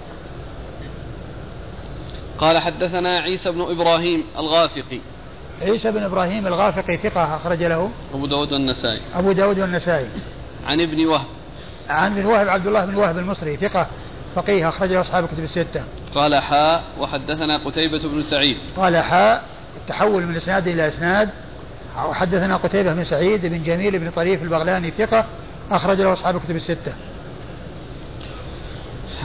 [2.38, 5.01] قال حدثنا عيسى بن إبراهيم الغافقي.
[5.62, 7.90] عيسى بن إبراهيم الغافقي ثقة أخرج له.
[8.14, 9.01] أبو داود والنسائي.
[9.14, 10.09] أبو داود والنسائي.
[10.66, 11.26] عن ابن وهب.
[11.88, 13.86] عن بن وهب عبد الله بن وهب المصري ثقة.
[14.35, 15.85] فقيه أخرج أصحاب الكتب الستة.
[16.15, 18.57] قال حاء وحدثنا قتيبة بن سعيد.
[18.77, 19.44] قال حاء
[19.77, 21.31] التحول من إسناد إلى إسناد.
[22.09, 25.24] وحدثنا قتيبة بن سعيد بن جميل بن طريف البغلاني ثقة
[25.70, 26.94] أخرج له أصحاب الكتب الستة.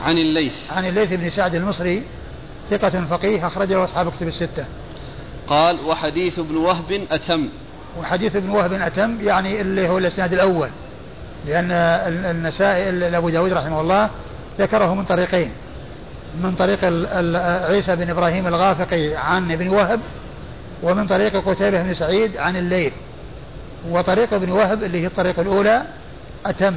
[0.01, 0.53] عن الليث.
[0.71, 2.03] عن الليث بن سعد المصري
[2.69, 4.65] ثقة فقيه أخرج له أصحاب الكتب الستة.
[5.47, 7.49] قال وحديث ابن وهب أتم.
[7.99, 10.69] وحديث ابن وهب أتم يعني اللي هو الإسناد الأول.
[11.47, 11.71] لأن
[12.31, 14.09] النسائي أبو داود رحمه الله
[14.59, 15.51] ذكره من طريقين.
[16.41, 16.79] من طريق
[17.69, 19.99] عيسى بن إبراهيم الغافقي عن ابن وهب
[20.83, 22.93] ومن طريق قتيبة بن سعيد عن الليث.
[23.89, 25.85] وطريق ابن وهب اللي هي الطريقة الأولى
[26.45, 26.75] أتم.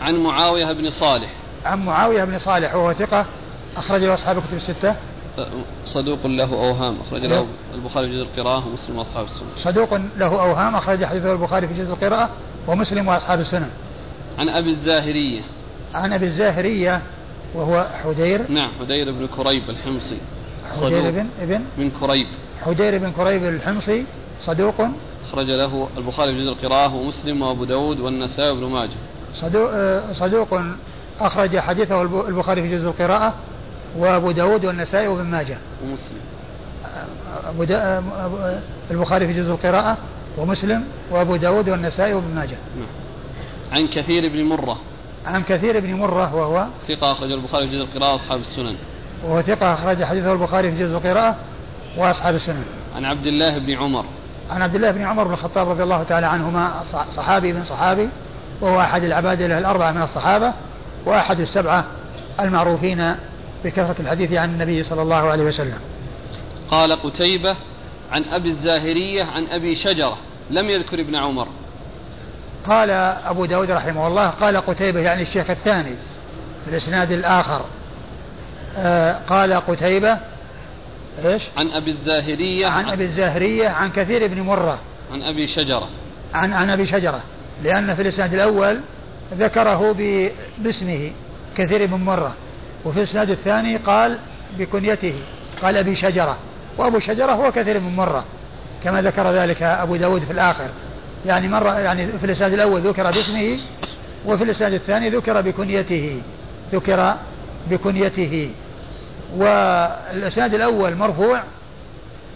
[0.00, 1.30] عن معاوية بن صالح.
[1.64, 3.26] عن معاوية بن صالح وهو ثقة
[3.76, 4.94] أخرج له أصحاب الكتب الستة.
[5.86, 7.46] صدوق له أوهام أخرج له نعم.
[7.74, 9.48] البخاري في جزء القراءة ومسلم وأصحاب السنة.
[9.56, 12.30] صدوق له أوهام أخرج حديثه البخاري في جزء القراءة
[12.68, 13.70] ومسلم وأصحاب السنن
[14.40, 15.40] عن أبي الزاهرية.
[15.94, 17.02] عن أبي الزاهرية
[17.54, 18.50] وهو حدير.
[18.50, 20.18] نعم حدير بن كريب الحمصي.
[20.82, 22.26] حدير بن ابن؟ من كريب.
[22.66, 24.04] حدير بن كريب الحمصي
[24.40, 24.74] صدوق.
[25.28, 28.96] أخرج له البخاري في جزء القراءة ومسلم وأبو داود والنسائي وابن ماجه.
[29.34, 30.60] صدوق, آه، صدوق
[31.20, 33.34] أخرج حديثه الب- البخاري في جزء القراءة
[33.98, 35.58] وأبو داود والنسائي وابن ماجه.
[35.84, 36.20] ومسلم.
[37.44, 38.60] أبو دا آه، أبو- آه،
[38.90, 39.96] البخاري في جزء القراءة
[40.38, 42.56] ومسلم وأبو داود والنسائي وابن ماجه.
[42.76, 42.86] نعم.
[43.72, 44.80] عن كثير بن مرة.
[45.26, 48.76] عن كثير بن مرة وهو ثقة أخرج البخاري في جزء القراءة وأصحاب السنن.
[49.24, 51.36] وهو ثقة أخرج حديثه البخاري في جزء القراءة
[51.96, 52.64] وأصحاب السنن.
[52.96, 54.04] عن عبد الله بن عمر.
[54.50, 58.08] عن عبد الله بن عمر بن الخطاب رضي الله تعالى عنهما صح- صحابي من صحابي
[58.60, 60.52] وهو أحد العباد الأربعة من الصحابة
[61.06, 61.84] وأحد السبعة
[62.40, 63.14] المعروفين
[63.64, 65.78] بكثرة الحديث عن النبي صلى الله عليه وسلم.
[66.70, 67.56] قال قتيبة
[68.12, 70.16] عن أبي الزاهرية عن أبي شجرة
[70.50, 71.48] لم يذكر ابن عمر.
[72.66, 72.90] قال
[73.24, 75.94] أبو داود رحمه الله قال قتيبة يعني الشيخ الثاني
[76.64, 77.64] في الإسناد الآخر.
[78.76, 80.18] آه قال قتيبة
[81.24, 84.78] إيش؟ عن أبي الزاهرية عن أبي الزاهرية عن كثير بن مرة.
[85.12, 85.88] عن أبي شجرة.
[86.34, 87.22] عن عن أبي شجرة
[87.62, 88.80] لأن في الإسناد الأول
[89.38, 89.96] ذكره
[90.58, 91.12] باسمه
[91.56, 92.34] كثير من مرة.
[92.84, 94.18] وفي الإسناد الثاني قال
[94.58, 95.14] بكنيته
[95.62, 96.38] قال أبي شجرة.
[96.78, 98.24] وأبو شجرة هو كثير من مرة
[98.84, 100.68] كما ذكر ذلك أبو داود في الآخر.
[101.26, 103.58] يعني مره يعني في الإسناد الأول ذكر باسمه
[104.26, 106.22] وفي الإسناد الثاني ذكر بكنيته
[106.72, 107.14] ذكر
[107.70, 108.50] بكنيته.
[109.36, 111.42] والإسناد الأول مرفوع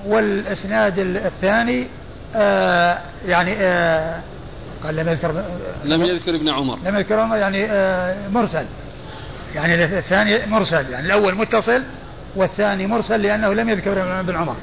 [0.06, 1.86] والإسناد الثاني
[2.36, 4.20] آه يعني آه
[4.84, 5.44] قال لم يذكر
[5.84, 6.78] لم يذكر ابن عمر.
[6.84, 8.66] لم يذكر عمر يعني آه مرسل.
[9.54, 11.82] يعني الثاني مرسل يعني الأول متصل
[12.36, 14.56] والثاني مرسل لأنه لم يذكر ابن عمر.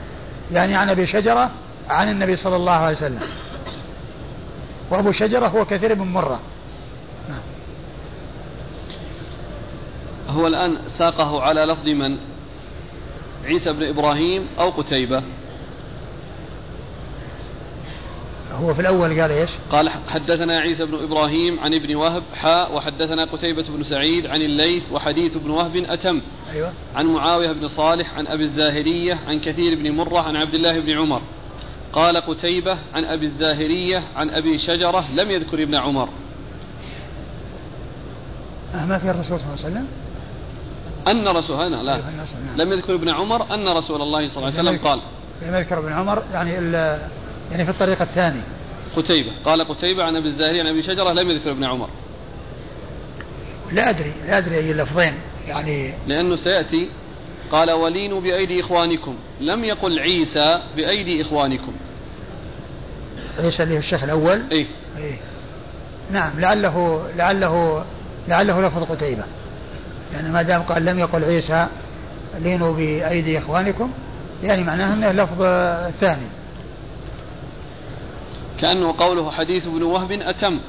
[0.52, 1.52] يعني عن أبي شجرة
[1.90, 3.22] عن النبي صلى الله عليه وسلم.
[4.92, 6.42] وابو شجرة هو كثير من مرة.
[7.30, 7.42] نعم.
[10.28, 12.18] هو الآن ساقه على لفظ من؟
[13.46, 15.24] عيسى بن إبراهيم أو قتيبة؟
[18.52, 23.26] هو في الأول قال إيش؟ قال حدثنا عيسى بن إبراهيم عن ابن وهب حاء وحدثنا
[23.26, 26.22] قتيبة بن سعيد عن الليث وحديث ابن وهب أتم.
[26.52, 26.74] أيوه.
[26.96, 30.92] عن معاوية بن صالح عن أبي الزاهرية عن كثير بن مرة عن عبد الله بن
[30.92, 31.22] عمر.
[31.94, 36.10] قال قتيبة عن أبي الزاهرية عن أبي شجرة لم يذكر ابن عمر.
[38.76, 39.88] أه ما في الرسول صلى الله عليه وسلم؟
[41.08, 42.10] أن رسول هنا لا.
[42.10, 42.58] الناس، نعم.
[42.58, 45.00] لم يذكر ابن عمر أن رسول الله صلى الله عليه وسلم قال.
[45.42, 46.52] لم يذكر ابن عمر يعني
[47.52, 48.42] يعني في الطريق الثاني
[48.96, 49.32] قتيبة.
[49.46, 51.90] قال قتيبة عن أبي الزاهري عن أبي شجرة لم يذكر ابن عمر.
[53.72, 55.14] لا أدري لا أدري أي اللفظين
[55.48, 56.90] يعني لأنه سيأتي
[57.52, 59.16] قال ولينوا بأيدي إخوانكم.
[59.40, 61.74] لم يقل عيسى بأيدي إخوانكم.
[63.40, 64.44] عيسى اللي هو الشيخ الأول.
[64.52, 64.66] إيه.
[64.98, 65.18] إيه.
[66.12, 67.86] نعم لعله لعله
[68.28, 69.24] لعله لفظ قتيبة.
[70.14, 71.68] لأن ما دام قال لم يقل عيسى
[72.40, 73.92] لينوا بأيدي إخوانكم
[74.44, 75.42] يعني معناه أنه لفظ
[76.00, 76.28] ثاني.
[78.60, 80.60] كأنه قوله حديث ابن وهب أتم.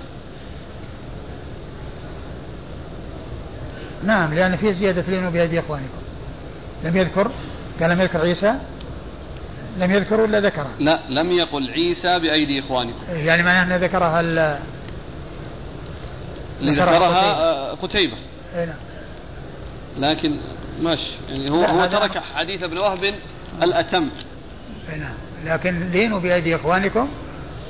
[4.05, 6.02] نعم لأن فيه زيادة لينوا بأيدي إخوانكم.
[6.85, 7.31] لم يذكر؟
[7.81, 8.55] قال لم يذكر عيسى؟
[9.79, 12.99] لم يذكر ولا ذكره لا لم يقل عيسى بأيدي إخوانكم.
[13.09, 14.59] إيه، يعني معناه أنه ذكرها ال
[16.63, 18.17] ذكرها ذكرها آه، قتيبة.
[18.55, 18.77] إيه، نعم.
[19.99, 20.37] لكن
[20.81, 21.13] ماشي.
[21.29, 23.15] يعني هو هو ترك حديث ابن وهب
[23.63, 24.09] الأتم.
[24.93, 25.15] إيه، نعم.
[25.45, 27.09] لكن لينوا بأيدي إخوانكم.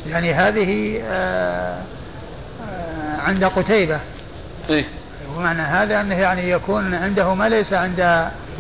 [0.06, 1.82] يعني هذه آه،
[2.68, 4.01] آه، عند قتيبة.
[4.70, 4.84] إيه.
[5.36, 8.00] ومعنى هذا أنه يعني يكون عنده ما ليس عند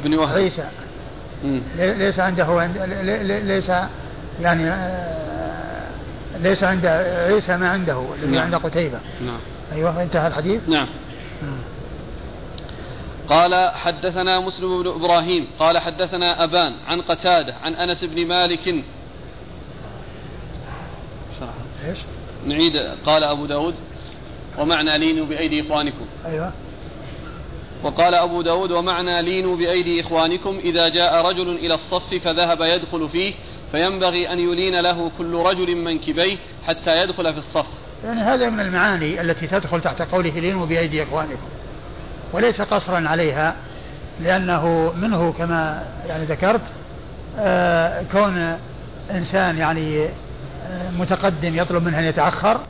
[0.02, 0.36] ابن وهب.
[0.36, 0.68] عيسى.
[1.76, 3.72] ليس عنده عند لي- لي- ليس
[4.40, 5.88] يعني آه،
[6.38, 8.42] ليس عند عيسى ما عنده الذي نعم.
[8.44, 8.98] عند قتيبة.
[9.26, 9.38] نعم.
[9.72, 10.60] أيوه انتهى الحديث.
[10.68, 10.86] نعم.
[13.28, 15.46] قال حدثنا مسلم بن إبراهيم.
[15.58, 18.74] قال حدثنا أبان عن قتادة عن أنس بن مالك.
[21.40, 21.88] شرحها.
[21.88, 21.98] إيش؟
[22.46, 22.76] نعيد.
[23.06, 23.74] قال أبو داود
[24.58, 26.06] ومعنى لينوا بأيدي إخوانكم.
[26.26, 26.52] أيوه.
[27.82, 30.58] وقال أبو داود ومعنى لينوا بأيدي إخوانكم.
[30.64, 33.34] إذا جاء رجل إلى الصف فذهب يدخل فيه
[33.72, 37.66] فينبغي أن يلين له كل رجل منكبيه حتى يدخل في الصف.
[38.04, 41.48] يعني هذا من المعاني التي تدخل تحت قوله لينوا بأيدي إخوانكم.
[42.32, 43.56] وليس قصرا عليها
[44.20, 46.60] لأنه منه كما يعني ذكرت
[47.38, 48.58] آه كون
[49.10, 52.60] إنسان يعني آه متقدم يطلب منه أن يتأخر.